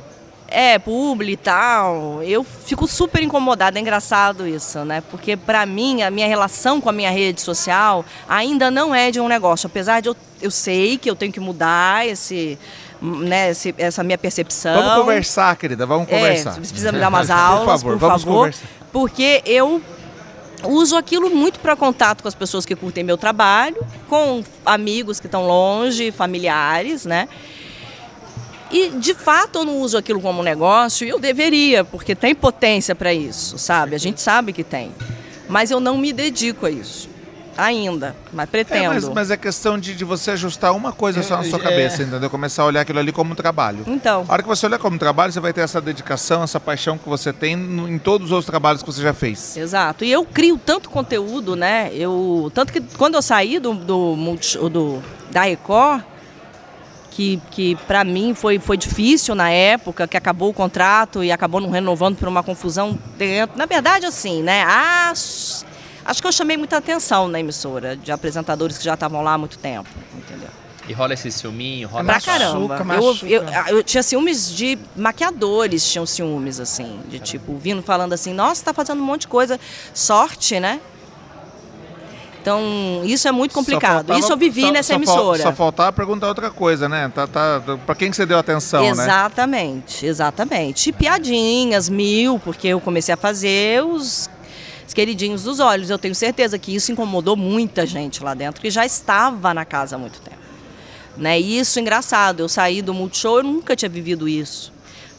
[0.47, 2.23] é, publi e tal.
[2.23, 5.03] Eu fico super incomodada, é engraçado isso, né?
[5.11, 9.19] Porque pra mim, a minha relação com a minha rede social ainda não é de
[9.19, 9.67] um negócio.
[9.67, 12.57] Apesar de eu, eu sei que eu tenho que mudar esse,
[13.01, 14.73] né, esse- essa minha percepção.
[14.81, 16.51] Vamos conversar, querida, vamos É, conversar.
[16.53, 18.37] você precisa me dar umas Por aulas, favor, por vamos favor.
[18.37, 18.65] conversar.
[18.91, 19.81] Porque eu
[20.63, 23.77] uso aquilo muito para contato com as pessoas que curtem meu trabalho,
[24.09, 27.27] com amigos que estão longe, familiares, né?
[28.71, 32.93] E de fato eu não uso aquilo como negócio e eu deveria, porque tem potência
[32.93, 33.95] para isso, sabe?
[33.95, 34.91] A gente sabe que tem.
[35.47, 37.07] Mas eu não me dedico a isso.
[37.57, 38.93] Ainda, mas É, pretendo.
[38.93, 42.03] mas, mas é questão de, de você ajustar uma coisa só na sua É, cabeça,
[42.03, 42.05] é.
[42.05, 42.29] entendeu?
[42.29, 43.83] Começar a olhar aquilo ali como um trabalho.
[43.87, 46.97] Então, A hora que você olhar como trabalho, você vai ter essa dedicação, essa paixão
[46.97, 49.57] que você tem no- em todos os outros trabalhos que você já fez.
[49.57, 50.05] Exato.
[50.05, 51.89] E eu crio tanto conteúdo, né?
[51.93, 54.15] Eu, tanto que quando eu saí do, do,
[54.69, 56.03] do- da Record,
[57.11, 61.59] que, que para mim foi, foi difícil na época, que acabou o contrato e acabou
[61.59, 63.57] não renovando por uma confusão dentro.
[63.57, 64.61] Na verdade, assim, né?
[64.63, 65.65] Acho,
[66.07, 69.37] acho que eu chamei muita atenção na emissora, de apresentadores que já estavam lá há
[69.37, 70.49] muito tempo, entendeu?
[70.87, 72.81] E rola esse ciúminho, rola Pra caramba.
[72.83, 78.13] Machuca, eu, eu, eu tinha ciúmes de maquiadores, tinham ciúmes, assim, de tipo, vindo falando
[78.13, 79.59] assim, nossa, tá fazendo um monte de coisa.
[79.93, 80.79] Sorte, né?
[82.41, 83.95] Então, isso é muito complicado.
[84.07, 85.43] faltava- isso eu vivi só- nessa só emissora.
[85.43, 87.11] Só faltava perguntar outra coisa, né?
[87.13, 88.89] Tá, tá, pra quem que você deu atenção, né?
[88.89, 90.89] exatamente, exatamente.
[90.89, 94.29] E piadinhas, mil, porque eu comecei a fazer os,
[94.87, 95.89] os queridinhos dos olhos.
[95.89, 99.95] Eu tenho certeza que isso incomodou muita gente lá dentro, que já estava na casa
[99.95, 100.37] há muito tempo.
[101.17, 101.39] Né?
[101.39, 104.71] E isso, engraçado, eu saí do Multishow, eu nunca tinha vivido isso.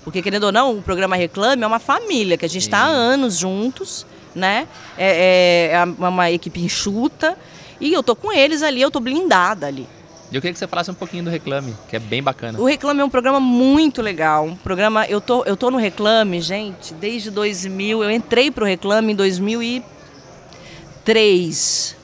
[0.05, 2.87] Porque, querendo ou não, o programa Reclame é uma família, que a gente está há
[2.87, 4.67] anos juntos, né?
[4.97, 7.37] É, é- é uma equipe enxuta.
[7.81, 9.87] E eu tô com eles ali, eu tô blindada ali.
[10.31, 12.61] Eu queria que você falasse um pouquinho do Reclame, que é bem bacana.
[12.61, 14.45] O Reclame é um programa muito legal.
[14.45, 18.05] Um programa, eu tô, eu tô no Reclame, gente, desde 2000.
[18.05, 21.97] Eu entrei pro Reclame em 2003.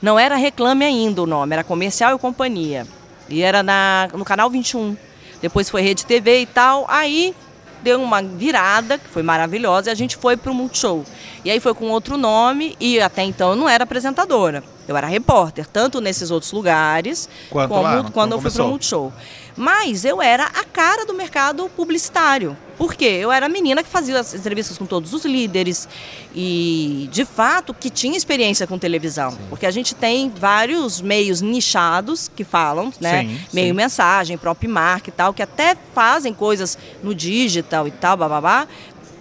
[0.00, 2.86] Não era Reclame ainda o nome, era Comercial e Companhia.
[3.28, 4.96] E era na, no canal 21.
[5.42, 6.86] Depois foi Rede TV e tal.
[6.88, 7.34] Aí
[7.82, 11.04] deu uma virada, que foi maravilhosa, e a gente foi pro Multishow.
[11.44, 14.64] E aí foi com outro nome, e até então eu não era apresentadora.
[14.88, 18.52] Eu era repórter, tanto nesses outros lugares, Quanto como lá, quando quando eu fui pro
[18.52, 18.68] começou.
[18.68, 19.12] Multishow.
[19.56, 22.56] Mas eu era a cara do mercado publicitário.
[22.76, 23.18] Por quê?
[23.20, 25.88] Eu era a menina que fazia as entrevistas com todos os líderes
[26.34, 29.36] e, de fato, que tinha experiência com televisão.
[29.48, 33.22] Porque a gente tem vários meios nichados que falam, né?
[33.22, 33.72] Sim, Meio sim.
[33.72, 38.68] mensagem, próprio marca e tal, que até fazem coisas no digital e tal, bababá,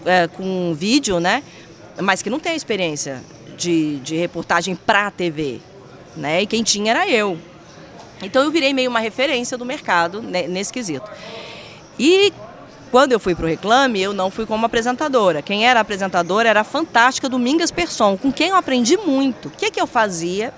[0.04, 1.42] é, com vídeo, né?
[2.02, 3.24] Mas que não tem experiência
[3.58, 5.60] de, de reportagem pra TV.
[6.16, 6.44] Né?
[6.44, 7.38] E quem tinha era eu.
[8.22, 11.10] Então eu virei meio uma referência do mercado ne- nesse quesito.
[12.00, 12.32] E
[12.92, 15.42] quando eu fui para o Reclame, eu não fui como apresentadora.
[15.42, 19.50] Quem era apresentadora era a fantástica Domingas Persson, com quem eu aprendi muito.
[19.50, 20.54] O que, que eu fazia?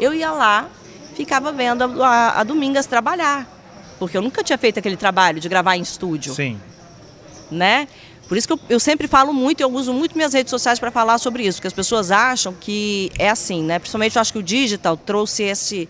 [0.00, 0.66] Eu ia lá,
[1.14, 3.46] ficava vendo a, a- a Domingas trabalhar.
[3.98, 6.58] Porque eu nunca tinha feito aquele trabalho de gravar em estúdio Sim.
[7.50, 7.86] né?
[8.28, 10.90] Por isso que eu, eu sempre falo muito, eu uso muito minhas redes sociais para
[10.90, 13.78] falar sobre isso, que as pessoas acham que é assim, né?
[13.78, 15.88] Principalmente eu acho que o digital trouxe esse,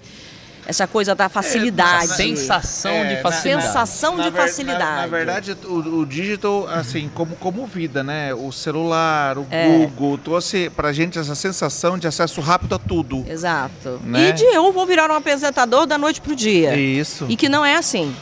[0.66, 2.09] essa coisa da facilidade.
[2.16, 3.66] Sensação É, de na- facilidade.
[3.66, 4.80] Sensação de ver- facilidade.
[4.80, 8.35] Na, na verdade, o, o digital, assim, como, como vida, né?
[8.35, 9.68] O celular, o É.
[9.87, 13.24] Google, trouxe pra gente essa sensação de acesso rápido a tudo.
[13.28, 14.01] Exato.
[14.05, 14.30] Né?
[14.30, 16.74] E de eu vou virar um apresentador da noite pro dia.
[16.76, 17.26] Isso.
[17.28, 18.14] E que não é assim.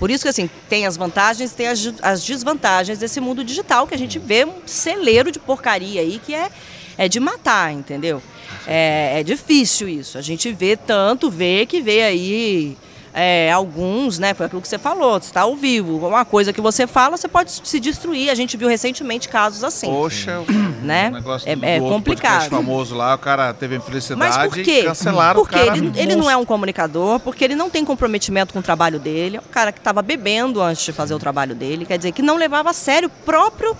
[0.00, 3.94] Por isso que assim, tem as vantagens, tem as, as desvantagens desse mundo digital, que
[3.94, 6.50] a gente vê um celeiro de porcaria aí que é,
[6.96, 8.22] é de matar, entendeu?
[8.66, 10.16] É, é difícil isso.
[10.16, 12.78] A gente vê tanto, vê que vê aí
[13.12, 14.34] é, alguns, né?
[14.34, 16.06] Foi aquilo que você falou, você está ao vivo.
[16.06, 18.30] Uma coisa que você fala, você pode se destruir.
[18.30, 19.88] A gente viu recentemente casos assim.
[19.88, 20.42] Poxa,
[20.82, 21.08] Né?
[21.08, 22.48] o negócio É- do, é complicado.
[22.48, 24.84] famoso lá, o cara teve infelicidade Mas por e quê?
[24.84, 25.76] cancelaram Porque o cara.
[25.76, 29.36] ele, ele não é um comunicador, porque ele não tem comprometimento com o trabalho dele.
[29.38, 32.22] É um cara que estava bebendo antes de fazer o trabalho dele, quer dizer, que
[32.22, 33.76] não levava a sério o próprio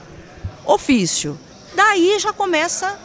[0.65, 1.39] ofício.
[1.75, 2.99] Daí já começa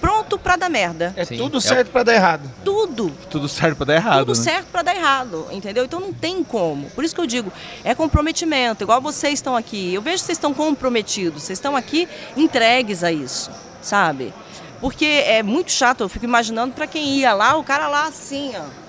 [0.00, 1.12] pronto para dar merda.
[1.16, 1.36] É Sim.
[1.36, 2.50] tudo É certo pra dar errado.
[2.64, 3.10] Tudo.
[3.30, 4.42] Tudo certo pra dar errado, tudo né?
[4.42, 5.84] certo para dar errado, entendeu?
[5.84, 6.90] Então não tem como.
[6.90, 7.52] Por isso que eu digo,
[7.84, 8.84] é comprometimento.
[8.84, 9.94] Igual vocês estão aqui.
[9.94, 11.42] Eu vejo que vocês estão comprometidos.
[11.42, 13.50] Vocês estão aqui entregues a isso,
[13.82, 14.32] sabe?
[14.80, 16.02] Porque é muito chato.
[16.02, 18.87] Eu fico imaginando para quem ia lá, o cara lá assim, ó.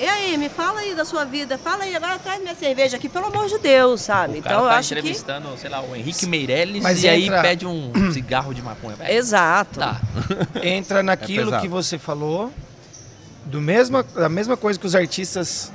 [0.00, 1.58] E aí, me fala aí da sua vida.
[1.58, 4.38] Fala aí, agora traz minha cerveja aqui, pelo amor de Deus, sabe?
[4.38, 4.98] O cara Então eu tá acho que.
[5.00, 8.94] entrevistando, sei lá, o Henrique Meirelles Mas e aí entra- pede um cigarro de maconha.
[8.94, 9.12] velho.
[9.12, 9.80] Exato.
[9.80, 10.00] Tá.
[10.62, 11.62] Entra naquilo pesado.
[11.62, 12.52] que você falou,
[13.44, 15.72] do mesma, da mesma coisa que os artistas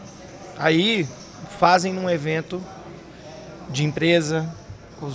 [0.57, 1.05] aí
[1.59, 2.63] fazem num evento
[3.69, 4.49] de empresa.
[5.01, 5.13] Os,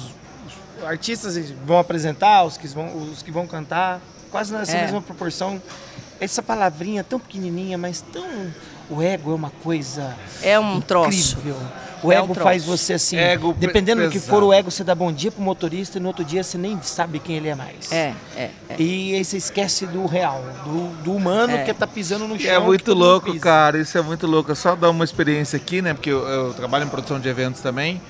[0.79, 1.35] os artistas
[1.65, 4.01] vão apresentar, os que vão, os que vão cantar,
[4.31, 4.83] quase nessa É.
[4.83, 5.63] mesma proporção.
[6.21, 8.27] Essa palavrinha tão pequenininha, mas tão.
[8.91, 11.37] O ego é uma coisa É um troço.
[11.39, 11.57] incrível.
[12.03, 12.41] O É ego um troço.
[12.43, 13.17] faz você assim.
[13.17, 14.31] Ego pe- dependendo do que pesado.
[14.33, 16.81] for o ego, você dá bom dia pro motorista e no outro dia você nem
[16.81, 17.91] sabe quem ele é mais.
[17.91, 18.77] É, é, é.
[18.79, 21.65] E aí você esquece do real, do, do humano É.
[21.65, 22.55] que tá pisando no Que chão.
[22.55, 23.79] é muito louco, cara.
[23.79, 24.53] Isso é muito louco.
[24.53, 25.93] É só dar uma experiência aqui, né?
[25.93, 28.01] Porque eu, eu trabalho em produção de eventos também.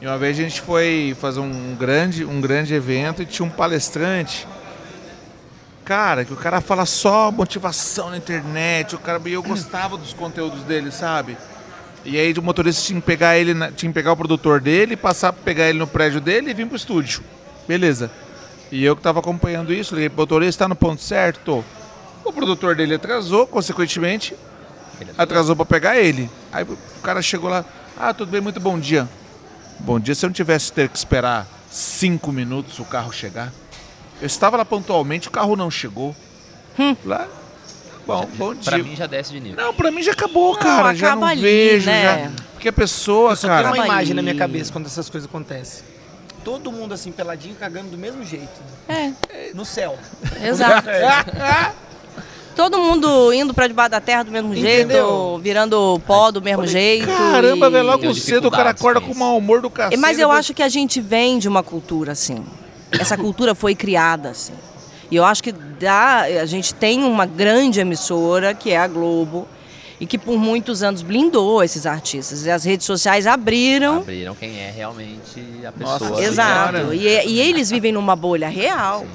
[0.00, 3.50] E uma vez a gente foi fazer um grande, um grande evento e tinha um
[3.50, 4.46] palestrante.
[5.84, 8.94] Cara, que o cara fala só motivação na internet.
[8.94, 11.36] O cara, e eu gostava dos conteúdos dele, sabe?
[12.04, 15.32] E aí o motorista tinha que pegar ele, tinha que pegar o produtor dele, passar
[15.32, 17.22] pegar ele no prédio dele e vir pro estúdio.
[17.66, 18.10] Beleza.
[18.70, 21.40] E eu que tava acompanhando isso, liguei pro motorista, tá no ponto certo?
[21.44, 21.64] Tô.
[22.24, 24.36] O produtor dele atrasou, consequentemente,
[25.18, 26.30] atrasou pra pegar ele.
[26.52, 27.64] Aí o cara chegou lá,
[27.96, 29.08] ah, tudo bem, muito bom dia.
[29.78, 33.52] Bom dia, se eu não tivesse ter que esperar cinco minutos o carro chegar.
[34.22, 36.14] Eu estava lá pontualmente, o carro não chegou.
[37.04, 37.26] Lá,
[38.06, 38.62] Bom, bom dia.
[38.64, 39.62] Pra mim já desce de nível.
[39.64, 40.94] Não, pra mim já acabou, Não, cara.
[40.94, 41.86] Já acaba não ali, vejo.
[41.86, 42.30] né?
[42.36, 42.42] Já...
[42.52, 43.62] Porque a pessoa, Eu só cara.
[43.70, 45.84] tenho uma imagem na minha cabeça quando essas coisas acontecem.
[46.44, 48.48] Todo mundo assim, peladinho, cagando do mesmo jeito.
[48.88, 49.10] É,
[49.54, 49.96] No céu.
[50.42, 50.88] exato.
[52.54, 55.40] Todo mundo indo pra debaixo da terra do mesmo jeito, Entendeu?
[55.42, 57.06] virando pó do mesmo jeito.
[57.06, 59.18] Caramba, e- velho, logo cedo o cara acorda com isso.
[59.18, 59.96] mau humor do cacete.
[59.96, 62.44] Mas eu depois- acho que a gente vem de uma cultura assim.
[62.98, 64.54] Essa cultura foi criada assim.
[65.10, 69.46] E eu acho que dá, a gente tem uma grande emissora, que é a Globo,
[70.00, 72.46] e que por muitos anos blindou esses artistas.
[72.46, 73.98] E as redes sociais abriram.
[73.98, 76.24] Abriram quem é realmente a Nossa pessoa.
[76.24, 76.78] Exato.
[76.78, 76.94] Senhora.
[76.94, 79.06] E, e eles vivem numa bolha real.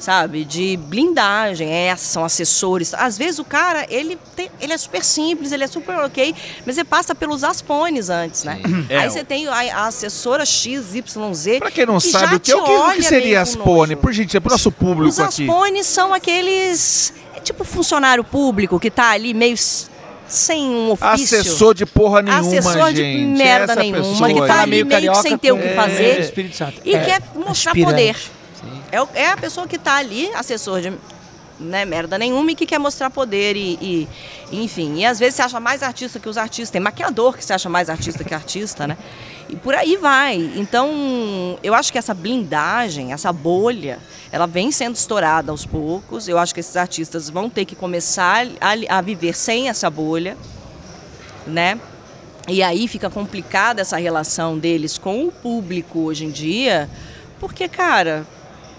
[0.00, 2.94] Sabe, de blindagem, é, são assessores.
[2.94, 6.32] Às vezes o cara, ele, tem- ele é super simples, ele é super ok,
[6.64, 8.60] mas você passa pelos aspones antes, né?
[8.88, 11.58] É, Aí você tem a, a assessora XYZ.
[11.58, 13.64] Pra quem não que sabe, o que, o que, o que seria meio as com
[13.64, 13.94] pone?
[13.96, 14.02] nojo.
[14.02, 15.42] Por gente, pro nosso público Os aqui.
[15.42, 17.12] aspones são aqueles.
[17.34, 19.56] É tipo funcionário público que tá ali meio
[20.28, 21.38] sem um ofício.
[21.40, 23.24] Assessor de porra nenhuma, Assessor de gente.
[23.36, 26.32] merda Essa nenhuma, pessoa que tá ali meio que sem ter o que com- fazer.
[26.52, 26.80] Santo.
[26.84, 27.90] E É, quer mostrar aspirante.
[27.92, 28.16] poder.
[28.90, 30.92] É, é a pessoa que está ali, assessor de
[31.60, 34.08] né, merda nenhuma, e que quer mostrar poder e, e-
[34.52, 34.98] enfim.
[34.98, 36.70] E às vezes se acha mais artista que os artistas.
[36.70, 38.96] Tem maquiador que se acha mais artista que artista, né?
[39.48, 40.36] E por aí vai.
[40.56, 43.98] Então, eu acho que essa blindagem, essa bolha,
[44.30, 46.28] ela vem sendo estourada aos poucos.
[46.28, 50.36] Eu acho que esses artistas vão ter que começar a, a viver sem essa bolha,
[51.46, 51.80] né?
[52.46, 56.88] E aí fica complicada essa relação deles com o público hoje em dia,
[57.38, 58.26] porque, cara,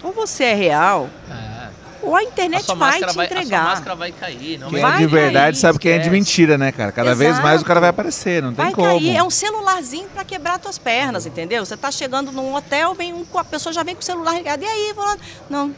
[0.03, 1.69] ou você é real, É.
[2.01, 3.63] ou a A internet sua, vai te vai, a sua entregar.
[3.63, 4.57] máscara vai cair.
[4.59, 6.91] Não Quem vai é de verdade cair, sabe quem é de mentira, né, cara?
[6.91, 7.43] Cada vez Exato.
[7.45, 8.87] mais o cara vai aparecer, não tem Vai como.
[8.87, 11.65] cair, é um celularzinho pra quebrar tuas pernas, entendeu?
[11.65, 14.63] Você tá chegando num hotel, vem um, a pessoa já vem com o celular ligado,
[14.63, 15.17] e aí, vou lá,
[15.49, 15.75] não,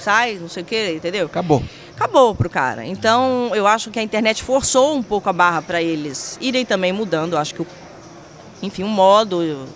[0.00, 1.26] sai, não sei o que, entendeu?
[1.26, 1.62] Acabou.
[1.94, 2.84] Acabou pro cara.
[2.84, 6.92] Então, eu acho que a internet forçou um pouco a barra pra eles irem também
[6.92, 7.66] mudando, acho que, o,
[8.60, 9.68] enfim, o modo.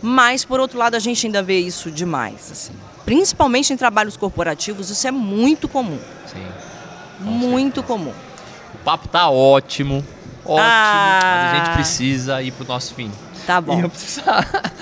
[0.00, 2.72] Mas, por outro lado, a gente ainda vê isso demais, assim.
[3.06, 5.98] Principalmente em trabalhos corporativos, isso é muito comum.
[6.26, 6.44] Sim.
[7.18, 7.86] Com muito certeza.
[7.86, 8.12] comum.
[8.74, 10.04] O papo tá ótimo.
[10.44, 10.58] Ótimo.
[10.60, 11.20] Ah.
[11.22, 13.10] Mas a gente precisa ir pro nosso fim.
[13.46, 13.80] Tá E bom.
[13.80, 14.46] eu precisar.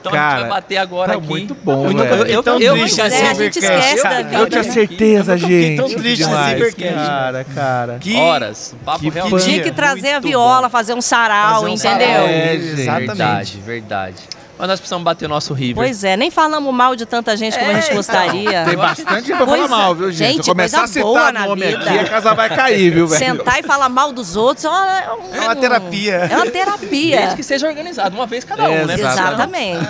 [0.00, 1.26] Então a Cara, gente vai bater agora tá aqui.
[1.28, 2.26] muito bom, Muito velho.
[2.26, 4.36] Eu, eu, eu, triste eu- É, a gente esquece da vida.
[4.36, 5.76] Eu tinha certeza, Eu gente.
[5.78, 6.58] tão triste demais.
[6.58, 6.94] Cybercast.
[6.94, 7.98] Cara, cara.
[7.98, 8.74] Que Horas.
[8.74, 9.44] O papo Que realmente.
[9.46, 10.68] Tinha que trazer a viola, bom.
[10.68, 12.06] fazer um sarau, Fazer um entendeu?
[12.06, 12.26] sarau.
[12.28, 13.06] É, Exatamente.
[13.06, 14.16] Verdade, verdade.
[14.56, 15.74] Mas nós precisamos bater o nosso River.
[15.74, 18.64] Pois é, nem falamos mal de tanta gente como a gente É, gostaria.
[18.64, 20.34] Tem bastante gente pra falar mal, viu, gente?
[20.36, 21.78] Gente, começar a citar nome vida.
[21.78, 23.18] aqui, a casa vai cair, viu, velho?
[23.18, 26.14] Sentar e falar mal dos outros é uma, é um- É uma terapia.
[26.14, 27.16] É uma terapia.
[27.18, 28.94] Desde que seja organizado, uma vez cada um, né?
[28.94, 29.86] Exatamente.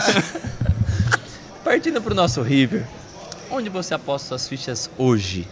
[1.62, 2.84] Partindo pro nosso River.
[3.50, 5.46] Onde você aposta suas fichas hoje?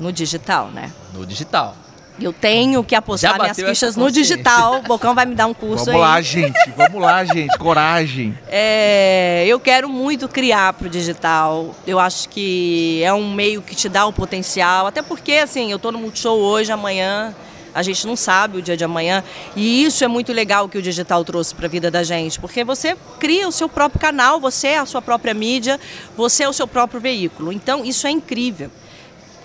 [0.00, 0.90] No digital, né?
[1.14, 1.76] No digital.
[2.20, 4.78] Eu tenho que apostar minhas fichas no digital.
[4.78, 6.00] O Bocão vai me dar um curso Vamos aí.
[6.00, 6.70] lá, gente.
[6.76, 7.58] Vamos lá, gente.
[7.58, 8.36] Coragem.
[8.48, 11.74] É, eu quero muito criar pro digital.
[11.86, 14.86] Eu acho que é um meio que te dá o potencial.
[14.86, 17.34] Até porque, assim, eu tô no Multishow hoje, amanhã.
[17.74, 19.22] A gente não sabe o dia de amanhã.
[19.54, 22.40] E isso é muito legal que o digital trouxe para a vida da gente.
[22.40, 25.78] Porque você cria o seu próprio canal, você é a sua própria mídia,
[26.16, 27.52] você é o seu próprio veículo.
[27.52, 28.70] Então, isso é incrível.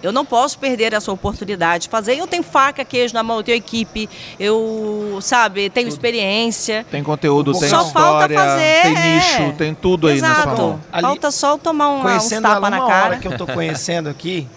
[0.04, 2.16] Eu não posso perder essa oportunidade de fazer.
[2.18, 6.86] Eu tenho faca, queijo na mão, eu tenho equipe, eu, sabe, tenho experiência.
[6.90, 9.16] Tem conteúdo, tem Só falta história, fazer, tem é.
[9.16, 10.62] nicho, tem tudo aí na sua Exato.
[10.62, 10.80] mão.
[10.92, 13.18] Ali- Falta só eu tomar um, Conhecendo uma na hora cara.
[13.18, 14.48] que eu tô conhecendo aqui,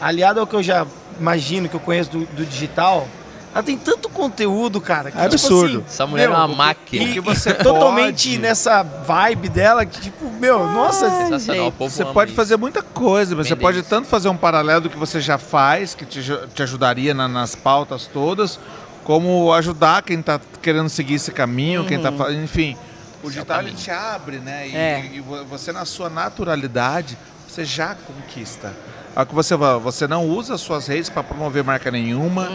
[0.00, 0.86] aliado ao que eu já
[1.18, 3.06] imagino que eu conheço do, do digital,
[3.54, 5.10] ela tem tanto conteúdo, cara.
[5.10, 5.68] Que, É absurdo.
[5.68, 7.04] Tipo assim, Essa mulher é uma máquina.
[7.04, 11.66] E que você totalmente pode- nessa vibe dela, que tipo, meu, nossa, Sensacional.
[11.68, 11.90] O gente.
[11.92, 12.36] Você pode isso.
[12.36, 13.88] fazer muita coisa, você Bem pode deles.
[13.90, 16.22] tanto fazer um paralelo do que você já faz, que te,
[16.54, 18.58] te ajudaria na- nas pautas todas,
[19.04, 22.76] como ajudar quem está querendo seguir esse caminho, quem está fazendo, enfim.
[23.22, 24.68] O digital te abre, né?
[24.68, 25.10] E, É.
[25.12, 27.16] e vo- você na sua naturalidade,
[27.48, 28.72] você já conquista.
[29.14, 32.48] A que você você não usa suas redes para promover marca nenhuma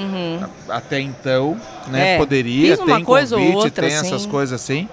[0.67, 1.99] a- até então, né?
[1.99, 2.05] Uhum.
[2.15, 4.29] É, Poderia, uma tem coisa ou convite, outra, tem essas assim.
[4.29, 4.89] coisas assim.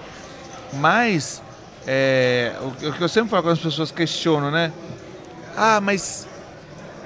[0.73, 1.41] Mas
[1.87, 4.71] é, o, o que eu sempre falo quando as pessoas questionam, né?
[5.57, 6.27] Ah, mas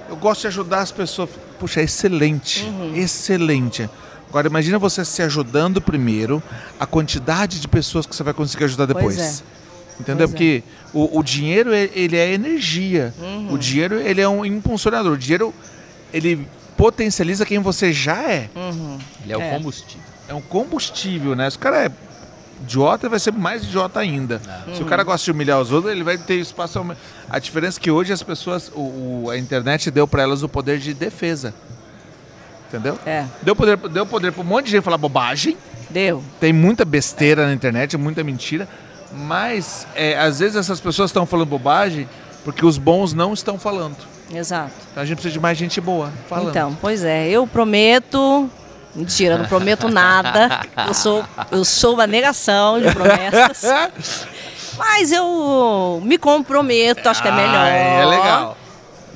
[0.09, 1.29] eu gosto de ajudar as pessoas.
[1.59, 2.95] Puxa, é excelente, Uhum.
[2.95, 3.89] excelente.
[4.29, 6.41] Agora imagina você se ajudando primeiro,
[6.79, 9.43] a quantidade de pessoas que você vai conseguir ajudar Pois depois.
[9.45, 10.01] é.
[10.01, 10.27] Entendeu?
[10.29, 10.53] Pois é.
[10.93, 13.13] O, o dinheiro ele- ele é energia.
[13.19, 13.53] Uhum.
[13.53, 15.13] O dinheiro ele é um impulsionador.
[15.13, 15.53] O dinheiro
[16.13, 18.49] ele potencializa quem você já é.
[18.55, 18.97] Uhum.
[19.23, 19.49] Ele é o É.
[19.51, 20.03] combustível.
[20.27, 21.49] É um combustível, né?
[21.49, 21.91] Se o cara é
[22.63, 24.41] idiota, vai ser mais idiota ainda.
[24.75, 26.83] Se o cara gosta de humilhar os outros, ele vai ter espaço.
[27.29, 30.49] A diferença é que hoje as pessoas, o, o- a internet deu para elas o
[30.49, 31.53] poder de defesa.
[32.67, 32.99] Entendeu?
[33.05, 35.57] É, Deu poder, deu poder para um monte de gente falar bobagem.
[35.89, 36.23] deu.
[36.39, 38.67] Tem muita besteira na internet, muita mentira.
[39.11, 42.07] Mas é, às vezes essas pessoas estão falando bobagem
[42.43, 43.97] porque os bons não estão falando.
[44.33, 44.71] Exato.
[44.91, 46.49] Então a gente precisa de mais gente boa falando.
[46.49, 48.49] Então, pois é, eu prometo.
[48.95, 50.61] Mentira, não prometo nada.
[50.87, 53.63] Eu sou, eu sou uma negação de promessas.
[54.75, 57.65] Mas eu me comprometo, acho que é melhor.
[57.65, 58.57] Ah, é legal.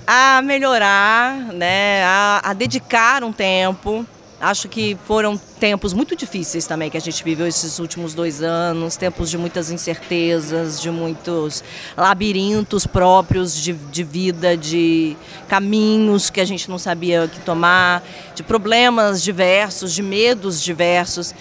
[0.05, 2.03] A melhorar, né?
[2.03, 4.05] A, a dedicar um tempo.
[4.43, 8.97] Acho que foram tempos muito difíceis também que a gente viveu esses últimos dois anos,
[8.97, 11.63] tempos de muitas incertezas, de muitos
[11.95, 15.15] labirintos próprios de, de vida, de
[15.47, 18.03] caminhos que a gente não sabia o que tomar,
[18.35, 21.33] de problemas diversos, de medos diversos.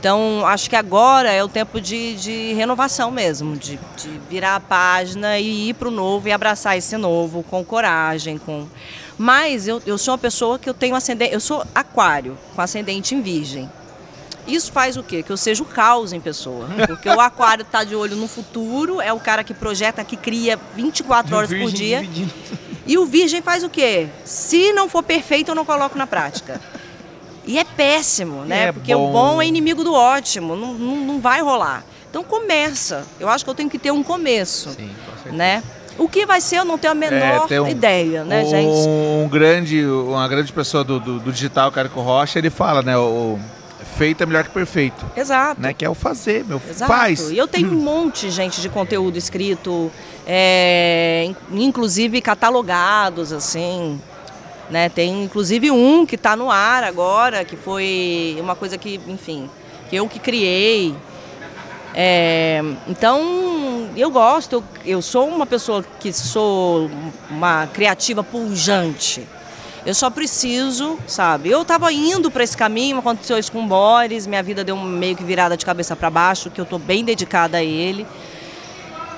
[0.00, 4.60] Então, acho que agora é o tempo de, de renovação mesmo, de, de virar a
[4.60, 8.66] página e ir para o novo e abraçar esse novo com coragem, com...
[9.18, 13.14] Mas eu, eu sou uma pessoa que eu tenho ascendente, eu sou aquário, com ascendente
[13.14, 13.70] em virgem.
[14.46, 15.22] Isso faz o quê?
[15.22, 16.66] Que eu seja o caos em pessoa.
[16.88, 20.58] Porque o aquário está de olho no futuro, é o cara que projeta, que cria
[20.74, 22.00] 24 horas por dia.
[22.00, 22.32] dividindo.
[22.86, 24.08] E o virgem faz o quê?
[24.24, 26.58] Se não for perfeito, eu não coloco na prática.
[27.50, 28.68] E é péssimo, né?
[28.68, 29.12] É Porque o bom.
[29.12, 31.84] bom é inimigo do ótimo, não, não, não vai rolar.
[32.08, 33.04] Então começa.
[33.18, 35.36] Eu acho que eu tenho que ter um começo, Sim, com certeza.
[35.36, 35.62] né?
[35.98, 38.88] O que vai ser, eu não tenho a menor É, um- ideia, né, um, gente?
[38.88, 42.96] Um grande, uma grande pessoa do, do, do digital, Carico Rocha, ele fala, né?
[42.96, 43.38] O,
[43.98, 45.04] feito é melhor que perfeito.
[45.16, 45.60] Exato.
[45.60, 45.74] Né?
[45.74, 46.60] Que é o fazer, meu.
[46.70, 46.90] Exato.
[46.90, 47.30] Faz.
[47.30, 49.90] E eu tenho um monte, gente, de conteúdo escrito,
[50.26, 54.00] é, in- inclusive catalogados, assim.
[54.70, 54.88] Né?
[54.88, 59.50] Tem inclusive um que está no ar agora, que foi uma coisa que, enfim,
[59.88, 60.94] que eu que criei.
[61.92, 66.88] É, então, eu gosto, eu, eu sou uma pessoa que sou
[67.28, 69.26] uma criativa pujante.
[69.84, 71.50] Eu só preciso, sabe?
[71.50, 75.16] Eu estava indo para esse caminho, aconteceu isso com o Boris, minha vida deu meio
[75.16, 78.06] que virada de cabeça para baixo, que eu estou bem dedicada a ele,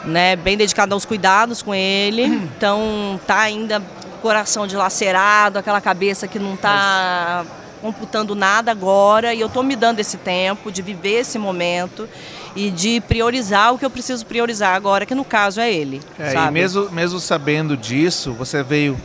[0.04, 0.36] né?
[0.36, 2.40] Bem dedicada aos cuidados com ele.
[2.56, 3.82] Então, tá ainda
[4.22, 7.44] coração dilacerado, aquela cabeça que não tá
[7.82, 12.08] computando nada agora, e eu tô me dando esse tempo de viver esse momento
[12.54, 16.30] e de priorizar o que eu preciso priorizar agora, que no caso é ele, É,
[16.30, 16.46] sabe?
[16.46, 18.96] e mesmo, mesmo sabendo disso, você veio,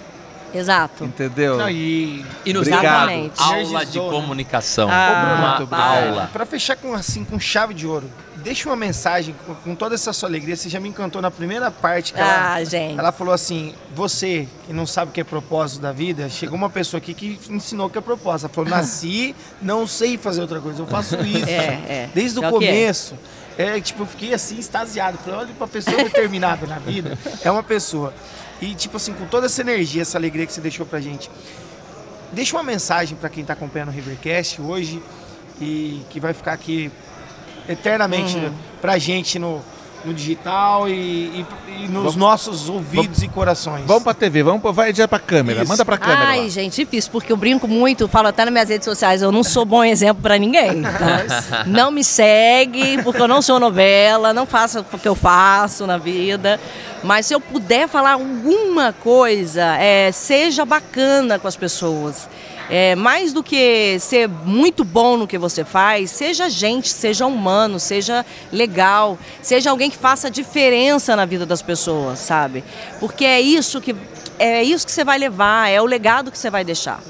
[0.53, 1.03] Exato.
[1.05, 1.57] entendeu?
[1.57, 4.09] Não, e E nos aula de né?
[4.09, 4.87] comunicação.
[4.91, 5.81] Ah, obrigado.
[6.09, 6.29] aula.
[6.31, 8.07] Para fechar com assim com chave de ouro,
[8.47, 10.55] deixa uma mensagem com, com toda essa sua alegria.
[10.55, 12.97] Você já me encantou na primeira parte que ela, Ah, gente.
[12.97, 16.69] ela falou assim: você que não sabe o que é propósito da vida, chegou uma
[16.69, 18.45] pessoa aqui que ensinou o que é propósito.
[18.45, 21.49] Ela falou: nasci, não sei fazer outra coisa, eu faço isso.
[21.49, 22.09] É, é.
[22.15, 22.51] Desde o É é.
[22.51, 23.15] começo.
[23.57, 25.17] É, tipo, eu fiquei assim, extasiado.
[25.17, 27.17] Falei, olha pra pessoa determinada na vida.
[27.43, 28.13] É uma pessoa.
[28.61, 31.29] E, tipo assim, com toda essa energia, essa alegria que você deixou pra gente.
[32.31, 35.01] Deixa uma mensagem pra quem tá acompanhando o Rivercast hoje
[35.59, 36.91] e que vai ficar aqui
[37.67, 38.51] eternamente Uhum.
[38.81, 39.61] pra gente no,
[40.05, 41.45] no digital e, e-
[41.83, 43.83] e nos nossos ouvidos e corações.
[43.85, 45.69] Vamos pra TV, vamos pra, vai já pra câmera, Isso.
[45.69, 46.29] manda pra câmera.
[46.29, 46.49] Ai, lá.
[46.49, 49.65] gente, difícil, porque eu brinco muito, falo até nas minhas redes sociais, eu não sou
[49.65, 50.81] bom exemplo pra ninguém.
[50.83, 51.63] tá?
[51.67, 55.97] Não me segue, porque eu não sou novela, não faço o que eu faço na
[55.97, 56.59] vida.
[57.03, 62.27] Mas se eu puder falar alguma coisa, é, seja bacana com as pessoas.
[62.69, 67.79] É, mais do que ser muito bom no que você faz, seja gente, seja humano,
[67.79, 72.65] seja legal, seja alguém que faça diferença na vida das pessoas, sabe?
[72.99, 73.95] Porque é isso que
[74.39, 77.01] é isso que você vai levar, é o legado que você vai deixar.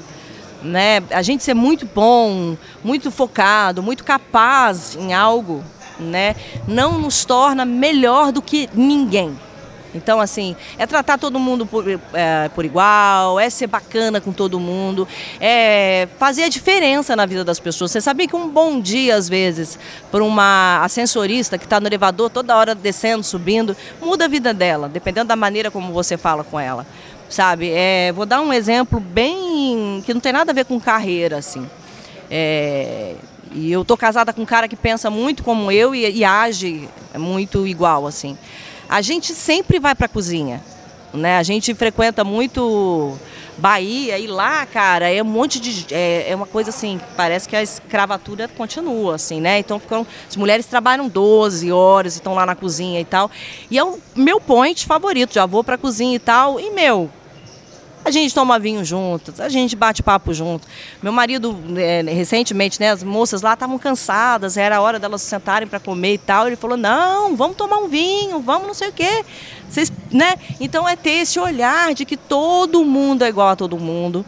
[0.62, 1.02] Né?
[1.10, 5.62] A gente ser muito bom, muito focado, muito capaz em algo,
[6.00, 6.34] né?
[6.66, 9.36] não nos torna melhor do que ninguém.
[9.98, 11.84] Então, assim, é tratar todo mundo por,
[12.14, 15.06] é, por igual, é ser bacana com todo mundo,
[15.40, 17.90] é fazer a diferença na vida das pessoas.
[17.90, 19.78] Você sabia que um bom dia, às vezes,
[20.10, 24.88] para uma ascensorista que está no elevador toda hora descendo, subindo, muda a vida dela,
[24.88, 26.86] dependendo da maneira como você fala com ela.
[27.28, 27.70] Sabe?
[27.70, 30.02] É, vou dar um exemplo bem.
[30.06, 31.68] que não tem nada a ver com carreira, assim.
[32.30, 33.14] É,
[33.52, 36.88] e eu tô casada com um cara que pensa muito como eu e, e age
[37.16, 38.36] muito igual, assim.
[38.88, 40.62] A gente sempre vai pra cozinha,
[41.12, 41.38] né?
[41.38, 43.18] A gente frequenta muito
[43.58, 47.56] Bahia e lá, cara, é um monte de é, é uma coisa assim, parece que
[47.56, 49.58] a escravatura continua assim, né?
[49.58, 53.28] Então ficam as mulheres trabalham 12 horas e estão lá na cozinha e tal.
[53.68, 56.60] E é o meu point favorito, já vou pra cozinha e tal.
[56.60, 57.10] E meu,
[58.04, 60.66] A gente toma vinho juntos, a gente bate papo junto.
[61.02, 65.28] Meu marido, é, recentemente, né, as moças lá estavam cansadas, era a hora delas se
[65.28, 66.46] sentarem para comer e tal.
[66.46, 69.24] Ele falou: não, vamos tomar um vinho, vamos não sei o quê.
[69.68, 70.36] Vocês, né?
[70.58, 74.24] Então é ter esse olhar de que todo mundo é igual a todo mundo.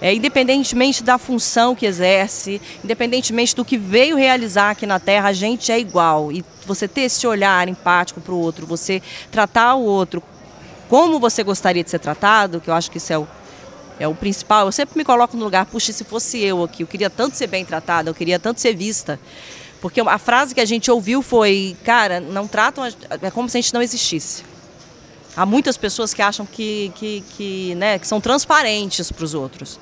[0.00, 5.32] É, independentemente da função que exerce, independentemente do que veio realizar aqui na Terra, a
[5.32, 6.32] gente é igual.
[6.32, 10.20] E você ter esse olhar empático para o outro, você tratar o outro
[10.92, 13.26] como você gostaria de ser tratado, que eu acho que isso é o,
[13.98, 14.66] é o principal.
[14.66, 17.46] Eu sempre me coloco no lugar, puxa, se fosse eu aqui, eu queria tanto ser
[17.46, 19.18] bem tratada, eu queria tanto ser vista.
[19.80, 23.60] Porque a frase que a gente ouviu foi, cara, não tratam, é como se a
[23.62, 24.44] gente não existisse.
[25.34, 29.80] Há muitas pessoas que acham que, que, que, né, que são transparentes para os outros.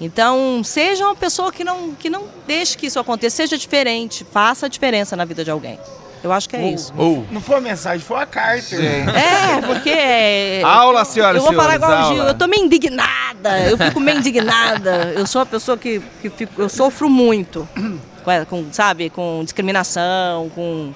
[0.00, 4.66] Então, seja uma pessoa que não, que não deixe que isso aconteça, seja diferente, faça
[4.66, 5.78] a diferença na vida de alguém.
[6.22, 6.92] Eu acho que é isso.
[6.96, 7.26] Ou.
[7.30, 8.76] Não foi uma mensagem, foi uma carta.
[8.76, 10.60] É, porque.
[10.64, 14.18] Aula, senhoras Eu vou falar igual o Gil, eu tô meio indignada, eu fico meio
[14.18, 15.12] indignada.
[15.16, 17.66] Eu sou uma pessoa que, que fico, eu sofro muito,
[18.48, 20.92] com, sabe, com discriminação, com.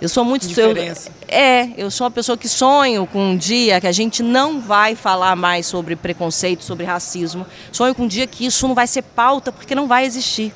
[0.00, 0.46] Eu sou muito.
[0.46, 1.10] Diferença.
[1.28, 4.60] Eu, é, eu sou uma pessoa que sonho com um dia que a gente não
[4.60, 7.44] vai falar mais sobre preconceito, sobre racismo.
[7.72, 10.52] Sonho com um dia que isso não vai ser pauta, porque não vai existir.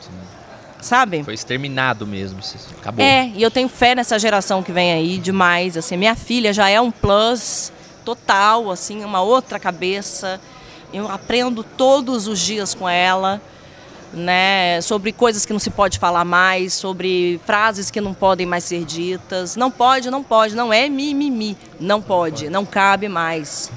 [0.81, 1.23] Sabe?
[1.25, 2.41] Foi exterminado mesmo.
[2.81, 3.05] Acabou.
[3.05, 5.77] É, e eu tenho fé nessa geração que vem aí demais.
[5.77, 7.73] Assim, minha filha já é um plus
[8.05, 10.41] total, assim, uma outra cabeça.
[10.93, 13.43] Eu aprendo todos os dias com ela,
[14.13, 14.81] né?
[14.81, 18.85] Sobre coisas que não se pode falar mais, sobre frases que não podem mais ser
[18.85, 19.57] ditas.
[19.57, 21.57] Não pode, não pode, não é mimimi.
[21.79, 23.71] Não pode, não cabe mais.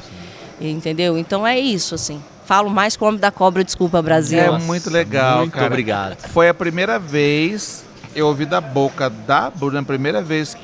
[0.60, 1.18] Entendeu?
[1.18, 2.22] Então é isso, assim.
[2.46, 4.40] Falo mais com o homem da cobra, desculpa, Brasil.
[4.40, 5.68] É Nossa, muito legal, muito cara.
[5.68, 6.18] obrigado.
[6.30, 7.86] Foi a primeira vez
[8.16, 10.62] eu ouvi da boca da Bruna, a primeira vez que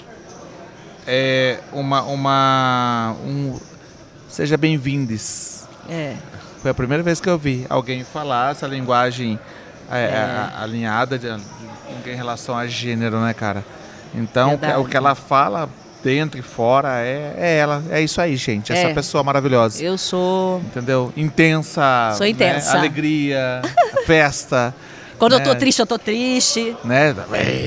[1.06, 3.58] é uma uma um
[4.28, 5.66] seja bem-vindes.
[5.90, 6.16] É.
[6.62, 9.40] Foi a primeira vez que eu vi alguém falar essa linguagem
[9.90, 13.64] é, a- alinhada de, de- em relação a gênero, né, cara?
[14.14, 14.80] Então, Verdade.
[14.80, 15.70] o que ela fala
[16.04, 17.84] dentro e fora é, é ela.
[17.90, 18.72] É isso aí, gente.
[18.72, 18.94] Essa É.
[18.94, 19.84] pessoa maravilhosa.
[19.84, 20.60] Eu sou.
[20.60, 21.12] Entendeu?
[21.18, 22.14] Intensa.
[22.18, 22.74] Sou intensa.
[22.74, 22.80] né?
[22.80, 23.62] Alegria,
[24.06, 24.74] festa.
[25.18, 25.46] Quando eu né?
[25.46, 26.78] tô triste, eu tô triste.
[26.84, 27.16] Né?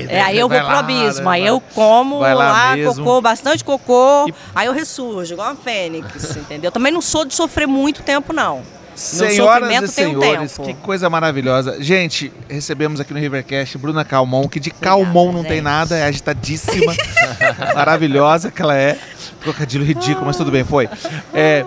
[0.07, 1.25] É, aí eu vou pro lá, abismo.
[1.25, 1.31] né?
[1.31, 4.25] Aí eu como lá lá, cocô, bastante cocô.
[4.29, 6.71] E- Aí eu ressurjo, igual uma fênix, entendeu?
[6.71, 8.61] Também não sou de sofrer muito tempo, não.
[8.95, 10.67] Senhoras e tem um senhores, tempo.
[10.67, 11.81] que coisa maravilhosa.
[11.81, 15.61] Gente, recebemos aqui no Rivercast Bruna Calmon, que de Calmon não tem gente.
[15.63, 16.93] nada, é agitadíssima,
[17.73, 18.97] maravilhosa que ela é.
[19.41, 20.87] Trocadilho ridículo, mas tudo bem, foi.
[21.33, 21.65] É,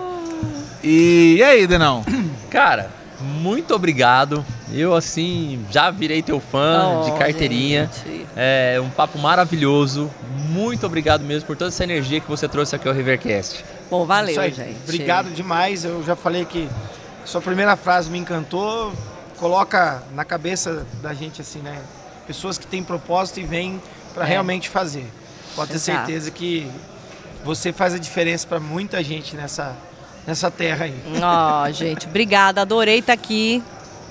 [0.83, 2.05] e, e aí, Denão?
[2.49, 2.89] Cara,
[3.19, 4.45] muito obrigado.
[4.71, 7.89] Eu, assim, já virei teu fã Oh, de carteirinha.
[8.05, 8.25] gente.
[8.35, 10.11] É um papo maravilhoso.
[10.49, 13.55] Muito obrigado mesmo por toda essa energia que você trouxe aqui ao Rivercast.
[13.91, 14.75] Isso valeu, gente.
[14.83, 15.83] Obrigado demais.
[15.85, 16.67] Eu já falei que
[17.25, 18.93] sua primeira frase me encantou.
[19.37, 21.77] Coloca na cabeça da gente assim, né?
[22.25, 23.81] Pessoas que têm propósito e vêm
[24.13, 24.27] para É.
[24.29, 25.05] realmente fazer.
[25.55, 25.97] Pode ter Exato.
[26.05, 26.69] certeza que
[27.43, 29.75] você faz a diferença para muita gente nessa,
[30.25, 30.95] nessa terra aí.
[31.21, 32.61] Ó, gente, obrigada.
[32.61, 33.61] Adorei estar aqui.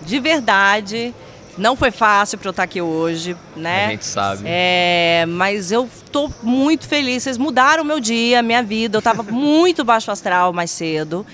[0.03, 1.15] De verdade.
[1.57, 3.87] Não foi fácil para eu estar aqui hoje, né?
[3.87, 4.43] A gente sabe.
[4.45, 7.23] É, mas eu tô muito feliz.
[7.23, 8.99] Vocês mudaram o meu dia, minha vida.
[8.99, 11.25] Eu tava muito baixo astral mais cedo.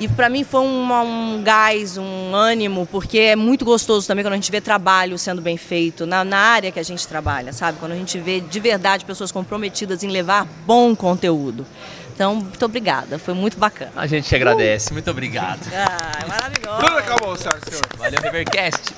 [0.00, 4.32] E para mim foi uma- um gás, um ânimo, porque é muito gostoso também quando
[4.32, 7.78] a gente vê trabalho sendo bem feito na, na área que a gente trabalha, sabe?
[7.78, 11.66] Quando a gente vê de verdade pessoas comprometidas em levar bom conteúdo.
[12.14, 13.18] Então, muito obrigada.
[13.18, 13.92] Foi muito bacana.
[13.96, 14.92] A gente te agradece.
[14.92, 15.60] Muito obrigado.
[15.72, 16.78] Ah, maravilhoso.
[16.78, 17.98] Bruna Calmon, senhoras e senhores.
[17.98, 18.94] Valeu, Rivercast.